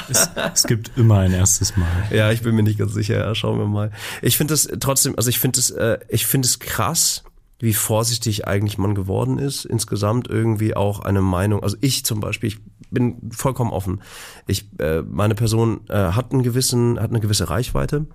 [0.08, 2.16] es, es gibt immer ein erstes Mal.
[2.16, 3.18] Ja, ich bin mir nicht ganz sicher.
[3.18, 3.90] Ja, schauen wir mal.
[4.20, 7.24] Ich finde das trotzdem, also ich finde es, äh, ich finde es krass,
[7.58, 9.64] wie vorsichtig eigentlich man geworden ist.
[9.64, 11.62] Insgesamt irgendwie auch eine Meinung.
[11.62, 12.58] Also ich zum Beispiel, ich
[12.90, 14.02] bin vollkommen offen.
[14.46, 18.06] Ich, äh, meine Person äh, hat einen gewissen, hat eine gewisse Reichweite.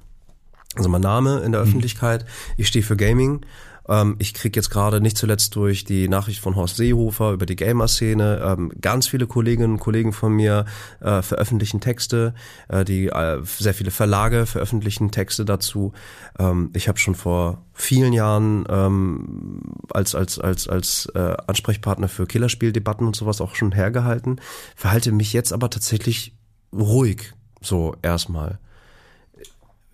[0.76, 1.68] Also mein Name in der mhm.
[1.68, 2.26] Öffentlichkeit.
[2.58, 3.42] Ich stehe für Gaming.
[3.88, 7.56] Ähm, ich krieg jetzt gerade nicht zuletzt durch die Nachricht von Horst Seehofer über die
[7.56, 10.66] Gamer-Szene, ähm, ganz viele Kolleginnen und Kollegen von mir
[11.00, 12.34] äh, veröffentlichen Texte,
[12.68, 15.94] äh, die äh, sehr viele Verlage veröffentlichen Texte dazu.
[16.40, 19.62] Ähm, ich habe schon vor vielen Jahren ähm,
[19.92, 24.42] als als als als äh, Ansprechpartner für Killerspieldebatten und sowas auch schon hergehalten,
[24.76, 26.34] verhalte mich jetzt aber tatsächlich
[26.74, 28.60] ruhig so erstmal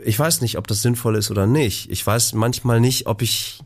[0.06, 1.90] ich weiß nicht, ob das sinnvoll ist oder nicht.
[1.90, 3.64] Ich weiß manchmal nicht, ob ich,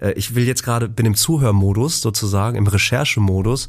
[0.00, 3.68] äh, ich will jetzt gerade, bin im Zuhörmodus sozusagen, im Recherchemodus,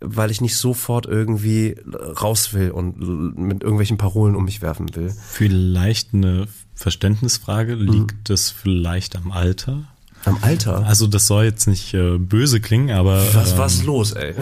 [0.00, 1.76] weil ich nicht sofort irgendwie
[2.20, 5.14] raus will und mit irgendwelchen Parolen um mich werfen will.
[5.26, 8.34] Vielleicht eine Verständnisfrage, liegt mhm.
[8.34, 9.84] es vielleicht am Alter?
[10.26, 10.84] Am Alter?
[10.84, 13.22] Also das soll jetzt nicht äh, böse klingen, aber...
[13.32, 14.34] Was ähm, was los, ey?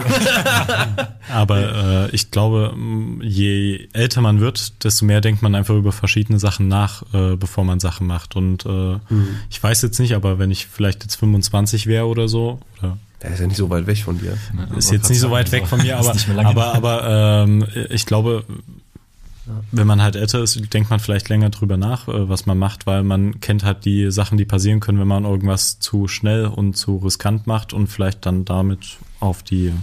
[1.31, 2.75] aber äh, ich glaube,
[3.21, 7.63] je älter man wird, desto mehr denkt man einfach über verschiedene Sachen nach, äh, bevor
[7.63, 8.35] man Sachen macht.
[8.35, 9.37] Und äh, mhm.
[9.51, 13.31] ich weiß jetzt nicht, aber wenn ich vielleicht jetzt 25 wäre oder so, oder der
[13.31, 14.37] ist ja nicht so weit weg von dir.
[14.77, 16.15] ist jetzt nicht so weit weg von mir, aber,
[16.45, 18.43] aber, aber ähm, ich glaube,
[19.71, 22.87] wenn man halt älter ist, denkt man vielleicht länger drüber nach, äh, was man macht,
[22.87, 26.75] weil man kennt halt die Sachen, die passieren können, wenn man irgendwas zu schnell und
[26.75, 29.73] zu riskant macht und vielleicht dann damit auf die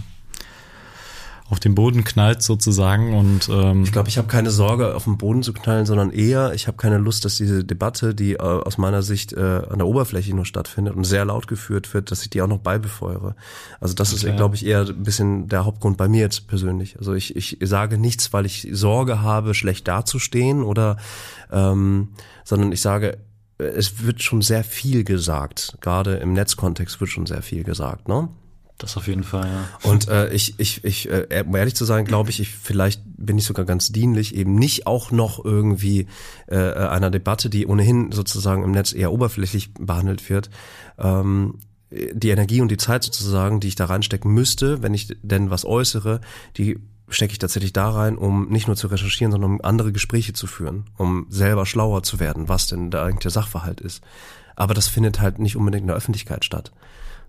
[1.53, 5.19] auf den Boden knallt sozusagen und ähm ich glaube, ich habe keine Sorge, auf den
[5.19, 8.79] Boden zu knallen, sondern eher, ich habe keine Lust, dass diese Debatte, die äh, aus
[8.79, 12.31] meiner Sicht äh, an der Oberfläche nur stattfindet und sehr laut geführt wird, dass ich
[12.31, 13.35] die auch noch beibefeuere.
[13.79, 14.31] Also das okay.
[14.31, 16.97] ist, glaube ich, eher ein bisschen der Hauptgrund bei mir jetzt persönlich.
[16.97, 20.97] Also ich, ich sage nichts, weil ich Sorge habe, schlecht dazustehen oder,
[21.51, 22.09] ähm,
[22.43, 23.19] sondern ich sage,
[23.59, 25.77] es wird schon sehr viel gesagt.
[25.81, 28.29] Gerade im Netzkontext wird schon sehr viel gesagt, ne?
[28.83, 29.89] Das auf jeden Fall, ja.
[29.89, 33.37] Und äh, ich, ich, ich, äh, um ehrlich zu sein, glaube ich, ich, vielleicht bin
[33.37, 36.07] ich sogar ganz dienlich, eben nicht auch noch irgendwie
[36.47, 40.49] äh, einer Debatte, die ohnehin sozusagen im Netz eher oberflächlich behandelt wird,
[40.97, 41.59] ähm,
[41.91, 45.63] die Energie und die Zeit sozusagen, die ich da reinstecken müsste, wenn ich denn was
[45.63, 46.19] äußere,
[46.57, 46.77] die
[47.07, 50.45] stecke ich tatsächlich da rein, um nicht nur zu recherchieren, sondern um andere Gespräche zu
[50.45, 54.03] führen, um selber schlauer zu werden, was denn da eigentlich der Sachverhalt ist.
[54.57, 56.73] Aber das findet halt nicht unbedingt in der Öffentlichkeit statt.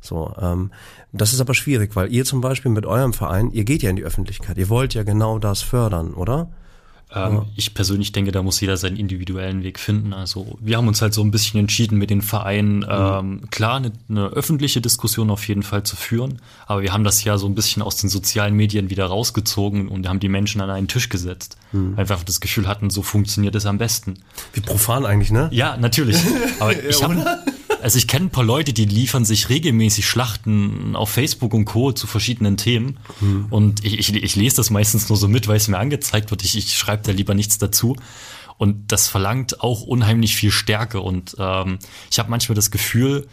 [0.05, 0.71] So, ähm,
[1.13, 3.97] das ist aber schwierig, weil ihr zum Beispiel mit eurem Verein, ihr geht ja in
[3.97, 6.51] die Öffentlichkeit, ihr wollt ja genau das fördern, oder?
[7.15, 7.47] Ähm, ja.
[7.57, 10.13] Ich persönlich denke, da muss jeder seinen individuellen Weg finden.
[10.13, 12.87] Also wir haben uns halt so ein bisschen entschieden, mit den Vereinen mhm.
[12.91, 17.23] ähm, klar eine, eine, öffentliche Diskussion auf jeden Fall zu führen, aber wir haben das
[17.25, 20.71] ja so ein bisschen aus den sozialen Medien wieder rausgezogen und haben die Menschen an
[20.71, 21.57] einen Tisch gesetzt.
[21.73, 21.95] Mhm.
[21.97, 24.15] Einfach das Gefühl hatten, so funktioniert es am besten.
[24.53, 25.49] Wie profan eigentlich, ne?
[25.53, 26.19] Ja, natürlich.
[26.59, 27.25] Aber ich habe
[27.85, 31.93] also ich kenne ein paar Leute, die liefern sich regelmäßig Schlachten auf Facebook und Co.
[31.93, 32.97] zu verschiedenen Themen.
[33.21, 33.47] Mhm.
[33.51, 36.43] Und ich, ich, ich lese das meistens nur so mit, weil es mir angezeigt wird.
[36.45, 37.95] Ich, ich schreibe da lieber nichts dazu.
[38.57, 41.03] Und das verlangt auch unheimlich viel Stärke.
[41.03, 41.79] Und ähm,
[42.11, 43.29] ich habe manchmal das Gefühl,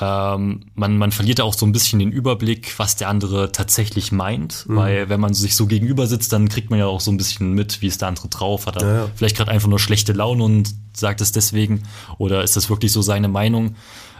[0.00, 4.66] ähm, man, man verliert auch so ein bisschen den Überblick, was der andere tatsächlich meint.
[4.68, 4.76] Mhm.
[4.76, 7.52] Weil wenn man sich so gegenüber sitzt, dann kriegt man ja auch so ein bisschen
[7.52, 8.66] mit, wie ist der andere drauf.
[8.66, 9.08] Hat er ja, ja.
[9.14, 11.82] vielleicht gerade einfach nur schlechte Laune und sagt es deswegen?
[12.18, 13.76] Oder ist das wirklich so seine Meinung?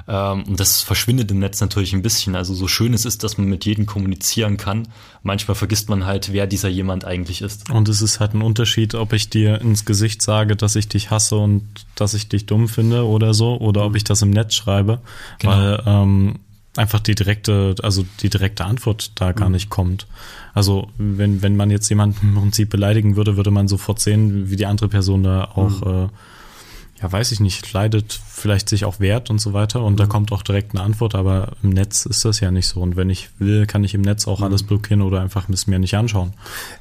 [0.08, 2.36] Ähm, und das verschwindet im Netz natürlich ein bisschen.
[2.36, 4.88] Also so schön es ist, dass man mit jedem kommunizieren kann,
[5.22, 7.70] manchmal vergisst man halt, wer dieser jemand eigentlich ist.
[7.70, 11.10] Und es ist halt ein Unterschied, ob ich dir ins Gesicht sage, dass ich dich
[11.10, 14.54] hasse und dass ich dich dumm finde oder so, oder ob ich das im Netz
[14.54, 15.00] schreibe.
[15.38, 15.52] Genau.
[15.52, 16.34] Weil ähm,
[16.76, 19.54] einfach die direkte, also die direkte Antwort da gar mhm.
[19.54, 20.06] nicht kommt.
[20.54, 24.56] Also wenn, wenn man jetzt jemanden im Prinzip beleidigen würde, würde man sofort sehen, wie
[24.56, 26.04] die andere Person da auch mhm.
[26.04, 26.08] äh,
[27.00, 29.96] ja, weiß ich nicht, leidet vielleicht sich auch wert und so weiter und mhm.
[29.96, 32.96] da kommt auch direkt eine Antwort, aber im Netz ist das ja nicht so und
[32.96, 34.44] wenn ich will, kann ich im Netz auch mhm.
[34.46, 36.32] alles blockieren oder einfach es mir nicht anschauen.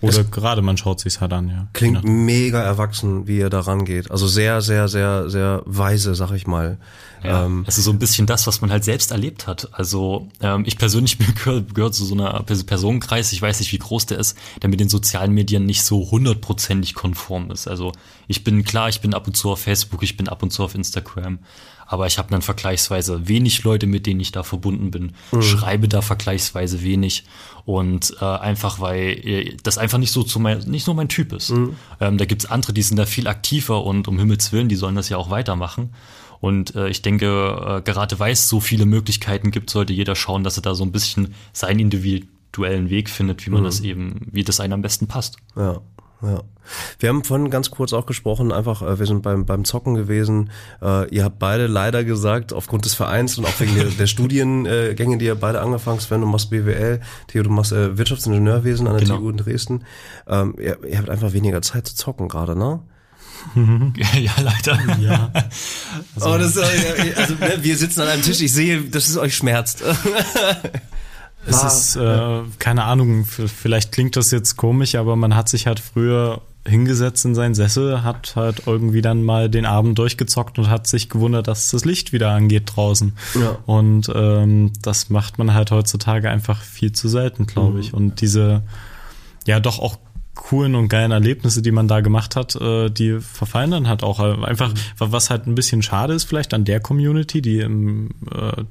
[0.01, 1.67] Oder es gerade man schaut sich's halt an, ja.
[1.73, 4.11] Klingt mega erwachsen, wie ihr da rangeht.
[4.11, 6.77] Also sehr, sehr, sehr, sehr weise, sag ich mal.
[7.23, 9.69] Ja, ähm, es ist so ein bisschen das, was man halt selbst erlebt hat.
[9.73, 14.05] Also ähm, ich persönlich gehöre gehör zu so einer Personenkreis, ich weiß nicht, wie groß
[14.07, 17.67] der ist, der mit den sozialen Medien nicht so hundertprozentig konform ist.
[17.67, 17.93] Also
[18.27, 20.63] ich bin klar, ich bin ab und zu auf Facebook, ich bin ab und zu
[20.63, 21.39] auf Instagram,
[21.87, 25.41] aber ich habe dann vergleichsweise wenig Leute, mit denen ich da verbunden bin, mhm.
[25.41, 27.25] schreibe da vergleichsweise wenig
[27.65, 31.33] und äh, einfach weil äh, das einfach nicht so zu mein, nicht so mein Typ
[31.33, 31.51] ist.
[31.51, 31.75] Mhm.
[31.99, 34.95] Ähm, da gibt's andere, die sind da viel aktiver und um Himmels Willen, die sollen
[34.95, 35.91] das ja auch weitermachen.
[36.41, 40.43] Und äh, ich denke, äh, gerade weil es so viele Möglichkeiten gibt, sollte jeder schauen,
[40.43, 43.65] dass er da so ein bisschen seinen individuellen Weg findet, wie man mhm.
[43.65, 45.37] das eben, wie das einem am besten passt.
[45.55, 45.81] Ja.
[46.25, 46.41] Ja.
[46.99, 50.49] Wir haben vorhin ganz kurz auch gesprochen, einfach, äh, wir sind beim, beim Zocken gewesen.
[50.81, 55.17] Äh, ihr habt beide leider gesagt, aufgrund des Vereins und auch wegen der, der Studiengänge,
[55.17, 58.93] die ihr beide angefangen habt, Sven, du machst BWL, Theo, du machst äh, Wirtschaftsingenieurwesen an
[58.93, 59.17] der genau.
[59.17, 59.85] TU in Dresden.
[60.27, 62.79] Ähm, ihr, ihr habt einfach weniger Zeit zu zocken gerade, ne?
[64.15, 64.99] ja, leider.
[64.99, 65.31] Ja.
[66.15, 69.35] Also, oh, das, also, ne, wir sitzen an einem Tisch, ich sehe, dass es euch
[69.35, 69.83] schmerzt.
[71.45, 75.79] es ist, äh, keine Ahnung, vielleicht klingt das jetzt komisch, aber man hat sich halt
[75.79, 80.87] früher hingesetzt in seinen Sessel, hat halt irgendwie dann mal den Abend durchgezockt und hat
[80.87, 83.13] sich gewundert, dass das Licht wieder angeht draußen.
[83.39, 83.57] Ja.
[83.67, 87.79] Und ähm, das macht man halt heutzutage einfach viel zu selten, glaube mhm.
[87.79, 87.93] ich.
[87.93, 88.63] Und diese
[89.45, 89.97] ja doch auch
[90.35, 94.19] coolen und geilen Erlebnisse, die man da gemacht hat, äh, die verfallen dann halt auch
[94.19, 94.77] einfach, mhm.
[94.99, 97.69] was halt ein bisschen schade ist vielleicht an der Community, die, äh,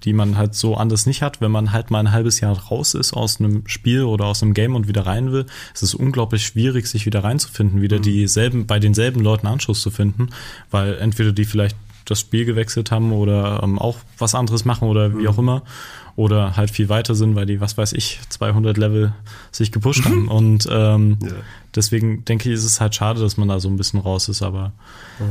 [0.04, 2.94] die man halt so anders nicht hat, wenn man halt mal ein halbes Jahr raus
[2.94, 6.46] ist aus einem Spiel oder aus einem Game und wieder rein will, ist es unglaublich
[6.46, 8.02] schwierig, sich wieder reinzufinden, wieder mhm.
[8.02, 10.28] dieselben, bei denselben Leuten Anschluss zu finden,
[10.70, 15.16] weil entweder die vielleicht das Spiel gewechselt haben oder ähm, auch was anderes machen oder
[15.16, 15.28] wie mhm.
[15.28, 15.62] auch immer
[16.16, 19.12] oder halt viel weiter sind, weil die, was weiß ich, 200 Level
[19.50, 20.28] sich gepusht haben.
[20.28, 21.32] Und ähm, ja.
[21.74, 24.42] deswegen denke ich, ist es halt schade, dass man da so ein bisschen raus ist,
[24.42, 24.72] aber
[25.18, 25.26] ja.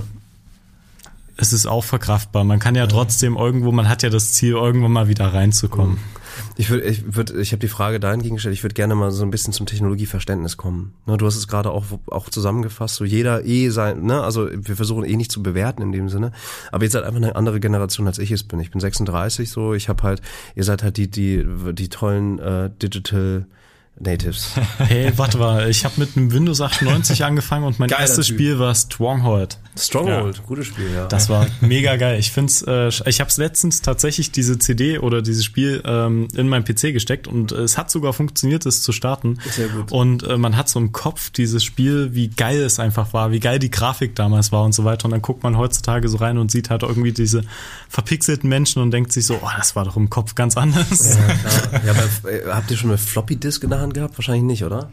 [1.38, 2.43] es ist auch verkraftbar.
[2.43, 5.95] Man kann ja, ja, trotzdem irgendwo, man hat ja das Ziel, irgendwann mal wieder reinzukommen.
[5.95, 6.22] Mhm.
[6.57, 8.53] Ich würde, ich würde, ich habe die Frage dahingehend gestellt.
[8.53, 10.93] Ich würde gerne mal so ein bisschen zum Technologieverständnis kommen.
[11.05, 12.95] Ne, du hast es gerade auch auch zusammengefasst.
[12.95, 16.31] So jeder eh sein, ne, also wir versuchen eh nicht zu bewerten in dem Sinne.
[16.71, 18.59] Aber ihr seid einfach eine andere Generation als ich es bin.
[18.59, 19.73] Ich bin 36 so.
[19.73, 20.21] Ich habe halt,
[20.55, 23.45] ihr seid halt die die die tollen äh, Digital
[23.99, 24.51] Natives.
[24.79, 28.35] Hey, warte mal, ich habe mit einem Windows 98 angefangen und mein Geiler erstes typ.
[28.35, 29.57] Spiel war Stronghold.
[29.77, 30.43] Stronghold, ja.
[30.45, 31.07] gutes Spiel, ja.
[31.07, 32.19] Das war mega geil.
[32.19, 36.63] Ich find's, äh, ich habe letztens tatsächlich diese CD oder dieses Spiel ähm, in meinen
[36.63, 39.39] PC gesteckt und es hat sogar funktioniert, es zu starten.
[39.49, 39.91] Sehr gut.
[39.91, 43.39] Und äh, man hat so im Kopf dieses Spiel, wie geil es einfach war, wie
[43.39, 45.05] geil die Grafik damals war und so weiter.
[45.05, 47.43] Und dann guckt man heutzutage so rein und sieht halt irgendwie diese
[47.89, 51.15] verpixelten Menschen und denkt sich so, oh, das war doch im Kopf ganz anders.
[51.15, 51.85] Ja, klar.
[51.85, 54.17] ja aber äh, habt ihr schon eine Floppy Disk in der Hand gehabt?
[54.17, 54.91] Wahrscheinlich nicht, oder?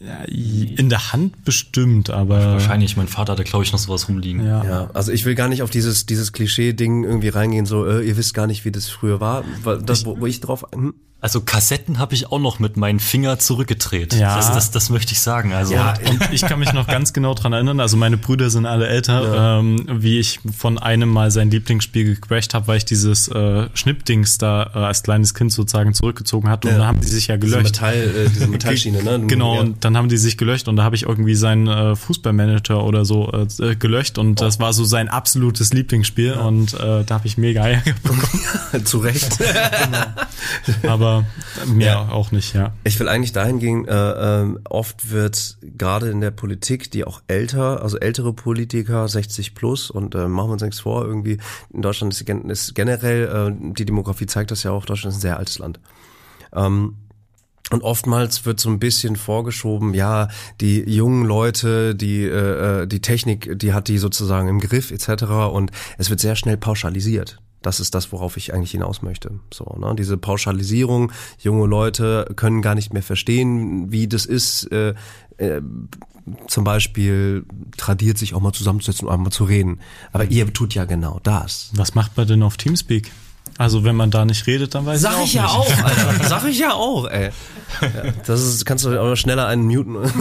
[0.00, 2.54] Ja, in der Hand bestimmt, aber.
[2.54, 4.44] Wahrscheinlich, mein Vater hatte, glaube ich, noch sowas rumliegen.
[4.44, 4.64] Ja.
[4.64, 8.16] ja, also ich will gar nicht auf dieses, dieses Klischee-Ding irgendwie reingehen, so, äh, ihr
[8.16, 9.44] wisst gar nicht, wie das früher war.
[9.62, 10.64] Weil das, wo, wo ich drauf.
[10.74, 10.94] Hm?
[11.26, 14.14] Also Kassetten habe ich auch noch mit meinen Finger zurückgedreht.
[14.14, 14.36] Ja.
[14.36, 15.52] Das, das, das möchte ich sagen.
[15.52, 17.80] Also ja, und ich kann mich noch ganz genau dran erinnern.
[17.80, 19.58] Also meine Brüder sind alle älter, ja.
[19.58, 24.38] ähm, wie ich von einem Mal sein Lieblingsspiel gecrashed habe, weil ich dieses äh, Schnippdings
[24.38, 26.68] da äh, als kleines Kind sozusagen zurückgezogen hatte.
[26.68, 26.74] Ja.
[26.74, 27.74] Und dann haben die sich ja gelöscht.
[27.74, 29.26] Diese, Metall, äh, diese Metallschiene, ne?
[29.26, 29.62] Genau, ja.
[29.62, 33.04] und dann haben die sich gelöscht und da habe ich irgendwie seinen äh, Fußballmanager oder
[33.04, 34.44] so äh, gelöscht und oh.
[34.44, 38.22] das war so sein absolutes Lieblingsspiel und äh, da habe ich mega Eier bekommen.
[38.84, 39.38] Zu Recht.
[40.78, 40.92] genau.
[40.92, 41.15] Aber
[41.60, 42.08] aber mehr ja.
[42.08, 42.72] auch nicht, ja.
[42.84, 47.22] Ich will eigentlich dahin gehen, äh, äh, oft wird gerade in der Politik, die auch
[47.28, 51.38] älter, also ältere Politiker, 60 plus und äh, machen wir uns nichts vor, irgendwie
[51.72, 55.22] in Deutschland ist, ist generell, äh, die Demografie zeigt das ja auch, Deutschland ist ein
[55.22, 55.80] sehr altes Land.
[56.54, 56.96] Ähm,
[57.70, 60.28] und oftmals wird so ein bisschen vorgeschoben, ja,
[60.60, 65.24] die jungen Leute, die äh, äh, die Technik, die hat die sozusagen im Griff etc.
[65.50, 67.40] Und es wird sehr schnell pauschalisiert.
[67.66, 69.40] Das ist das, worauf ich eigentlich hinaus möchte.
[69.52, 69.92] So, ne?
[69.98, 71.10] Diese Pauschalisierung,
[71.40, 74.70] junge Leute können gar nicht mehr verstehen, wie das ist.
[74.70, 74.94] Äh,
[75.38, 75.60] äh,
[76.46, 77.44] zum Beispiel
[77.76, 79.80] tradiert sich auch mal zusammenzusetzen und einmal zu reden.
[80.12, 81.72] Aber ihr tut ja genau das.
[81.74, 83.10] Was macht man denn auf Teamspeak?
[83.58, 86.28] Also wenn man da nicht redet, dann weiß Sag ich, ich ja auch, Alter.
[86.28, 87.30] Sag ich ja auch, ey.
[87.80, 87.88] Ja,
[88.26, 89.96] das ist, kannst du auch schneller einen muten.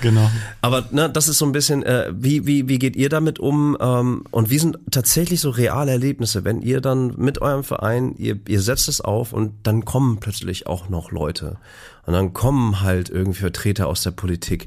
[0.00, 0.30] genau.
[0.60, 3.76] Aber ne, das ist so ein bisschen, äh, wie, wie, wie geht ihr damit um?
[3.80, 8.38] Ähm, und wie sind tatsächlich so reale Erlebnisse, wenn ihr dann mit eurem Verein, ihr,
[8.46, 11.56] ihr setzt es auf und dann kommen plötzlich auch noch Leute.
[12.04, 14.66] Und dann kommen halt irgendwie Vertreter aus der Politik.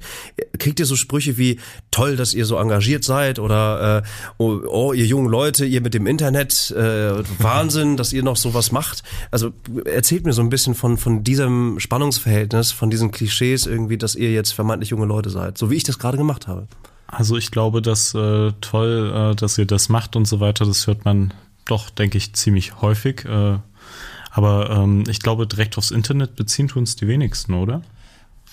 [0.58, 1.60] Kriegt ihr so Sprüche wie,
[1.92, 4.08] toll, dass ihr so engagiert seid oder äh,
[4.38, 8.72] oh, oh, ihr jungen Leute, ihr mit dem Internet, äh, Wahnsinn, dass ihr noch sowas
[8.72, 9.04] macht.
[9.32, 9.52] Also
[9.84, 14.32] erzählt mir so ein bisschen von, von diesem Spannungsverhältnis, von diesen Klischees irgendwie, dass ihr
[14.32, 16.68] jetzt vermeintlich junge Leute seid, so wie ich das gerade gemacht habe.
[17.08, 20.88] Also ich glaube, dass äh, toll, äh, dass ihr das macht und so weiter, das
[20.88, 21.34] hört man
[21.66, 23.26] doch, denke ich, ziemlich häufig.
[23.26, 23.58] Äh,
[24.36, 27.82] aber ähm, ich glaube, direkt aufs Internet beziehen tun es die wenigsten, oder?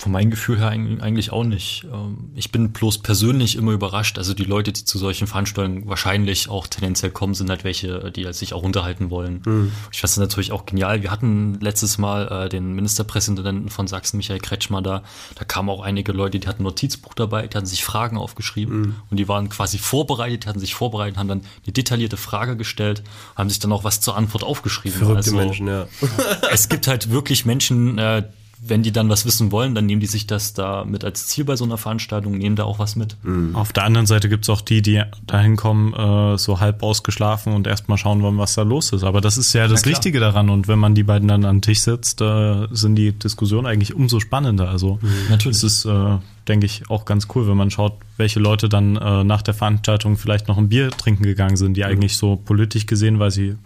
[0.02, 1.84] Von meinem Gefühl her eigentlich auch nicht.
[1.84, 4.18] Ähm, ich bin bloß persönlich immer überrascht.
[4.18, 8.24] Also die Leute, die zu solchen Veranstaltungen wahrscheinlich auch tendenziell kommen, sind halt welche, die
[8.24, 9.42] halt sich auch unterhalten wollen.
[9.46, 9.70] Mhm.
[9.92, 11.02] Ich finde es natürlich auch genial.
[11.02, 15.04] Wir hatten letztes Mal äh, den Ministerpräsidenten von Sachsen, Michael Kretschmer, da.
[15.36, 18.80] Da kamen auch einige Leute, die hatten ein Notizbuch dabei, die hatten sich Fragen aufgeschrieben
[18.80, 18.94] mhm.
[19.08, 23.04] und die waren quasi vorbereitet, die hatten sich vorbereitet, haben dann eine detaillierte Frage gestellt,
[23.36, 24.98] haben sich dann auch was zur Antwort aufgeschrieben.
[24.98, 25.86] Verrückte also, Menschen, ja.
[26.50, 28.24] es gibt halt wirklich Menschen, äh,
[28.64, 31.44] wenn die dann was wissen wollen, dann nehmen die sich das da mit als Ziel
[31.44, 33.16] bei so einer Veranstaltung, nehmen da auch was mit.
[33.24, 33.56] Mhm.
[33.56, 37.66] Auf der anderen Seite gibt's auch die, die da hinkommen, äh, so halb ausgeschlafen und
[37.66, 39.02] erstmal schauen wollen, was da los ist.
[39.02, 40.48] Aber das ist ja das Wichtige daran.
[40.48, 43.94] Und wenn man die beiden dann an den Tisch setzt, äh, sind die Diskussionen eigentlich
[43.94, 44.68] umso spannender.
[44.68, 45.10] Also mhm.
[45.28, 45.58] natürlich.
[45.58, 49.24] Es ist, äh, denke ich, auch ganz cool, wenn man schaut, welche Leute dann äh,
[49.24, 51.88] nach der Veranstaltung vielleicht noch ein Bier trinken gegangen sind, die mhm.
[51.88, 53.56] eigentlich so politisch gesehen, weil sie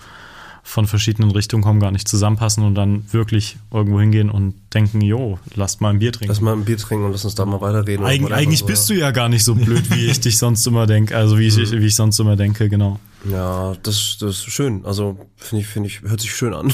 [0.67, 5.39] von verschiedenen Richtungen kommen, gar nicht zusammenpassen und dann wirklich irgendwo hingehen und denken, jo,
[5.55, 6.29] lasst mal ein Bier trinken.
[6.29, 8.05] Lass mal ein Bier trinken und lass uns da mal weiterreden.
[8.05, 11.17] Eig eigentlich bist du ja gar nicht so blöd, wie ich dich sonst immer denke,
[11.17, 11.81] also wie ich, mhm.
[11.81, 12.99] wie ich sonst immer denke, genau.
[13.31, 14.85] Ja, das, das ist schön.
[14.85, 16.73] Also finde ich, finde ich, hört sich schön an.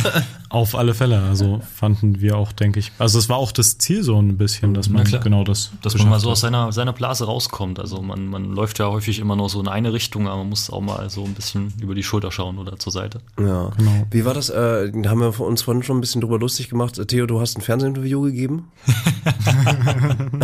[0.48, 1.20] Auf alle Fälle.
[1.22, 2.92] Also fanden wir auch, denke ich.
[2.98, 5.70] Also es war auch das Ziel so ein bisschen, dass man genau das.
[5.82, 7.80] Dass man mal so aus seiner, seiner Blase rauskommt.
[7.80, 10.70] Also man, man läuft ja häufig immer nur so in eine Richtung, aber man muss
[10.70, 13.20] auch mal so ein bisschen über die Schulter schauen oder zur Seite.
[13.38, 13.70] Ja.
[13.76, 14.06] Genau.
[14.10, 14.50] Wie war das?
[14.50, 17.00] Äh, da haben wir uns vorhin schon ein bisschen drüber lustig gemacht.
[17.08, 18.68] Theo, du hast ein Fernsehinterview gegeben?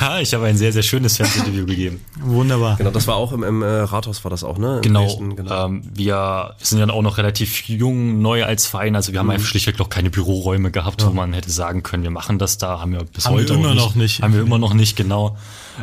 [0.00, 2.00] ja, ich habe ein sehr, sehr schönes Fernsehinterview gegeben.
[2.20, 2.76] Wunderbar.
[2.76, 4.73] Genau, das war auch im, im äh, Rathaus war das auch, ne?
[4.80, 5.02] Genau.
[5.02, 5.66] Nächsten, genau.
[5.66, 8.96] Ähm, wir sind ja auch noch relativ jung, neu als Verein.
[8.96, 9.32] Also wir haben mhm.
[9.32, 11.08] einfach schlichtweg noch keine Büroräume gehabt, ja.
[11.08, 12.80] wo man hätte sagen können, wir machen das da.
[12.80, 14.22] Haben wir bis haben heute wir immer noch nicht.
[14.22, 15.36] Haben wir immer noch nicht, genau.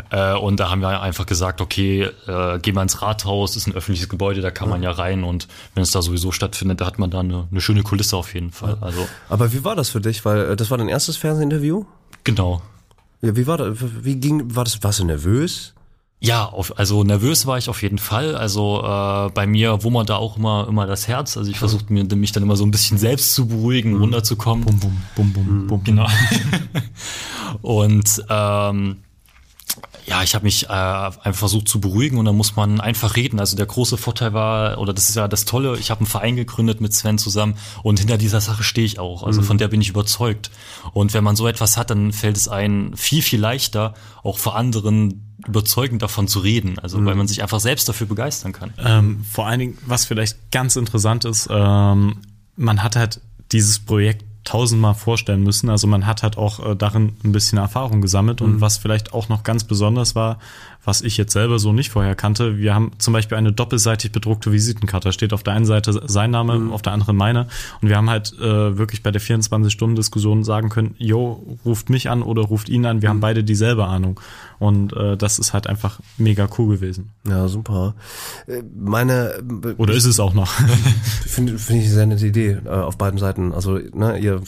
[0.09, 3.73] Äh, und da haben wir einfach gesagt, okay, äh, gehen wir ins Rathaus, ist ein
[3.73, 6.99] öffentliches Gebäude, da kann man ja rein und wenn es da sowieso stattfindet, da hat
[6.99, 8.77] man da eine, eine schöne Kulisse auf jeden Fall.
[8.81, 9.07] Also.
[9.29, 10.23] Aber wie war das für dich?
[10.23, 11.85] Weil äh, das war dein erstes Fernsehinterview?
[12.23, 12.61] Genau.
[13.21, 13.77] Ja, wie war das?
[13.79, 15.73] Wie ging, war das, warst du nervös?
[16.23, 18.35] Ja, auf, also nervös war ich auf jeden Fall.
[18.35, 21.35] Also äh, bei mir wummert da auch immer immer das Herz.
[21.35, 24.01] Also ich versuche mir mich dann immer so ein bisschen selbst zu beruhigen, mhm.
[24.01, 24.63] runterzukommen.
[24.63, 25.83] Bum, bum, bum, bum, bum.
[25.83, 26.07] Genau.
[27.63, 28.97] und ähm,
[30.05, 33.39] ja, ich habe mich äh, einfach versucht zu beruhigen und dann muss man einfach reden.
[33.39, 36.35] Also der große Vorteil war, oder das ist ja das Tolle, ich habe einen Verein
[36.35, 39.23] gegründet mit Sven zusammen und hinter dieser Sache stehe ich auch.
[39.23, 39.45] Also mhm.
[39.45, 40.51] von der bin ich überzeugt.
[40.93, 43.93] Und wenn man so etwas hat, dann fällt es einem viel, viel leichter,
[44.23, 46.79] auch vor anderen überzeugend davon zu reden.
[46.79, 47.05] Also mhm.
[47.05, 48.73] weil man sich einfach selbst dafür begeistern kann.
[48.83, 52.17] Ähm, vor allen Dingen, was vielleicht ganz interessant ist, ähm,
[52.55, 53.21] man hat halt
[53.51, 55.69] dieses Projekt tausendmal vorstellen müssen.
[55.69, 58.41] Also man hat halt auch äh, darin ein bisschen Erfahrung gesammelt.
[58.41, 58.61] Und mhm.
[58.61, 60.39] was vielleicht auch noch ganz besonders war,
[60.83, 62.57] was ich jetzt selber so nicht vorher kannte.
[62.57, 65.09] Wir haben zum Beispiel eine doppelseitig bedruckte Visitenkarte.
[65.09, 66.71] Da steht auf der einen Seite sein Name, mhm.
[66.71, 67.47] auf der anderen meine.
[67.81, 72.23] Und wir haben halt äh, wirklich bei der 24-Stunden-Diskussion sagen können, jo, ruft mich an
[72.23, 73.01] oder ruft ihn an.
[73.01, 73.13] Wir mhm.
[73.13, 74.19] haben beide dieselbe Ahnung.
[74.57, 77.11] Und äh, das ist halt einfach mega cool gewesen.
[77.27, 77.95] Ja, super.
[78.47, 79.43] Äh, meine
[79.77, 80.51] Oder ist es auch noch?
[81.25, 83.53] Finde find ich eine sehr nette Idee äh, auf beiden Seiten.
[83.53, 84.41] Also, ne, ihr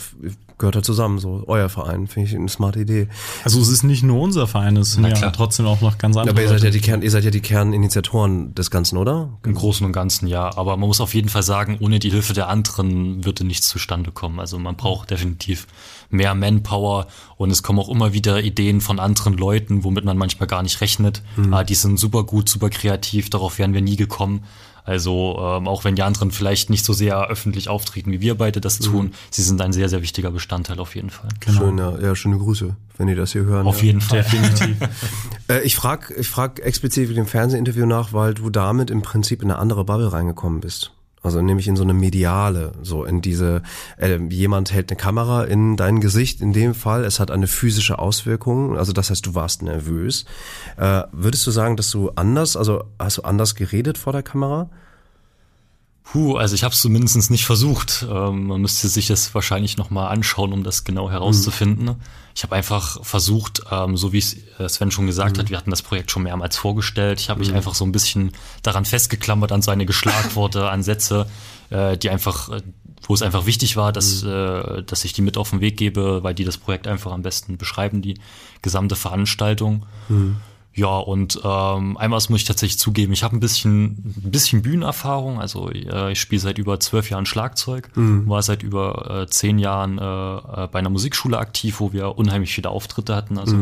[0.63, 3.07] gehört halt zusammen, so euer Verein, finde ich eine smarte Idee.
[3.43, 6.22] Also es ist nicht nur unser Verein, es sind ja trotzdem auch noch ganz andere
[6.29, 9.39] Aber ihr seid ja die Kern, ihr seid ja die Kerninitiatoren des Ganzen, oder?
[9.43, 12.33] Im Großen und Ganzen ja, aber man muss auf jeden Fall sagen, ohne die Hilfe
[12.33, 14.39] der anderen würde nichts zustande kommen.
[14.39, 15.67] Also man braucht definitiv
[16.09, 17.07] mehr Manpower
[17.37, 20.81] und es kommen auch immer wieder Ideen von anderen Leuten, womit man manchmal gar nicht
[20.81, 21.21] rechnet.
[21.51, 24.43] Ah, die sind super gut, super kreativ, darauf wären wir nie gekommen.
[24.85, 28.59] Also ähm, auch wenn die anderen vielleicht nicht so sehr öffentlich auftreten, wie wir beide
[28.59, 31.29] das tun, sie sind ein sehr, sehr wichtiger Bestandteil auf jeden Fall.
[31.49, 33.65] Schön, ja, ja, schöne Grüße, wenn ihr das hier hören.
[33.65, 33.85] Auf ja.
[33.85, 34.23] jeden Fall.
[34.23, 34.77] Definitiv.
[35.49, 39.41] Äh, ich frag, ich frag explizit für dem Fernsehinterview nach, weil du damit im Prinzip
[39.41, 40.93] in eine andere Bubble reingekommen bist.
[41.23, 43.63] Also nämlich in so eine mediale, so in diese,
[43.97, 47.97] äh, jemand hält eine Kamera in dein Gesicht, in dem Fall, es hat eine physische
[47.97, 50.25] Auswirkung, also das heißt, du warst nervös.
[50.75, 54.69] Äh, würdest du sagen, dass du anders, also hast du anders geredet vor der Kamera?
[56.03, 58.05] Puh, also ich habe es zumindest nicht versucht.
[58.09, 61.95] Ähm, man müsste sich das wahrscheinlich nochmal anschauen, um das genau herauszufinden.
[62.35, 65.69] Ich habe einfach versucht, ähm, so wie es äh, Sven schon gesagt hat, wir hatten
[65.69, 67.19] das Projekt schon mehrmals vorgestellt.
[67.19, 68.31] Ich habe mich einfach so ein bisschen
[68.63, 71.27] daran festgeklammert, an so einige Schlagworte, an Sätze,
[71.69, 72.61] äh, die einfach, äh,
[73.07, 76.21] wo es einfach wichtig war, dass, äh, dass ich die mit auf den Weg gebe,
[76.23, 78.19] weil die das Projekt einfach am besten beschreiben, die
[78.61, 79.85] gesamte Veranstaltung.
[80.75, 83.83] Ja, und ähm, einmal muss ich tatsächlich zugeben, ich habe ein bisschen,
[84.23, 85.39] ein bisschen Bühnenerfahrung.
[85.39, 87.91] Also äh, ich spiele seit über zwölf Jahren Schlagzeug,
[88.27, 90.03] war seit über äh, zehn Jahren äh,
[90.63, 93.37] äh, bei einer Musikschule aktiv, wo wir unheimlich viele Auftritte hatten.
[93.37, 93.55] Also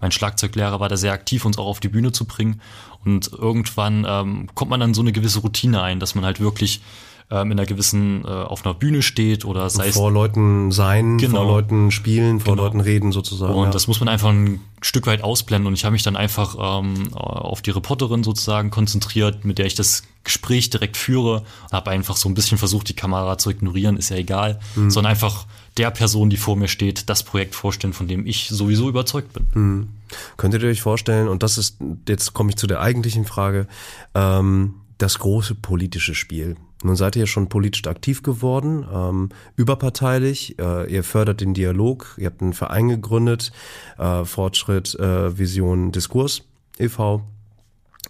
[0.00, 2.60] mein Schlagzeuglehrer war da sehr aktiv, uns auch auf die Bühne zu bringen.
[3.04, 6.82] Und irgendwann ähm, kommt man dann so eine gewisse Routine ein, dass man halt wirklich
[7.30, 11.18] ähm, in einer gewissen, äh, auf einer Bühne steht oder sei es vor Leuten sein,
[11.18, 11.40] Genau.
[11.44, 12.64] vor Leuten spielen, vor Genau.
[12.64, 13.52] Leuten reden sozusagen.
[13.54, 13.70] Und ja.
[13.70, 15.66] das muss man einfach ein Stück weit ausblenden.
[15.66, 19.74] Und ich habe mich dann einfach ähm, auf die Reporterin sozusagen konzentriert, mit der ich
[19.74, 21.42] das Gespräch direkt führe.
[21.64, 24.58] Und habe einfach so ein bisschen versucht, die Kamera zu ignorieren, ist ja egal.
[24.74, 28.88] Sondern einfach der Person, die vor mir steht, das Projekt vorstellen, von dem ich sowieso
[28.88, 29.88] überzeugt bin.
[30.36, 31.76] Könntet ihr euch vorstellen, und das ist,
[32.08, 33.66] jetzt komme ich zu der eigentlichen Frage,
[34.14, 36.56] ähm, das große politische Spiel.
[36.82, 42.26] Nun seid ihr schon politisch aktiv geworden, ähm, überparteilich, äh, ihr fördert den Dialog, ihr
[42.26, 43.50] habt einen Verein gegründet,
[43.98, 46.42] äh, Fortschritt, äh, Vision, Diskurs
[46.78, 47.24] e.V.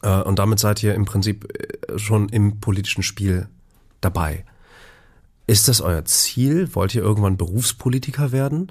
[0.03, 3.49] Äh, und damit seid ihr im Prinzip äh, schon im politischen Spiel
[4.03, 4.45] dabei.
[5.47, 6.75] Ist das euer Ziel?
[6.75, 8.71] Wollt ihr irgendwann Berufspolitiker werden?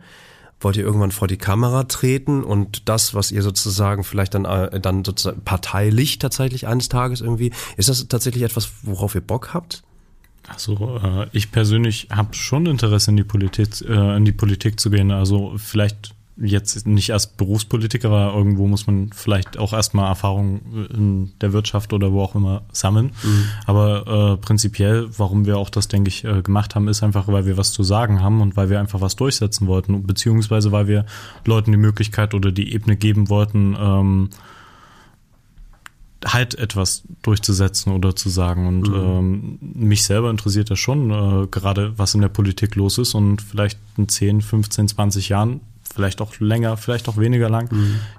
[0.59, 4.79] Wollt ihr irgendwann vor die Kamera treten und das, was ihr sozusagen vielleicht dann, äh,
[4.79, 9.83] dann sozusagen parteilich tatsächlich eines Tages irgendwie, ist das tatsächlich etwas, worauf ihr Bock habt?
[10.47, 14.89] Also äh, ich persönlich habe schon Interesse in die Politik, äh, in die Politik zu
[14.89, 15.11] gehen.
[15.11, 21.31] Also vielleicht jetzt nicht als Berufspolitiker, aber irgendwo muss man vielleicht auch erstmal Erfahrung in
[21.41, 23.11] der Wirtschaft oder wo auch immer sammeln.
[23.65, 27.45] Aber äh, prinzipiell, warum wir auch das, denke ich, äh, gemacht haben, ist einfach, weil
[27.45, 31.05] wir was zu sagen haben und weil wir einfach was durchsetzen wollten, beziehungsweise weil wir
[31.45, 34.29] Leuten die Möglichkeit oder die Ebene geben wollten, ähm,
[36.25, 38.67] halt etwas durchzusetzen oder zu sagen.
[38.67, 43.13] Und ähm, mich selber interessiert das schon, äh, gerade was in der Politik los ist
[43.13, 45.61] und vielleicht in 10, 15, 20 Jahren,
[45.97, 47.69] vielleicht auch länger, vielleicht auch weniger lang,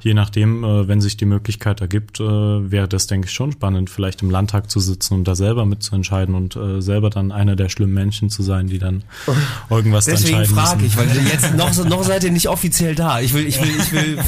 [0.01, 3.89] je nachdem, äh, wenn sich die Möglichkeit ergibt, äh, wäre das, denke ich, schon spannend,
[3.89, 7.69] vielleicht im Landtag zu sitzen und da selber mitzuentscheiden und äh, selber dann einer der
[7.69, 9.05] schlimmen Menschen zu sein, die dann
[9.71, 13.21] irgendwas Deswegen entscheiden frage ich, weil jetzt noch, noch seid ihr nicht offiziell da.
[13.21, 14.19] Ich will, ich will, ich will,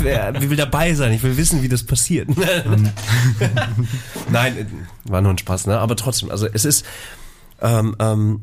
[0.41, 1.13] ich will dabei sein.
[1.13, 2.29] Ich will wissen, wie das passiert.
[4.31, 4.67] Nein, äh,
[5.11, 5.81] war nur ein Spaß, ne?
[5.81, 6.87] Aber trotzdem, also es ist,
[7.61, 8.43] ähm, ähm,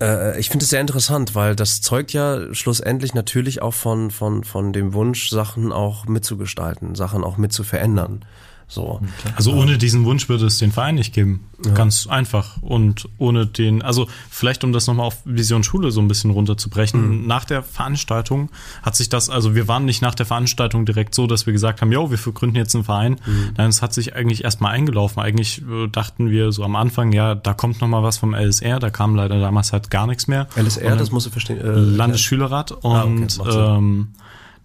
[0.00, 4.44] äh, ich finde es sehr interessant, weil das zeugt ja schlussendlich natürlich auch von, von,
[4.44, 8.24] von dem Wunsch, Sachen auch mitzugestalten, Sachen auch mit zu verändern.
[8.72, 9.00] So.
[9.36, 11.44] Also ohne diesen Wunsch würde es den Verein nicht geben.
[11.74, 12.56] Ganz einfach.
[12.62, 17.26] Und ohne den, also vielleicht um das nochmal auf Vision Schule so ein bisschen runterzubrechen.
[17.26, 18.48] Nach der Veranstaltung
[18.82, 21.82] hat sich das, also wir waren nicht nach der Veranstaltung direkt so, dass wir gesagt
[21.82, 23.16] haben, jo, wir gründen jetzt einen Verein.
[23.58, 25.22] Nein, es hat sich eigentlich erstmal eingelaufen.
[25.22, 28.78] Eigentlich äh, dachten wir so am Anfang, ja, da kommt nochmal was vom LSR.
[28.78, 30.48] Da kam leider damals halt gar nichts mehr.
[30.56, 31.60] LSR, das musst du verstehen.
[31.60, 34.08] Äh, Landesschülerrat und Ah, okay, ähm,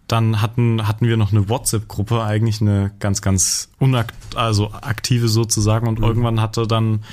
[0.07, 5.85] dann hatten hatten wir noch eine WhatsApp-Gruppe, eigentlich eine ganz ganz unakt also aktive sozusagen
[5.85, 5.97] Mhm.
[5.97, 7.03] und irgendwann hatte dann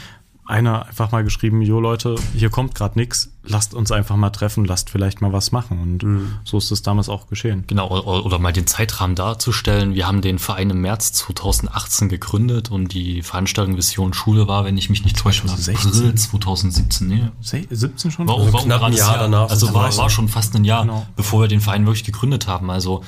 [0.46, 4.64] einer einfach mal geschrieben, jo Leute, hier kommt gerade nix, lasst uns einfach mal treffen,
[4.64, 6.32] lasst vielleicht mal was machen und Mhm.
[6.44, 7.64] so ist es damals auch geschehen.
[7.66, 9.94] Genau, oder mal den Zeitrahmen darzustellen.
[9.94, 14.78] Wir haben den Verein im März 2018 gegründet und die Veranstaltung Vision Schule war, wenn
[14.78, 15.90] ich mich nicht täusche, 2016.
[15.92, 17.08] April 2017.
[17.08, 18.26] Nee, Se- 17 schon?
[18.28, 19.96] war, Also war knapp ein gerades Jahr danach Also war, sozusagen.
[19.98, 21.06] war schon fast ein Jahr, Genau.
[21.16, 22.70] bevor wir den Verein wirklich gegründet haben.
[22.70, 23.02] Also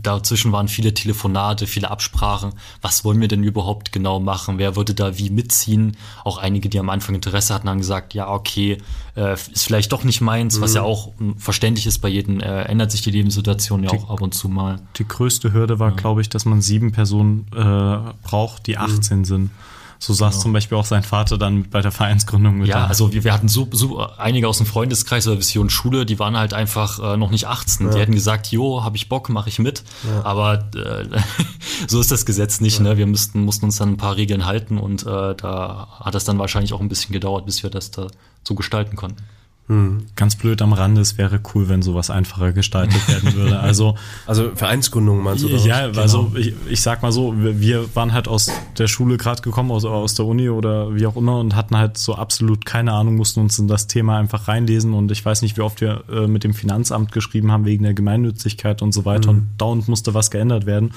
[0.00, 2.52] dazwischen waren viele Telefonate, viele Absprachen.
[2.82, 4.58] Was wollen wir denn überhaupt genau machen?
[4.58, 5.96] Wer würde da wie mitziehen?
[6.24, 8.78] Auch einige, die am Anfang Interesse hatten, haben gesagt, ja, okay,
[9.16, 10.62] äh, ist vielleicht doch nicht meins, mhm.
[10.62, 14.08] was ja auch verständlich ist bei jedem, äh, ändert sich die Lebenssituation ja die, auch
[14.08, 14.80] ab und zu mal.
[14.96, 15.94] Die größte Hürde war, ja.
[15.94, 19.24] glaube ich, dass man sieben Personen äh, braucht, die 18 mhm.
[19.26, 19.50] sind.
[19.98, 20.42] So saß genau.
[20.42, 22.86] zum Beispiel auch sein Vater dann bei der Vereinsgründung mit Ja, da.
[22.86, 26.38] also wir, wir hatten so, so einige aus dem Freundeskreis oder Vision Schule, die waren
[26.38, 27.88] halt einfach äh, noch nicht 18.
[27.88, 27.92] Ja.
[27.92, 29.84] Die hätten gesagt, jo, hab ich Bock, mache ich mit.
[30.08, 30.24] Ja.
[30.24, 31.04] Aber äh,
[31.88, 32.78] so ist das Gesetz nicht.
[32.78, 32.84] Ja.
[32.84, 32.96] Ne?
[32.96, 36.38] Wir müssten, mussten uns dann ein paar Regeln halten und äh, da hat das dann
[36.38, 38.06] wahrscheinlich auch ein bisschen gedauert, bis wir das da
[38.44, 39.22] so gestalten konnten.
[39.68, 40.06] Hm.
[40.16, 43.58] Ganz blöd am Rande, es wäre cool, wenn sowas einfacher gestaltet werden würde.
[43.68, 43.96] Also,
[44.26, 45.48] also Vereinsgründung meinst du?
[45.48, 46.00] Ja, genau.
[46.00, 49.84] also ich, ich sag mal so, wir waren halt aus der Schule gerade gekommen, aus,
[49.84, 53.40] aus der Uni oder wie auch immer und hatten halt so absolut keine Ahnung, mussten
[53.40, 56.44] uns in das Thema einfach reinlesen und ich weiß nicht, wie oft wir äh, mit
[56.44, 59.38] dem Finanzamt geschrieben haben wegen der Gemeinnützigkeit und so weiter mhm.
[59.38, 60.92] und dauernd musste was geändert werden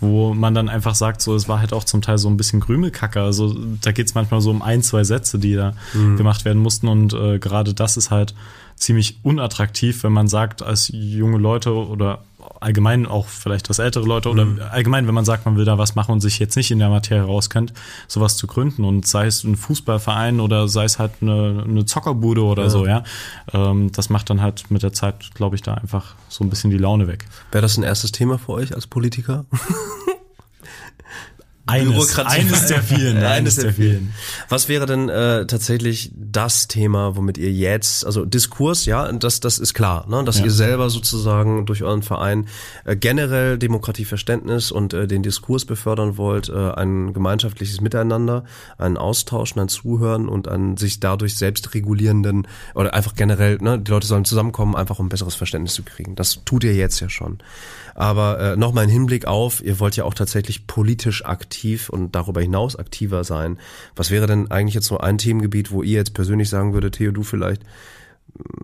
[0.00, 2.60] wo man dann einfach sagt, so, es war halt auch zum Teil so ein bisschen
[2.60, 3.20] Krümelkacke.
[3.20, 6.16] Also da geht es manchmal so um ein, zwei Sätze, die da mhm.
[6.16, 6.88] gemacht werden mussten.
[6.88, 8.34] Und äh, gerade das ist halt
[8.76, 12.24] ziemlich unattraktiv, wenn man sagt, als junge Leute oder
[12.60, 14.60] allgemein auch vielleicht was ältere Leute oder mhm.
[14.70, 16.88] allgemein, wenn man sagt, man will da was machen und sich jetzt nicht in der
[16.88, 17.72] Materie rauskennt,
[18.08, 22.42] sowas zu gründen und sei es ein Fußballverein oder sei es halt eine, eine Zockerbude
[22.42, 22.70] oder ja.
[22.70, 23.04] so, ja,
[23.52, 26.70] ähm, das macht dann halt mit der Zeit, glaube ich, da einfach so ein bisschen
[26.70, 27.26] die Laune weg.
[27.52, 29.44] Wäre das ein erstes Thema für euch als Politiker?
[31.68, 33.22] Eines, eines der vielen.
[33.24, 34.14] eines der vielen.
[34.48, 39.58] Was wäre denn äh, tatsächlich das Thema, womit ihr jetzt, also Diskurs, ja, das, das
[39.58, 40.44] ist klar, ne, dass ja.
[40.44, 42.46] ihr selber sozusagen durch euren Verein
[42.84, 48.44] äh, generell Demokratieverständnis und äh, den Diskurs befördern wollt, äh, ein gemeinschaftliches Miteinander,
[48.78, 52.46] einen Austausch, ein Zuhören und einen sich dadurch selbst regulierenden
[52.76, 56.14] oder einfach generell, ne, die Leute sollen zusammenkommen, einfach um ein besseres Verständnis zu kriegen.
[56.14, 57.38] Das tut ihr jetzt ja schon.
[57.96, 62.42] Aber äh, nochmal ein Hinblick auf, ihr wollt ja auch tatsächlich politisch aktiv und darüber
[62.42, 63.58] hinaus aktiver sein.
[63.96, 67.10] Was wäre denn eigentlich jetzt so ein Themengebiet, wo ihr jetzt persönlich sagen würdet, Theo,
[67.10, 67.62] du vielleicht,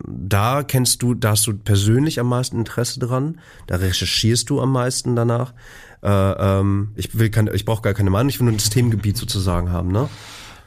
[0.06, 4.70] da kennst du, da hast du persönlich am meisten Interesse dran, da recherchierst du am
[4.70, 5.54] meisten danach.
[6.02, 9.16] Äh, ähm, ich will keine, ich brauche gar keine Meinung, ich will nur das Themengebiet
[9.16, 10.10] sozusagen haben, ne?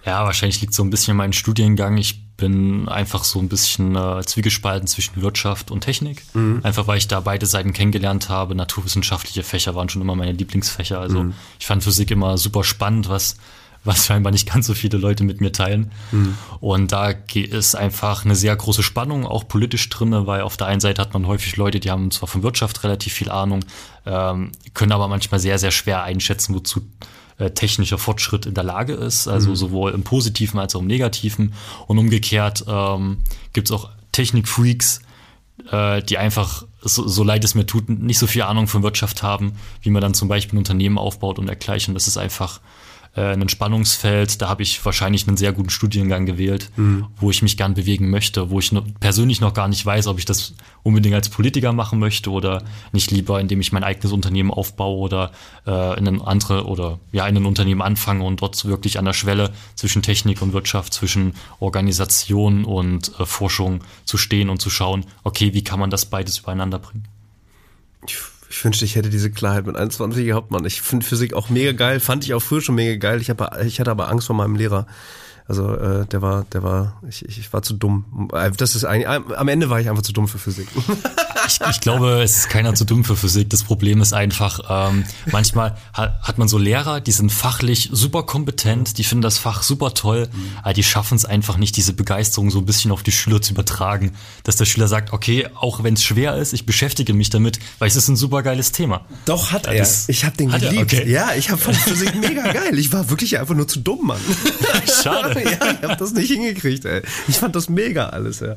[0.05, 1.97] Ja, wahrscheinlich liegt so ein bisschen in meinem Studiengang.
[1.97, 6.23] Ich bin einfach so ein bisschen äh, zwiegespalten zwischen Wirtschaft und Technik.
[6.33, 6.59] Mhm.
[6.63, 8.55] Einfach weil ich da beide Seiten kennengelernt habe.
[8.55, 10.99] Naturwissenschaftliche Fächer waren schon immer meine Lieblingsfächer.
[10.99, 11.33] Also mhm.
[11.59, 13.37] ich fand Physik immer super spannend, was,
[13.85, 15.91] was scheinbar nicht ganz so viele Leute mit mir teilen.
[16.11, 16.37] Mhm.
[16.59, 20.81] Und da ist einfach eine sehr große Spannung, auch politisch drinne, weil auf der einen
[20.81, 23.63] Seite hat man häufig Leute, die haben zwar von Wirtschaft relativ viel Ahnung,
[24.05, 26.81] ähm, können aber manchmal sehr, sehr schwer einschätzen, wozu
[27.37, 29.55] äh, technischer Fortschritt in der Lage ist, also mhm.
[29.55, 31.53] sowohl im Positiven als auch im Negativen.
[31.87, 33.17] Und umgekehrt ähm,
[33.53, 35.01] gibt es auch Technikfreaks,
[35.71, 39.23] äh, die einfach, so, so leid es mir tut, nicht so viel Ahnung von Wirtschaft
[39.23, 41.93] haben, wie man dann zum Beispiel ein Unternehmen aufbaut und dergleichen.
[41.93, 42.61] Das ist einfach
[43.15, 44.41] äh, ein Spannungsfeld.
[44.41, 47.07] Da habe ich wahrscheinlich einen sehr guten Studiengang gewählt, mhm.
[47.17, 50.19] wo ich mich gern bewegen möchte, wo ich noch, persönlich noch gar nicht weiß, ob
[50.19, 50.53] ich das
[50.83, 55.31] unbedingt als Politiker machen möchte oder nicht lieber, indem ich mein eigenes Unternehmen aufbaue oder
[55.65, 59.13] äh, in ein andere oder ja in ein Unternehmen anfange und dort wirklich an der
[59.13, 65.05] Schwelle zwischen Technik und Wirtschaft, zwischen Organisation und äh, Forschung zu stehen und zu schauen,
[65.23, 67.07] okay, wie kann man das beides übereinander bringen?
[68.07, 68.17] Ich
[68.49, 70.65] wünschte, ich hätte diese Klarheit mit 21 gehabt, Mann.
[70.65, 73.21] Ich finde Physik auch mega geil, fand ich auch früher schon mega geil.
[73.21, 74.87] Ich, hab, ich hatte aber Angst vor meinem Lehrer.
[75.47, 78.29] Also äh, der war, der war, ich, ich war zu dumm.
[78.33, 80.67] Äh, das ist eigentlich, am Ende war ich einfach zu dumm für Physik.
[81.47, 83.51] Ich, ich glaube, es ist keiner zu dumm für Physik.
[83.51, 88.23] Das Problem ist einfach, ähm, manchmal hat, hat man so Lehrer, die sind fachlich super
[88.23, 90.47] kompetent, die finden das Fach super toll, mhm.
[90.63, 93.53] aber die schaffen es einfach nicht, diese Begeisterung so ein bisschen auf die Schüler zu
[93.53, 94.13] übertragen.
[94.43, 97.89] Dass der Schüler sagt, okay, auch wenn es schwer ist, ich beschäftige mich damit, weil
[97.89, 99.05] es ist ein super geiles Thema.
[99.25, 99.75] Doch, hat er.
[99.75, 100.93] Das, ich habe den geliebt.
[100.93, 101.07] Okay.
[101.07, 102.79] Ja, ich habe Physik mega geil.
[102.79, 104.19] Ich war wirklich einfach nur zu dumm, Mann.
[105.03, 105.34] Schade.
[105.43, 107.01] ja, ich habe das nicht hingekriegt, ey.
[107.27, 108.55] Ich fand das mega alles, ja.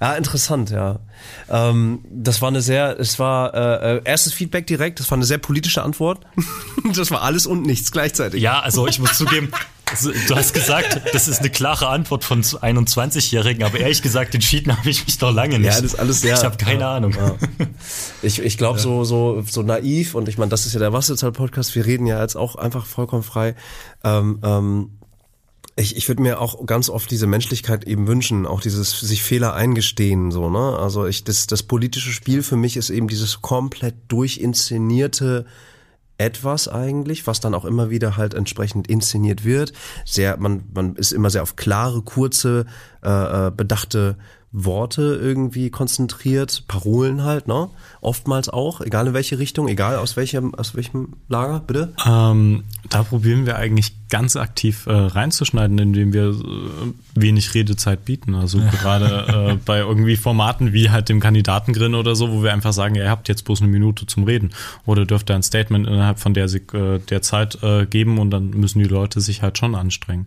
[0.00, 1.00] Ja, interessant, ja.
[1.48, 5.24] Ähm, das war eine sehr, es war äh, äh, erstes Feedback direkt, das war eine
[5.24, 6.26] sehr politische Antwort.
[6.94, 8.42] das war alles und nichts gleichzeitig.
[8.42, 9.50] Ja, also ich muss zugeben,
[9.90, 14.76] also, du hast gesagt, das ist eine klare Antwort von 21-Jährigen, aber ehrlich gesagt, entschieden
[14.76, 15.66] habe ich mich noch lange nicht.
[15.66, 16.34] Ja, das ist alles sehr.
[16.34, 17.12] Ich habe keine ja, Ahnung.
[17.12, 17.34] Ja.
[18.22, 21.74] Ich, ich glaube, so, so, so naiv und ich meine, das ist ja der Wasserzahl-Podcast,
[21.74, 23.56] wir reden ja jetzt auch einfach vollkommen frei.
[24.04, 24.99] Ähm, ähm,
[25.80, 29.54] ich, ich würde mir auch ganz oft diese Menschlichkeit eben wünschen, auch dieses sich Fehler
[29.54, 30.78] eingestehen, so, ne?
[30.78, 35.46] Also ich, das, das politische Spiel für mich ist eben dieses komplett durchinszenierte
[36.18, 39.72] etwas eigentlich, was dann auch immer wieder halt entsprechend inszeniert wird.
[40.04, 42.66] Sehr, man, man ist immer sehr auf klare, kurze
[43.02, 44.18] äh, äh bedachte
[44.52, 47.68] Worte irgendwie konzentriert, Parolen halt, ne?
[48.00, 51.92] Oftmals auch, egal in welche Richtung, egal aus welchem, aus welchem Lager, bitte?
[52.04, 58.34] Ähm, da probieren wir eigentlich ganz aktiv äh, reinzuschneiden, indem wir äh, wenig Redezeit bieten.
[58.34, 62.72] Also gerade äh, bei irgendwie Formaten wie halt dem Kandidatengrin oder so, wo wir einfach
[62.72, 64.50] sagen, ihr habt jetzt bloß eine Minute zum Reden.
[64.84, 68.50] Oder dürft ihr ein Statement innerhalb von der, äh, der Zeit äh, geben und dann
[68.50, 70.26] müssen die Leute sich halt schon anstrengen.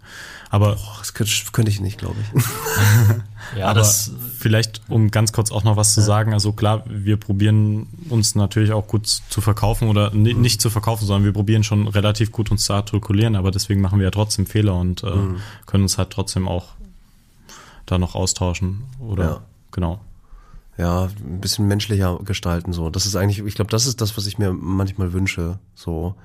[0.50, 2.44] Aber Boah, das könnte, könnte ich nicht, glaube ich.
[3.58, 7.18] ja, aber das vielleicht, um ganz kurz auch noch was zu sagen, also klar, wir
[7.18, 10.42] probieren uns natürlich auch gut zu verkaufen oder mhm.
[10.42, 14.00] nicht zu verkaufen, sondern wir probieren schon relativ gut uns zu artikulieren, aber deswegen machen
[14.00, 15.38] wir ja trotzdem Fehler und äh, mhm.
[15.66, 16.70] können uns halt trotzdem auch
[17.86, 19.42] da noch austauschen oder ja.
[19.72, 20.00] genau.
[20.78, 22.90] Ja, ein bisschen menschlicher gestalten so.
[22.90, 25.60] Das ist eigentlich, ich glaube, das ist das, was ich mir manchmal wünsche.
[25.76, 26.16] So,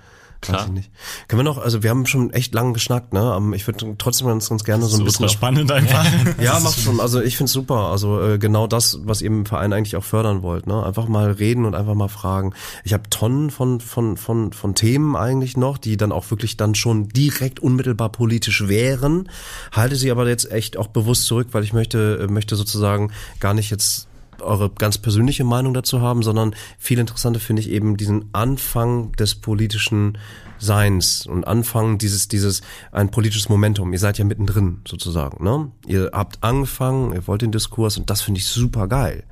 [0.40, 0.60] Klar.
[0.60, 0.90] Weiß ich nicht.
[1.26, 3.52] Können wir noch, also wir haben schon echt lang geschnackt, ne?
[3.54, 5.28] Ich würde trotzdem ganz, ganz gerne so ein bisschen.
[5.28, 6.06] spannend einfach.
[6.40, 7.00] ja, macht schon.
[7.00, 7.88] Also ich find's super.
[7.90, 10.84] Also äh, genau das, was ihr im Verein eigentlich auch fördern wollt, ne?
[10.84, 12.54] Einfach mal reden und einfach mal fragen.
[12.84, 16.76] Ich habe Tonnen von, von, von, von Themen eigentlich noch, die dann auch wirklich dann
[16.76, 19.28] schon direkt unmittelbar politisch wären.
[19.72, 23.54] Halte sie aber jetzt echt auch bewusst zurück, weil ich möchte, äh, möchte sozusagen gar
[23.54, 24.07] nicht jetzt
[24.42, 29.34] eure ganz persönliche Meinung dazu haben, sondern viel interessanter finde ich eben diesen Anfang des
[29.34, 30.18] politischen
[30.58, 33.92] Seins und Anfang dieses, dieses, ein politisches Momentum.
[33.92, 35.70] Ihr seid ja mittendrin sozusagen, ne?
[35.86, 39.24] Ihr habt angefangen, ihr wollt den Diskurs und das finde ich super geil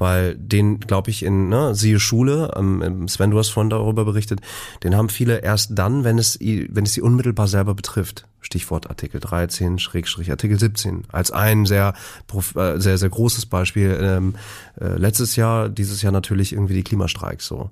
[0.00, 4.40] weil den, glaube ich, in ne, siehe Schule, ähm, Sven, du hast vorhin darüber berichtet,
[4.82, 8.26] den haben viele erst dann, wenn es, wenn es sie unmittelbar selber betrifft.
[8.40, 11.04] Stichwort Artikel 13, Schrägstrich Artikel 17.
[11.12, 11.92] Als ein sehr,
[12.32, 13.98] äh, sehr, sehr großes Beispiel.
[14.00, 14.34] Ähm,
[14.80, 17.70] äh, letztes Jahr, dieses Jahr natürlich irgendwie die Klimastreiks so.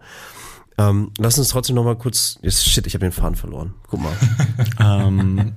[0.76, 2.38] Ähm, lass uns trotzdem noch mal kurz.
[2.42, 3.74] Jetzt, shit, ich habe den Faden verloren.
[3.88, 4.12] Guck mal.
[4.78, 5.54] ähm,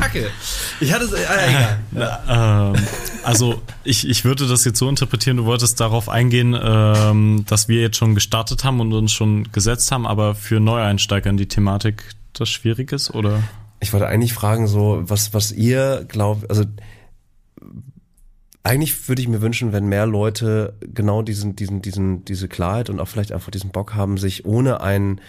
[0.00, 0.30] Kacke.
[0.80, 1.12] Ich hatte es.
[1.12, 1.78] Äh, egal.
[1.92, 2.72] Ja.
[2.72, 2.82] Ähm,
[3.22, 7.80] also ich, ich würde das jetzt so interpretieren, du wolltest darauf eingehen, ähm, dass wir
[7.80, 12.04] jetzt schon gestartet haben und uns schon gesetzt haben, aber für Neueinsteiger in die Thematik
[12.32, 13.42] das schwierig ist, oder?
[13.80, 16.64] Ich wollte eigentlich fragen, so, was, was ihr glaubt, also
[18.62, 23.00] eigentlich würde ich mir wünschen, wenn mehr Leute genau diesen, diesen, diesen, diese Klarheit und
[23.00, 25.20] auch vielleicht einfach diesen Bock haben, sich ohne ein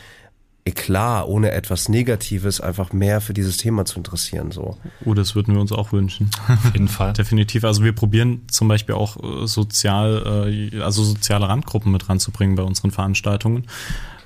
[0.69, 4.51] Eklat, ohne etwas Negatives einfach mehr für dieses Thema zu interessieren.
[4.51, 4.77] So.
[5.05, 6.29] Oh, das würden wir uns auch wünschen.
[6.47, 7.13] Auf jeden Fall.
[7.13, 7.63] Definitiv.
[7.63, 12.63] Also wir probieren zum Beispiel auch äh, sozial, äh, also soziale Randgruppen mit ranzubringen bei
[12.63, 13.65] unseren Veranstaltungen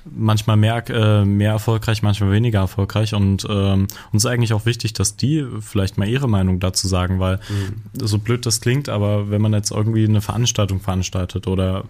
[0.04, 3.14] manchmal mehr, äh, mehr erfolgreich, manchmal weniger erfolgreich.
[3.14, 7.20] Und ähm, uns ist eigentlich auch wichtig, dass die vielleicht mal ihre Meinung dazu sagen,
[7.20, 8.06] weil mhm.
[8.06, 11.84] so blöd das klingt, aber wenn man jetzt irgendwie eine Veranstaltung veranstaltet oder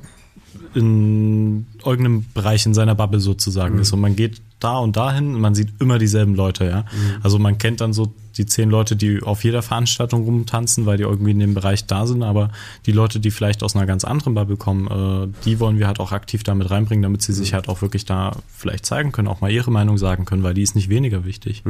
[0.75, 3.83] in irgendeinem Bereich in seiner Bubble sozusagen mhm.
[3.83, 6.81] ist und man geht da und dahin und man sieht immer dieselben Leute, ja.
[6.81, 7.21] Mhm.
[7.23, 11.05] Also man kennt dann so die zehn Leute, die auf jeder Veranstaltung rumtanzen, weil die
[11.05, 12.51] irgendwie in dem Bereich da sind, aber
[12.87, 16.01] die Leute, die vielleicht aus einer ganz anderen Bubble kommen, äh, die wollen wir halt
[16.01, 17.57] auch aktiv damit reinbringen, damit sie sich mhm.
[17.57, 20.63] halt auch wirklich da vielleicht zeigen können, auch mal ihre Meinung sagen können, weil die
[20.63, 21.63] ist nicht weniger wichtig.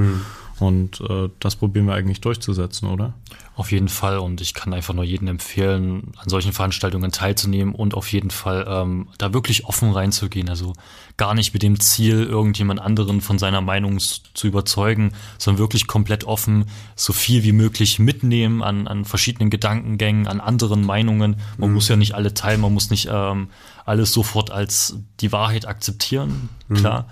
[0.61, 3.15] Und äh, das probieren wir eigentlich durchzusetzen, oder?
[3.57, 7.95] Auf jeden Fall und ich kann einfach nur jedem empfehlen, an solchen Veranstaltungen teilzunehmen und
[7.95, 10.49] auf jeden Fall ähm, da wirklich offen reinzugehen.
[10.49, 10.73] Also
[11.17, 16.25] gar nicht mit dem Ziel, irgendjemand anderen von seiner Meinung zu überzeugen, sondern wirklich komplett
[16.25, 21.37] offen, so viel wie möglich mitnehmen an, an verschiedenen Gedankengängen, an anderen Meinungen.
[21.57, 21.75] Man mhm.
[21.75, 23.49] muss ja nicht alle teilen, man muss nicht ähm,
[23.85, 26.75] alles sofort als die Wahrheit akzeptieren, mhm.
[26.75, 27.07] klar.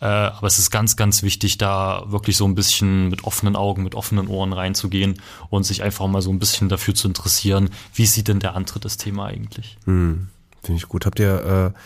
[0.00, 3.82] Äh, aber es ist ganz, ganz wichtig, da wirklich so ein bisschen mit offenen Augen,
[3.82, 8.06] mit offenen Ohren reinzugehen und sich einfach mal so ein bisschen dafür zu interessieren, wie
[8.06, 9.78] sieht denn der andere das Thema eigentlich?
[9.86, 10.28] Mhm.
[10.62, 11.06] Finde ich gut.
[11.06, 11.78] Habt ihr äh,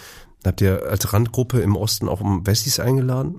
[0.44, 3.36] Habt ihr als Randgruppe im Osten auch um Wessis eingeladen?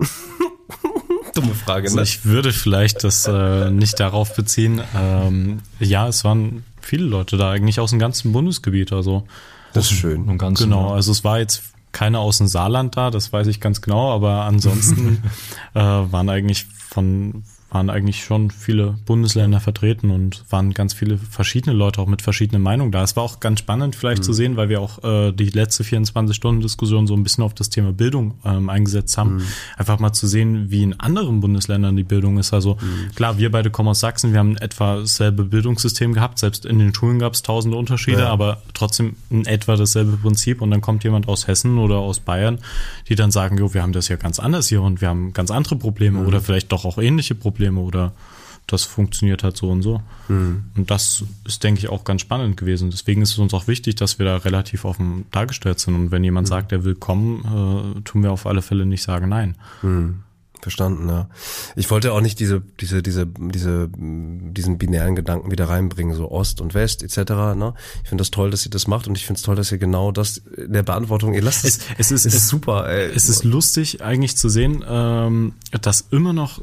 [1.34, 2.02] Dumme Frage, also ne?
[2.02, 4.82] Also ich würde vielleicht das äh, nicht darauf beziehen.
[4.94, 8.92] Ähm, ja, es waren viele Leute da, eigentlich aus dem ganzen Bundesgebiet.
[8.92, 9.26] Also
[9.72, 10.28] das ist schön.
[10.28, 13.60] Und ganz genau, also es war jetzt keiner aus dem Saarland da, das weiß ich
[13.60, 15.22] ganz genau, aber ansonsten
[15.74, 21.74] äh, waren eigentlich von waren eigentlich schon viele Bundesländer vertreten und waren ganz viele verschiedene
[21.74, 23.02] Leute auch mit verschiedenen Meinungen da.
[23.02, 24.26] Es war auch ganz spannend vielleicht mhm.
[24.26, 27.92] zu sehen, weil wir auch äh, die letzte 24-Stunden-Diskussion so ein bisschen auf das Thema
[27.92, 29.36] Bildung ähm, eingesetzt haben.
[29.36, 29.42] Mhm.
[29.78, 32.52] Einfach mal zu sehen, wie in anderen Bundesländern die Bildung ist.
[32.52, 33.14] Also mhm.
[33.14, 36.38] klar, wir beide kommen aus Sachsen, wir haben etwa dasselbe Bildungssystem gehabt.
[36.38, 38.28] Selbst in den Schulen gab es tausende Unterschiede, ja.
[38.28, 40.60] aber trotzdem in etwa dasselbe Prinzip.
[40.60, 42.58] Und dann kommt jemand aus Hessen oder aus Bayern,
[43.08, 45.50] die dann sagen, jo, wir haben das ja ganz anders hier und wir haben ganz
[45.50, 46.26] andere Probleme mhm.
[46.26, 47.61] oder vielleicht doch auch ähnliche Probleme.
[47.62, 48.12] Probleme oder
[48.66, 50.00] das funktioniert halt so und so.
[50.28, 50.64] Mhm.
[50.76, 52.90] Und das ist, denke ich, auch ganz spannend gewesen.
[52.90, 55.94] Deswegen ist es uns auch wichtig, dass wir da relativ offen dargestellt sind.
[55.94, 56.50] Und wenn jemand mhm.
[56.50, 59.56] sagt, er will kommen, äh, tun wir auf alle Fälle nicht sagen nein.
[59.82, 60.22] Mhm.
[60.62, 61.28] Verstanden, ja.
[61.74, 66.60] Ich wollte auch nicht diese, diese, diese, diese, diesen binären Gedanken wieder reinbringen, so Ost
[66.60, 67.32] und West etc.
[67.56, 67.74] Ne?
[68.04, 69.78] Ich finde das toll, dass ihr das macht und ich finde es toll, dass ihr
[69.78, 72.88] genau das in der Beantwortung, ihr lasst es, es ist, es ist super.
[72.88, 73.10] Ey.
[73.12, 76.60] Es ist lustig eigentlich zu sehen, ähm, dass immer noch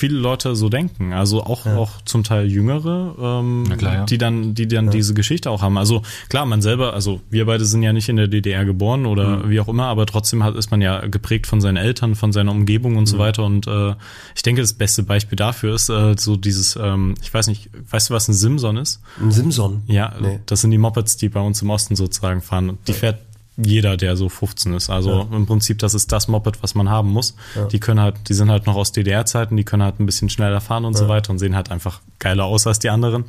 [0.00, 1.12] viele Leute so denken.
[1.12, 1.76] Also auch, ja.
[1.76, 4.04] auch zum Teil Jüngere, ähm, klar, ja.
[4.06, 4.90] die dann, die dann ja.
[4.90, 5.76] diese Geschichte auch haben.
[5.76, 6.00] Also
[6.30, 9.50] klar, man selber, also wir beide sind ja nicht in der DDR geboren oder mhm.
[9.50, 12.50] wie auch immer, aber trotzdem hat, ist man ja geprägt von seinen Eltern, von seiner
[12.50, 13.06] Umgebung und mhm.
[13.06, 13.44] so weiter.
[13.44, 13.94] Und äh,
[14.34, 18.08] ich denke, das beste Beispiel dafür ist äh, so dieses, ähm, ich weiß nicht, weißt
[18.08, 19.02] du, was ein Simson ist?
[19.20, 19.82] Ein Simson?
[19.86, 20.40] Ja, nee.
[20.46, 22.78] das sind die Mopeds, die bei uns im Osten sozusagen fahren.
[22.86, 23.18] Die fährt
[23.56, 24.90] jeder, der so 15 ist.
[24.90, 25.36] Also ja.
[25.36, 27.34] im Prinzip, das ist das Moped, was man haben muss.
[27.54, 27.66] Ja.
[27.66, 30.60] Die können halt, die sind halt noch aus DDR-Zeiten, die können halt ein bisschen schneller
[30.60, 31.00] fahren und ja.
[31.00, 33.24] so weiter und sehen halt einfach geiler aus als die anderen.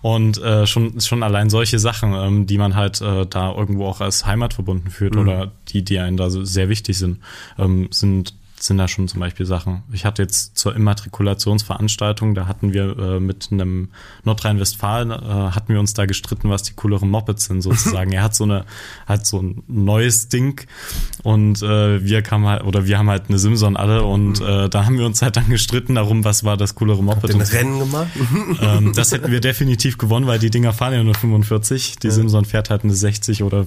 [0.00, 4.00] Und äh, schon, schon allein solche Sachen, ähm, die man halt äh, da irgendwo auch
[4.00, 5.20] als Heimat verbunden führt mhm.
[5.20, 7.18] oder die, die einen da so sehr wichtig sind,
[7.58, 8.34] ähm, sind
[8.66, 9.82] sind da schon zum Beispiel Sachen.
[9.92, 13.90] Ich hatte jetzt zur Immatrikulationsveranstaltung, da hatten wir äh, mit einem
[14.24, 18.12] Nordrhein-Westfalen, äh, hatten wir uns da gestritten, was die cooleren Mopeds sind sozusagen.
[18.12, 18.64] er hat so eine,
[19.06, 20.66] hat so ein neues Ding
[21.22, 24.46] und äh, wir kamen halt, oder wir haben halt eine Simson alle und mhm.
[24.46, 27.28] äh, da haben wir uns halt dann gestritten darum, was war das coolere Moped.
[27.28, 28.08] Den Rennen gemacht?
[28.62, 31.96] ähm, das hätten wir definitiv gewonnen, weil die Dinger fahren ja nur 45.
[31.98, 32.12] Die ja.
[32.12, 33.66] Simson fährt halt eine 60 oder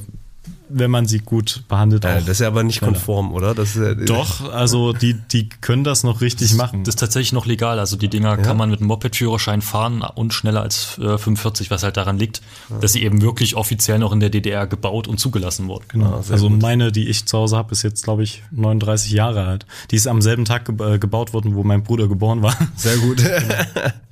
[0.69, 2.03] wenn man sie gut behandelt.
[2.03, 3.56] Ja, das ist ja aber nicht konform, oder?
[3.56, 6.84] Das ist ja, Doch, also die, die können das noch richtig das, machen.
[6.84, 7.80] Das ist tatsächlich noch legal.
[7.80, 8.38] Also die Dinger ja.
[8.38, 12.41] kann man mit einem Moped-Führerschein fahren und schneller als äh, 45, was halt daran liegt,
[12.69, 12.80] ja.
[12.80, 15.85] dass sie eben wirklich offiziell noch in der DDR gebaut und zugelassen wurden.
[15.89, 16.07] Genau.
[16.07, 16.61] Ah, also gut.
[16.61, 19.65] meine, die ich zu Hause habe, ist jetzt, glaube ich, 39 Jahre alt.
[19.91, 22.56] Die ist am selben Tag ge äh, gebaut worden, wo mein Bruder geboren war.
[22.76, 23.23] Sehr gut.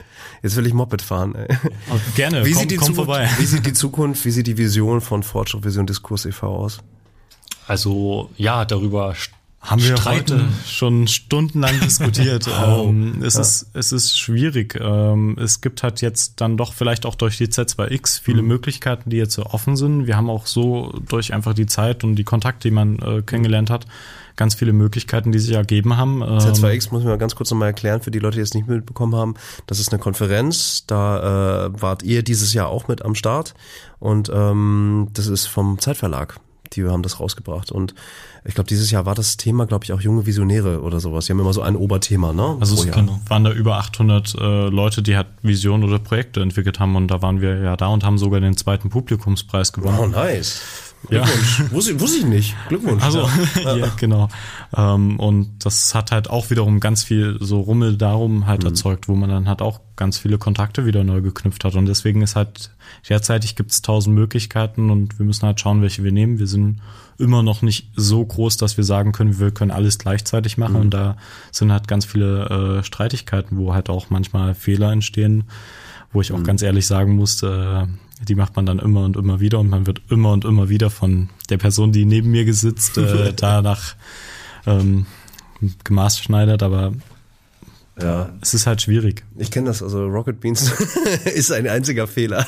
[0.46, 1.34] Jetzt will ich Moped fahren.
[1.34, 1.48] Ey.
[1.90, 3.30] Oh, gerne, wie komm, sieht die komm Zukunft, vorbei.
[3.40, 6.46] Wie sieht die Zukunft, wie sieht die Vision von Fortschritt Vision Diskurs e.V.
[6.46, 6.82] aus?
[7.66, 9.16] Also ja, darüber
[9.60, 12.48] haben wir heute schon stundenlang diskutiert.
[12.64, 13.42] oh, ähm, es, ja.
[13.42, 14.80] ist, es ist schwierig.
[14.80, 18.50] Ähm, es gibt halt jetzt dann doch vielleicht auch durch die Z2X viele mhm.
[18.50, 20.06] Möglichkeiten, die jetzt so offen sind.
[20.06, 23.72] Wir haben auch so durch einfach die Zeit und die Kontakte, die man äh, kennengelernt
[23.72, 23.88] hat,
[24.36, 26.24] ganz viele Möglichkeiten, die sich ergeben haben.
[26.24, 29.16] Z2X muss ich mal ganz kurz nochmal erklären, für die Leute, die es nicht mitbekommen
[29.16, 29.36] haben.
[29.68, 33.53] Das ist eine Konferenz, da äh, wart ihr dieses Jahr auch mit am Start
[33.99, 36.40] und ähm, das ist vom Zeitverlag.
[36.74, 37.94] Die haben das rausgebracht und
[38.44, 41.26] ich glaube, dieses Jahr war das Thema, glaube ich, auch junge Visionäre oder sowas.
[41.26, 42.57] Die haben immer so ein Oberthema, ne?
[42.60, 43.20] Also es genau.
[43.28, 47.22] waren da über 800 äh, Leute, die halt Visionen oder Projekte entwickelt haben und da
[47.22, 49.98] waren wir ja da und haben sogar den zweiten Publikumspreis gewonnen.
[49.99, 50.85] Oh, nice.
[51.06, 51.60] Glückwunsch.
[51.60, 51.72] Ja.
[51.72, 52.56] Wusste, wusste ich nicht.
[52.68, 53.03] Glückwunsch.
[53.03, 53.30] Also,
[53.64, 54.30] ja, ja genau.
[54.76, 58.69] Ähm, und das hat halt auch wiederum ganz viel so Rummel darum halt mhm.
[58.69, 61.76] erzeugt, wo man dann halt auch ganz viele Kontakte wieder neu geknüpft hat.
[61.76, 62.72] Und deswegen ist halt,
[63.07, 66.40] derzeitig gibt es tausend Möglichkeiten und wir müssen halt schauen, welche wir nehmen.
[66.40, 66.82] Wir sind
[67.18, 70.73] immer noch nicht so groß, dass wir sagen können, wir können alles gleichzeitig machen.
[70.73, 70.82] Mhm.
[70.82, 71.18] Und da
[71.52, 75.45] sind halt ganz viele äh, Streitigkeiten, wo halt auch manchmal Fehler entstehen,
[76.11, 76.44] wo ich auch mhm.
[76.44, 79.88] ganz ehrlich sagen musste, äh, die macht man dann immer und immer wieder und man
[79.88, 83.96] wird immer und immer wieder von der Person, die neben mir gesitzt, äh, danach
[84.66, 85.06] ähm,
[85.84, 86.94] gemaßschneidert, aber
[88.02, 88.30] ja.
[88.42, 89.24] Es ist halt schwierig.
[89.38, 90.70] Ich kenne das, also Rocket Beans
[91.34, 92.46] ist ein einziger Fehler.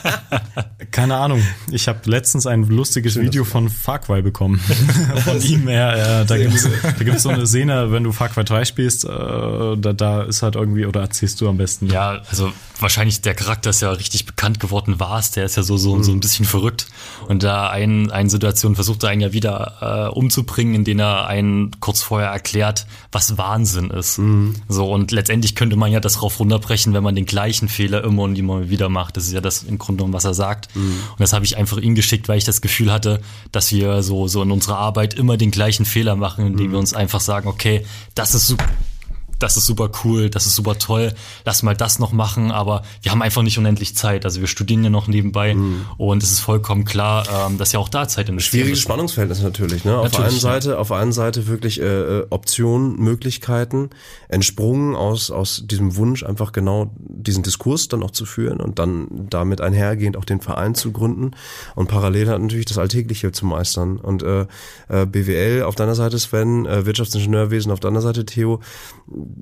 [0.90, 1.42] Keine Ahnung.
[1.70, 4.58] Ich habe letztens ein lustiges Schön, Video von Farquay bekommen.
[5.24, 5.68] von ihm.
[5.68, 9.04] Ja, äh, da gibt es da gibt's so eine Szene, wenn du Farquay 3 spielst,
[9.04, 11.88] äh, da, da ist halt irgendwie, oder erzählst du am besten?
[11.88, 12.50] Ja, also
[12.80, 16.02] wahrscheinlich der Charakter ist ja richtig bekannt geworden, war es, der ist ja so, so,
[16.02, 16.86] so ein bisschen verrückt.
[17.28, 21.26] Und da ein, eine Situation versucht er einen ja wieder äh, umzubringen, in denen er
[21.26, 24.18] einen kurz vorher erklärt, was Wahnsinn ist.
[24.18, 24.54] Mhm.
[24.68, 28.24] So, und letztendlich könnte man ja das drauf runterbrechen, wenn man den gleichen Fehler immer
[28.24, 29.16] und immer wieder macht.
[29.16, 30.74] Das ist ja das im Grunde genommen, was er sagt.
[30.74, 31.00] Mhm.
[31.10, 33.20] Und das habe ich einfach ihm geschickt, weil ich das Gefühl hatte,
[33.52, 36.72] dass wir so, so in unserer Arbeit immer den gleichen Fehler machen, indem mhm.
[36.72, 37.84] wir uns einfach sagen, okay,
[38.14, 38.64] das ist super
[39.38, 41.14] das ist super cool, das ist super toll,
[41.44, 44.24] lass mal das noch machen, aber wir haben einfach nicht unendlich Zeit.
[44.24, 45.86] Also wir studieren ja noch nebenbei mhm.
[45.96, 49.84] und es ist vollkommen klar, ähm, dass ja auch da Zeit investiert Schwieriges Spannungsverhältnis natürlich.
[49.84, 49.98] Ne?
[49.98, 50.78] Auf der einen Seite, ja.
[50.78, 53.90] auf der einen Seite wirklich äh, äh, Optionen, Möglichkeiten,
[54.28, 59.26] entsprungen aus aus diesem Wunsch, einfach genau diesen Diskurs dann auch zu führen und dann
[59.30, 61.32] damit einhergehend auch den Verein zu gründen
[61.74, 63.98] und parallel hat natürlich das Alltägliche zu meistern.
[63.98, 64.46] Und äh,
[64.88, 68.60] äh, BWL auf deiner Seite Sven, äh, Wirtschaftsingenieurwesen auf deiner Seite Theo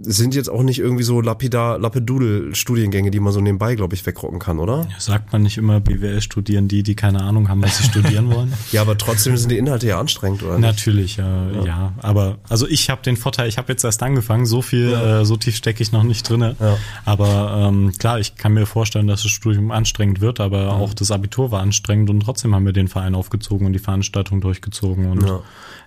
[0.02, 4.38] sind jetzt auch nicht irgendwie so lapidar, Lapidudel-Studiengänge, die man so nebenbei, glaube ich, wegrocken
[4.38, 4.86] kann, oder?
[4.98, 8.52] Sagt man nicht immer, BWL studieren die, die keine Ahnung haben, was sie studieren wollen?
[8.72, 10.58] Ja, aber trotzdem sind die Inhalte ja anstrengend, oder?
[10.58, 11.64] Natürlich, äh, ja.
[11.64, 11.92] ja.
[11.98, 15.20] Aber also ich habe den Vorteil, ich habe jetzt erst angefangen, so viel, ja.
[15.20, 16.56] äh, so tief stecke ich noch nicht drinne.
[16.58, 16.76] Ja.
[17.04, 21.10] Aber ähm, klar, ich kann mir vorstellen, dass das Studium anstrengend wird, aber auch das
[21.10, 25.24] Abitur war anstrengend und trotzdem haben wir den Verein aufgezogen und die Veranstaltung durchgezogen und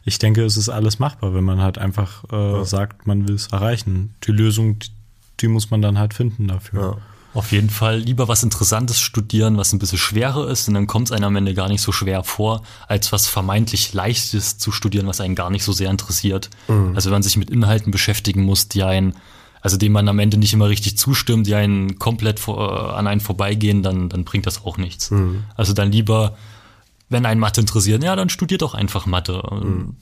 [0.08, 2.64] ich denke, es ist alles machbar, wenn man halt einfach äh, ja.
[2.64, 4.16] sagt, man will es erreichen.
[4.24, 4.88] Die Lösung, die,
[5.42, 6.82] die, muss man dann halt finden dafür.
[6.82, 6.98] Ja.
[7.34, 11.10] Auf jeden Fall lieber was Interessantes studieren, was ein bisschen schwerer ist, und dann kommt
[11.10, 15.08] es einem am Ende gar nicht so schwer vor, als was vermeintlich Leichtes zu studieren,
[15.08, 16.50] was einen gar nicht so sehr interessiert.
[16.70, 16.94] Mhm.
[16.96, 19.14] Also wenn man sich mit Inhalten beschäftigen muss, die einen,
[19.60, 23.20] also dem man am Ende nicht immer richtig zustimmt, die einen komplett vor, an einen
[23.20, 25.12] vorbeigehen, dann, dann bringt das auch nichts.
[25.12, 25.44] Mhm.
[25.58, 26.38] Also dann lieber
[27.10, 29.42] wenn ein Mathe interessiert, ja, dann studiert doch einfach Mathe.
[29.52, 29.96] Mhm.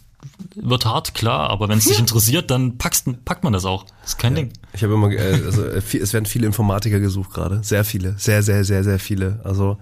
[0.55, 3.83] Wird hart, klar, aber wenn es dich interessiert, dann packst, packt man das auch.
[4.01, 4.53] Das ist kein ja, Ding.
[4.73, 7.63] Ich habe immer, äh, also äh, es werden viele Informatiker gesucht gerade.
[7.63, 8.15] Sehr viele.
[8.17, 9.39] Sehr, sehr, sehr, sehr viele.
[9.43, 9.77] Also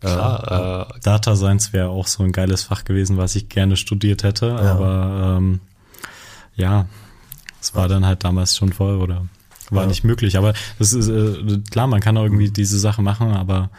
[0.00, 3.76] Klar, äh, äh, Data Science wäre auch so ein geiles Fach gewesen, was ich gerne
[3.76, 4.56] studiert hätte, ja.
[4.56, 5.60] aber ähm,
[6.54, 6.86] ja,
[7.60, 9.26] es war dann halt damals schon voll oder
[9.70, 9.88] war ja.
[9.88, 10.38] nicht möglich.
[10.38, 13.70] Aber das ist äh, klar, man kann irgendwie diese Sache machen, aber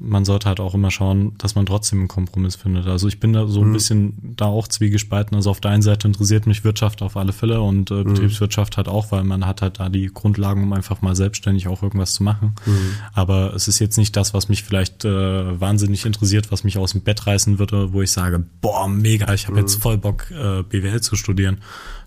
[0.00, 2.86] man sollte halt auch immer schauen, dass man trotzdem einen Kompromiss findet.
[2.86, 3.72] Also ich bin da so ein mhm.
[3.72, 5.34] bisschen da auch zwiegespalten.
[5.34, 8.04] Also auf der einen Seite interessiert mich Wirtschaft auf alle Fälle und äh, mhm.
[8.04, 11.82] Betriebswirtschaft halt auch, weil man hat halt da die Grundlagen, um einfach mal selbstständig auch
[11.82, 12.54] irgendwas zu machen.
[12.64, 12.92] Mhm.
[13.12, 16.92] Aber es ist jetzt nicht das, was mich vielleicht äh, wahnsinnig interessiert, was mich aus
[16.92, 19.82] dem Bett reißen würde, wo ich sage, boah, mega, ich habe jetzt mhm.
[19.82, 21.58] voll Bock, äh, BWL zu studieren.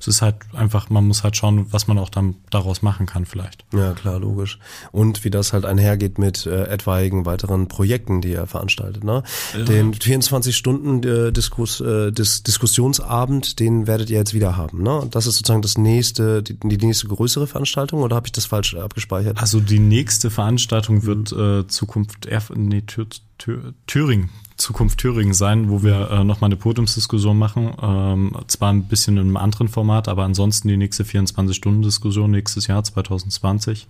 [0.01, 3.25] Es ist halt einfach, man muss halt schauen, was man auch dann daraus machen kann
[3.25, 3.65] vielleicht.
[3.73, 4.59] Ja, klar, logisch.
[4.91, 9.03] Und wie das halt einhergeht mit äh, etwaigen weiteren Projekten die er veranstaltet.
[9.03, 9.23] Ne?
[9.57, 9.63] Ja.
[9.63, 14.83] Den 24-Stunden-Diskus, äh, Dis Diskussionsabend, den werdet ihr jetzt wieder haben.
[14.83, 15.07] Ne?
[15.11, 18.75] Das ist sozusagen das nächste, die, die nächste größere Veranstaltung oder habe ich das falsch
[18.75, 19.39] abgespeichert?
[19.39, 23.07] Also die nächste Veranstaltung wird äh, Zukunft Erf nee, Thür
[23.37, 24.29] Thür Thüringen.
[24.61, 27.73] Zukunft Thüringen sein, wo wir äh, nochmal eine Podiumsdiskussion machen.
[27.81, 32.83] Ähm, zwar ein bisschen in einem anderen Format, aber ansonsten die nächste 24-Stunden-Diskussion nächstes Jahr
[32.83, 33.87] 2020.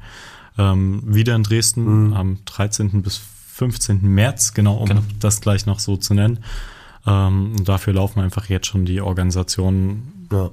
[0.57, 2.13] Ähm, wieder in Dresden mhm.
[2.13, 3.01] am 13.
[3.01, 3.21] bis
[3.53, 4.01] 15.
[4.01, 5.01] März, genau, um genau.
[5.19, 6.39] das gleich noch so zu nennen.
[7.05, 10.49] Ähm, dafür laufen einfach jetzt schon die Organisationen ja.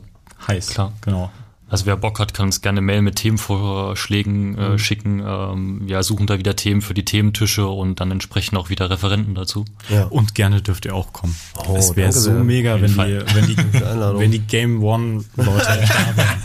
[0.47, 0.69] heiß.
[0.69, 0.93] Klar.
[1.03, 1.31] Genau.
[1.69, 4.79] Also wer Bock hat, kann uns gerne Mail mit Themenvorschlägen äh, mhm.
[4.79, 5.23] schicken.
[5.25, 9.35] Ähm, wir suchen da wieder Themen für die Thementische und dann entsprechend auch wieder Referenten
[9.35, 9.67] dazu.
[9.91, 10.05] Ja.
[10.05, 11.37] Und gerne dürft ihr auch kommen.
[11.69, 15.49] Oh, es wäre so mega, wenn die, wenn die, wenn die Game One Leute
[15.89, 16.39] da wären.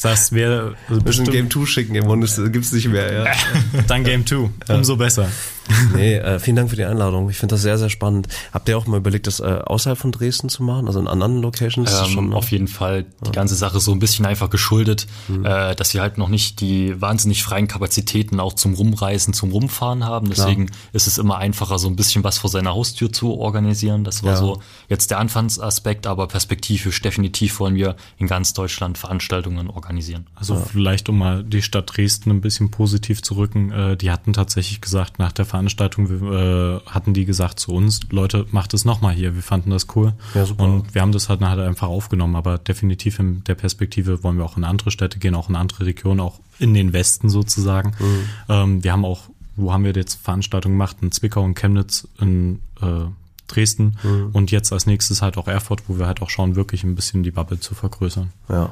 [0.00, 3.32] Das wäre bestimmt Game 2 schicken, im Grunde gibt's nicht mehr, ja.
[3.88, 5.28] Dann Game 2, umso besser.
[5.94, 7.28] Nee, äh, vielen Dank für die Einladung.
[7.30, 8.28] Ich finde das sehr, sehr spannend.
[8.52, 11.40] Habt ihr auch mal überlegt, das äh, außerhalb von Dresden zu machen, also in anderen
[11.42, 11.90] Locations?
[11.90, 12.36] Ähm, schon, ne?
[12.36, 13.04] Auf jeden Fall.
[13.22, 13.32] Die ja.
[13.32, 15.44] ganze Sache so ein bisschen einfach geschuldet, mhm.
[15.44, 20.04] äh, dass wir halt noch nicht die wahnsinnig freien Kapazitäten auch zum Rumreisen, zum Rumfahren
[20.04, 20.28] haben.
[20.28, 20.78] Deswegen Klar.
[20.92, 24.04] ist es immer einfacher, so ein bisschen was vor seiner Haustür zu organisieren.
[24.04, 24.36] Das war ja.
[24.36, 30.26] so jetzt der Anfangsaspekt, aber perspektivisch definitiv wollen wir in ganz Deutschland Veranstaltungen organisieren.
[30.34, 30.60] Also ja.
[30.60, 34.80] vielleicht, um mal die Stadt Dresden ein bisschen positiv zu rücken, äh, die hatten tatsächlich
[34.80, 39.14] gesagt, nach der Veranstaltung Veranstaltung äh, hatten die gesagt zu uns, Leute, macht es nochmal
[39.14, 40.12] hier, wir fanden das cool.
[40.34, 40.64] Ja, super.
[40.64, 44.44] Und wir haben das halt nachher einfach aufgenommen, aber definitiv in der Perspektive wollen wir
[44.44, 47.92] auch in andere Städte gehen, auch in andere Regionen, auch in den Westen sozusagen.
[47.98, 48.28] Mhm.
[48.48, 49.22] Ähm, wir haben auch,
[49.56, 50.98] wo haben wir jetzt Veranstaltungen gemacht?
[51.00, 53.06] In Zwickau und Chemnitz, in äh,
[53.48, 54.30] Dresden mhm.
[54.32, 57.24] und jetzt als nächstes halt auch Erfurt, wo wir halt auch schauen, wirklich ein bisschen
[57.24, 58.30] die Bubble zu vergrößern.
[58.48, 58.70] Ja.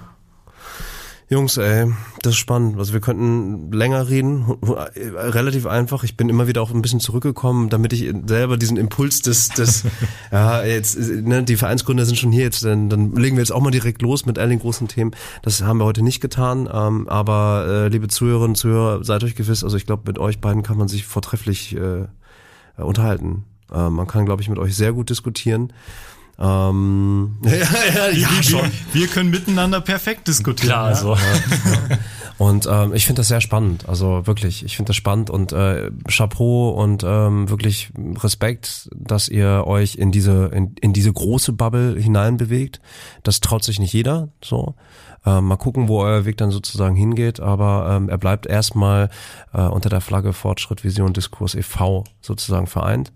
[1.28, 1.93] Jungs, ey,
[2.23, 2.78] das ist spannend.
[2.78, 6.05] Also wir könnten länger reden, relativ einfach.
[6.05, 9.82] Ich bin immer wieder auch ein bisschen zurückgekommen, damit ich selber diesen Impuls des, des
[10.31, 13.61] ja, jetzt, ne, die Vereinsgründer sind schon hier, jetzt, dann, dann legen wir jetzt auch
[13.61, 15.16] mal direkt los mit all den großen Themen.
[15.43, 19.35] Das haben wir heute nicht getan, ähm, aber äh, liebe Zuhörerinnen und Zuhörer, seid euch
[19.35, 22.07] gewiss, also ich glaube, mit euch beiden kann man sich vortrefflich äh,
[22.81, 23.47] unterhalten.
[23.73, 25.73] Äh, man kann, glaube ich, mit euch sehr gut diskutieren.
[26.38, 28.70] Ähm, ja, ja, ja, wir, schon.
[28.92, 30.68] Wir können miteinander perfekt diskutieren.
[30.68, 31.14] Klar, also.
[31.14, 31.98] Ja, ja.
[32.38, 35.90] Und ähm, ich finde das sehr spannend, also wirklich, ich finde das spannend und äh,
[36.06, 37.90] Chapeau und ähm, wirklich
[38.22, 42.80] Respekt, dass ihr euch in diese in, in diese große Bubble hineinbewegt.
[43.22, 44.74] Das traut sich nicht jeder, so.
[45.24, 49.08] Ähm, mal gucken, wo euer Weg dann sozusagen hingeht, aber ähm, er bleibt erstmal
[49.52, 52.04] äh, unter der Flagge Fortschritt, Vision, Diskurs e.V.
[52.20, 53.12] sozusagen vereint.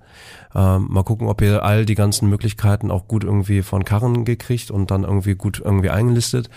[0.52, 4.70] Ähm, mal gucken, ob ihr all die ganzen Möglichkeiten auch gut irgendwie von Karren gekriegt
[4.70, 6.48] und dann irgendwie gut irgendwie eingelistet.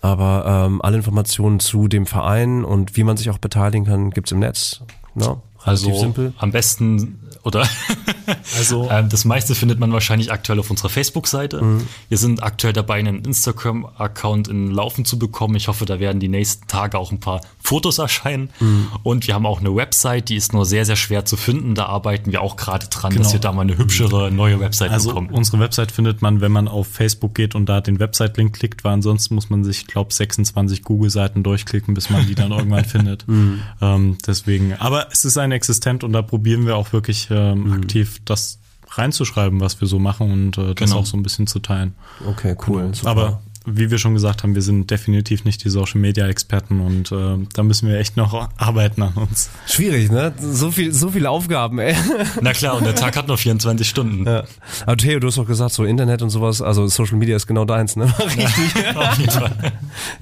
[0.00, 4.32] Aber ähm, alle Informationen zu dem Verein und wie man sich auch beteiligen kann, gibt's
[4.32, 4.80] im Netz.
[5.14, 5.26] Ne?
[5.26, 6.32] Relativ also simpel.
[6.38, 7.68] am besten oder
[8.56, 11.62] Also ähm, das meiste findet man wahrscheinlich aktuell auf unserer Facebook-Seite.
[11.62, 11.86] Mhm.
[12.08, 15.54] Wir sind aktuell dabei, einen Instagram-Account in Laufen zu bekommen.
[15.56, 18.50] Ich hoffe, da werden die nächsten Tage auch ein paar Fotos erscheinen.
[18.60, 18.88] Mhm.
[19.02, 21.74] Und wir haben auch eine Website, die ist nur sehr, sehr schwer zu finden.
[21.74, 23.22] Da arbeiten wir auch gerade dran, genau.
[23.22, 25.30] dass wir da mal eine hübschere neue Website also bekommen.
[25.30, 28.92] Unsere Website findet man, wenn man auf Facebook geht und da den Website-Link klickt, weil
[28.94, 33.26] ansonsten muss man sich, glaube 26 Google-Seiten durchklicken, bis man die dann irgendwann findet.
[33.28, 33.62] Mhm.
[33.80, 37.72] Ähm, deswegen, aber es ist ein existent und da probieren wir auch wirklich ähm, mhm.
[37.72, 41.00] aktiv das reinzuschreiben, was wir so machen und äh, das genau.
[41.00, 41.94] auch so ein bisschen zu teilen.
[42.26, 42.90] Okay, cool.
[42.90, 43.10] Genau.
[43.10, 47.12] Aber wie wir schon gesagt haben, wir sind definitiv nicht die Social Media Experten und
[47.12, 49.50] äh, da müssen wir echt noch arbeiten an uns.
[49.66, 50.32] Schwierig, ne?
[50.40, 51.94] So viel, so viele Aufgaben, ey.
[52.40, 54.26] Na klar, und der Tag hat noch 24 Stunden.
[54.26, 54.44] Ja.
[54.86, 57.66] Aber Theo, du hast doch gesagt, so Internet und sowas, also Social Media ist genau
[57.66, 58.06] deins, ne?
[58.18, 58.82] Richtig.
[58.82, 59.72] Ja, auf jeden Fall.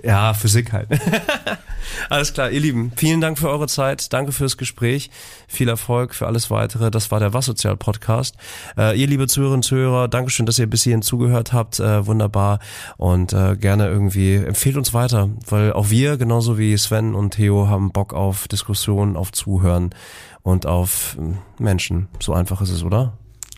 [0.02, 0.88] Ja, Physik halt.
[2.10, 5.10] Alles klar, ihr Lieben, vielen Dank für eure Zeit, danke fürs Gespräch,
[5.46, 6.90] viel Erfolg für alles weitere.
[6.90, 8.36] Das war der Was Sozial Podcast.
[8.76, 12.58] Äh, ihr liebe Zuhörerinnen und Zuhörer, Dankeschön, dass ihr bis hierhin zugehört habt, äh, wunderbar
[12.96, 17.68] und äh, gerne irgendwie empfehlt uns weiter, weil auch wir genauso wie Sven und Theo
[17.68, 19.90] haben Bock auf Diskussionen, auf Zuhören
[20.42, 22.08] und auf hm, Menschen.
[22.20, 23.14] So einfach ist es, oder?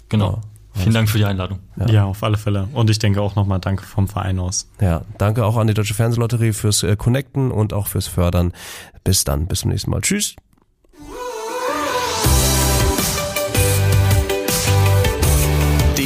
[0.09, 0.33] Genau.
[0.33, 0.41] Ja.
[0.73, 1.59] Vielen Dank für die Einladung.
[1.77, 1.89] Ja.
[1.89, 2.05] ja.
[2.05, 2.69] auf alle Fälle.
[2.73, 4.71] Und ich denke auch nochmal Danke vom Verein aus.
[4.81, 8.53] Ja, danke auch an die Deutsche Fernsehlotterie fürs äh, Connecten und auch fürs Fördern.
[9.03, 10.01] Bis dann, bis zum nächsten Mal.
[10.01, 10.37] Tschüss.